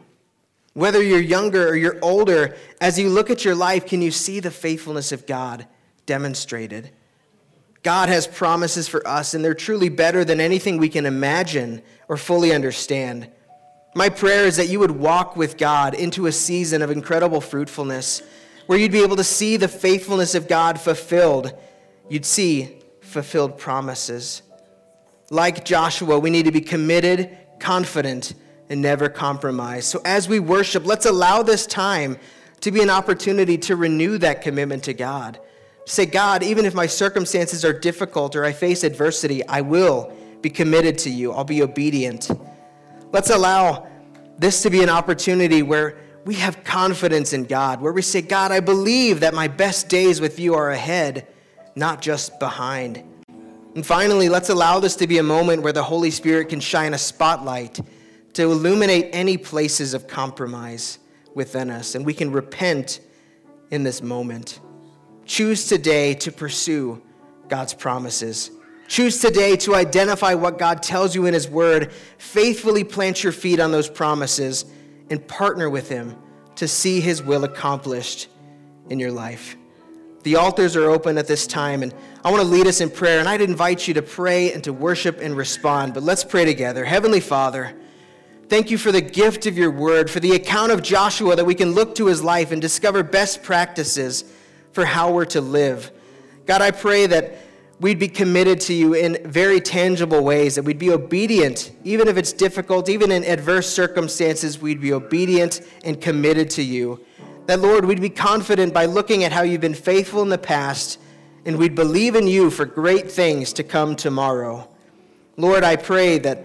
Whether 0.74 1.03
you're 1.03 1.20
younger 1.20 1.68
or 1.68 1.76
you're 1.76 1.99
older, 2.03 2.57
as 2.81 2.99
you 2.99 3.09
look 3.09 3.31
at 3.31 3.45
your 3.45 3.55
life, 3.55 3.87
can 3.87 4.03
you 4.03 4.11
see 4.11 4.41
the 4.41 4.51
faithfulness 4.51 5.12
of 5.12 5.26
God 5.26 5.66
demonstrated? 6.07 6.91
God 7.83 8.09
has 8.09 8.26
promises 8.26 8.89
for 8.89 9.07
us, 9.07 9.35
and 9.35 9.45
they're 9.45 9.55
truly 9.55 9.89
better 9.89 10.24
than 10.24 10.41
anything 10.41 10.79
we 10.79 10.89
can 10.89 11.07
imagine 11.07 11.83
or 12.09 12.16
fully 12.16 12.53
understand. 12.53 13.31
My 13.95 14.09
prayer 14.09 14.45
is 14.45 14.57
that 14.57 14.68
you 14.68 14.81
would 14.81 14.91
walk 14.91 15.37
with 15.37 15.57
God 15.57 15.95
into 15.95 16.26
a 16.26 16.33
season 16.33 16.83
of 16.83 16.91
incredible 16.91 17.41
fruitfulness 17.41 18.22
where 18.66 18.79
you'd 18.79 18.93
be 18.93 19.03
able 19.03 19.16
to 19.16 19.24
see 19.24 19.57
the 19.57 19.68
faithfulness 19.68 20.35
of 20.35 20.47
God 20.47 20.79
fulfilled. 20.79 21.53
You'd 22.09 22.26
see 22.26 22.81
fulfilled 23.01 23.59
promises. 23.59 24.43
Like 25.31 25.64
Joshua, 25.64 26.18
we 26.18 26.31
need 26.31 26.45
to 26.45 26.53
be 26.53 26.61
committed, 26.61 27.37
confident, 27.59 28.35
and 28.68 28.83
never 28.83 29.09
compromise. 29.09 29.87
So 29.87 30.03
as 30.05 30.29
we 30.29 30.39
worship, 30.39 30.85
let's 30.85 31.07
allow 31.07 31.43
this 31.43 31.66
time 31.66 32.18
to 32.61 32.70
be 32.70 32.83
an 32.83 32.91
opportunity 32.91 33.57
to 33.59 33.76
renew 33.76 34.18
that 34.18 34.43
commitment 34.43 34.85
to 34.85 34.95
God. 34.95 35.41
Say, 35.89 36.05
God, 36.05 36.43
even 36.43 36.66
if 36.66 36.74
my 36.74 36.86
circumstances 36.86 37.64
are 37.64 37.72
difficult 37.72 38.36
or 38.36 38.45
I 38.45 38.53
face 38.53 38.84
adversity, 38.84 39.43
I 39.47 39.62
will 39.62 40.12
be 40.43 40.51
committed 40.51 40.99
to 40.99 41.11
you. 41.11 41.32
I'll 41.32 41.45
be 41.45 41.62
obedient. 41.62 42.30
Let's 43.11 43.30
allow 43.30 43.89
this 44.39 44.62
to 44.64 44.70
be 44.70 44.82
an 44.82 44.91
opportunity 44.91 45.62
where 45.62 45.97
we 46.26 46.34
have 46.34 46.62
confidence 46.62 47.32
in 47.32 47.45
God, 47.45 47.80
where 47.80 47.95
we 47.95 48.03
say, 48.03 48.20
God, 48.20 48.53
I 48.53 48.61
believe 48.61 49.20
that 49.20 49.32
my 49.32 49.49
best 49.49 49.89
days 49.89 50.20
with 50.20 50.39
you 50.39 50.53
are 50.53 50.70
ahead 50.70 51.26
not 51.74 52.03
just 52.03 52.39
behind. 52.39 53.03
And 53.74 53.84
finally, 53.84 54.28
let's 54.28 54.51
allow 54.51 54.80
this 54.80 54.95
to 54.97 55.07
be 55.07 55.16
a 55.16 55.22
moment 55.22 55.62
where 55.62 55.72
the 55.72 55.82
Holy 55.82 56.11
Spirit 56.11 56.51
can 56.51 56.61
shine 56.61 56.93
a 56.93 56.99
spotlight 56.99 57.80
to 58.34 58.43
illuminate 58.43 59.09
any 59.14 59.39
places 59.39 59.95
of 59.95 60.07
compromise 60.07 60.99
within 61.34 61.70
us, 61.70 61.95
and 61.95 62.05
we 62.05 62.12
can 62.12 62.30
repent 62.30 63.01
in 63.70 63.84
this 63.84 64.03
moment. 64.03 64.61
Choose 65.29 65.66
today 65.66 66.14
to 66.14 66.33
pursue 66.33 67.03
God's 67.49 67.74
promises. 67.74 68.51
Choose 68.89 69.20
today 69.20 69.57
to 69.59 69.74
identify 69.74 70.33
what 70.33 70.59
God 70.59 70.83
tells 70.83 71.14
you 71.14 71.26
in 71.26 71.35
His 71.35 71.47
Word. 71.47 71.93
Faithfully 72.16 72.83
plant 72.83 73.22
your 73.22 73.33
feet 73.33 73.61
on 73.61 73.70
those 73.70 73.91
promises 73.91 74.64
and 75.11 75.29
partner 75.29 75.68
with 75.68 75.91
Him 75.91 76.16
to 76.57 76.66
see 76.66 77.01
His 77.01 77.22
will 77.22 77.45
accomplished 77.45 78.29
in 78.89 78.99
your 78.99 79.12
life. 79.12 79.55
The 80.22 80.37
altars 80.37 80.76
are 80.76 80.89
open 80.89 81.18
at 81.18 81.26
this 81.26 81.47
time, 81.47 81.83
and 81.83 81.95
I 82.24 82.31
want 82.31 82.43
to 82.43 82.49
lead 82.49 82.66
us 82.66 82.81
in 82.81 82.89
prayer. 82.89 83.20
And 83.20 83.29
I'd 83.29 83.43
invite 83.43 83.87
you 83.87 83.93
to 83.95 84.03
pray 84.03 84.55
and 84.55 84.64
to 84.64 84.72
worship 84.72 85.20
and 85.20 85.37
respond. 85.37 85.93
But 85.93 86.05
let's 86.05 86.24
pray 86.24 86.47
together. 86.47 86.87
Heavenly 86.87 87.20
Father, 87.20 87.74
thank 88.49 88.70
you 88.70 88.79
for 88.79 88.93
the 88.93 89.03
gift 89.03 89.45
of 89.45 89.59
your 89.59 89.70
word, 89.70 90.11
for 90.11 90.20
the 90.20 90.33
account 90.33 90.72
of 90.72 90.83
Joshua 90.83 91.37
that 91.37 91.45
we 91.45 91.55
can 91.55 91.72
look 91.72 91.95
to 91.97 92.07
his 92.07 92.22
life 92.22 92.51
and 92.51 92.62
discover 92.62 93.03
best 93.03 93.43
practices 93.43 94.24
for 94.73 94.85
how 94.85 95.12
we're 95.12 95.25
to 95.27 95.41
live. 95.41 95.91
God, 96.47 96.62
I 96.62 96.71
pray 96.71 97.07
that 97.07 97.39
we'd 97.81 97.99
be 97.99 98.09
committed 98.09 98.61
to 98.61 98.75
you 98.75 98.95
in 98.95 99.19
very 99.25 99.61
tangible 99.61 100.23
ways, 100.25 100.57
that 100.57 100.64
we'd 100.64 100.79
be 100.79 100.91
obedient, 100.91 101.71
even 101.85 102.09
if 102.09 102.16
it's 102.16 102.33
difficult, 102.33 102.89
even 102.89 103.12
in 103.12 103.25
adverse 103.25 103.69
circumstances, 103.69 104.61
we'd 104.61 104.81
be 104.81 104.93
obedient 104.93 105.61
and 105.85 106.01
committed 106.01 106.51
to 106.51 106.62
you. 106.62 107.05
That, 107.47 107.61
Lord, 107.61 107.85
we'd 107.85 108.01
be 108.01 108.11
confident 108.11 108.75
by 108.75 108.87
looking 108.87 109.25
at 109.25 109.33
how 109.33 109.43
you've 109.43 109.61
been 109.61 109.75
faithful 109.75 110.23
in 110.23 110.29
the 110.29 110.39
past, 110.39 110.99
and 111.45 111.57
we'd 111.57 111.75
believe 111.75 112.14
in 112.14 112.27
you 112.27 112.51
for 112.51 112.66
great 112.66 113.11
things 113.11 113.53
to 113.55 113.62
come 113.62 113.97
tomorrow. 113.97 114.69
Lord, 115.37 115.64
I 115.64 115.77
pray 115.77 116.19
that 116.19 116.45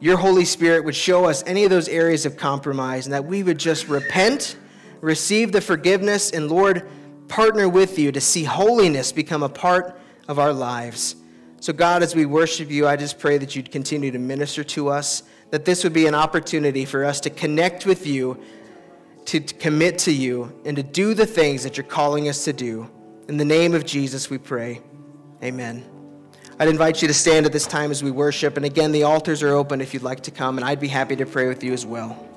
your 0.00 0.16
Holy 0.16 0.44
Spirit 0.44 0.84
would 0.84 0.96
show 0.96 1.26
us 1.26 1.44
any 1.46 1.64
of 1.64 1.70
those 1.70 1.86
areas 1.86 2.26
of 2.26 2.36
compromise 2.36 3.06
and 3.06 3.12
that 3.12 3.24
we 3.24 3.42
would 3.42 3.58
just 3.58 3.88
repent, 3.88 4.56
receive 5.00 5.52
the 5.52 5.60
forgiveness, 5.60 6.30
and 6.30 6.50
Lord, 6.50 6.88
partner 7.28 7.68
with 7.68 7.98
you 7.98 8.12
to 8.12 8.20
see 8.20 8.44
holiness 8.44 9.12
become 9.12 9.42
a 9.42 9.48
part 9.48 9.98
of 10.28 10.38
our 10.38 10.52
lives. 10.52 11.16
So, 11.60 11.72
God, 11.72 12.02
as 12.02 12.14
we 12.14 12.26
worship 12.26 12.70
you, 12.70 12.86
I 12.88 12.96
just 12.96 13.18
pray 13.18 13.38
that 13.38 13.54
you'd 13.54 13.70
continue 13.70 14.10
to 14.10 14.18
minister 14.18 14.64
to 14.64 14.88
us, 14.88 15.22
that 15.50 15.64
this 15.64 15.84
would 15.84 15.92
be 15.92 16.06
an 16.06 16.14
opportunity 16.14 16.84
for 16.84 17.04
us 17.04 17.20
to 17.20 17.30
connect 17.30 17.86
with 17.86 18.06
you 18.06 18.42
to 19.26 19.40
commit 19.40 19.98
to 19.98 20.12
you 20.12 20.52
and 20.64 20.76
to 20.76 20.82
do 20.82 21.14
the 21.14 21.26
things 21.26 21.62
that 21.62 21.76
you're 21.76 21.84
calling 21.84 22.28
us 22.28 22.44
to 22.44 22.52
do. 22.52 22.90
In 23.28 23.36
the 23.36 23.44
name 23.44 23.74
of 23.74 23.84
Jesus, 23.84 24.28
we 24.28 24.38
pray. 24.38 24.80
Amen. 25.42 25.84
I'd 26.58 26.68
invite 26.68 27.02
you 27.02 27.08
to 27.08 27.14
stand 27.14 27.46
at 27.46 27.52
this 27.52 27.66
time 27.66 27.90
as 27.90 28.02
we 28.02 28.10
worship. 28.10 28.56
And 28.56 28.66
again, 28.66 28.92
the 28.92 29.04
altars 29.04 29.42
are 29.42 29.50
open 29.50 29.80
if 29.80 29.94
you'd 29.94 30.02
like 30.02 30.20
to 30.22 30.30
come, 30.30 30.58
and 30.58 30.64
I'd 30.64 30.80
be 30.80 30.88
happy 30.88 31.16
to 31.16 31.26
pray 31.26 31.48
with 31.48 31.64
you 31.64 31.72
as 31.72 31.86
well. 31.86 32.28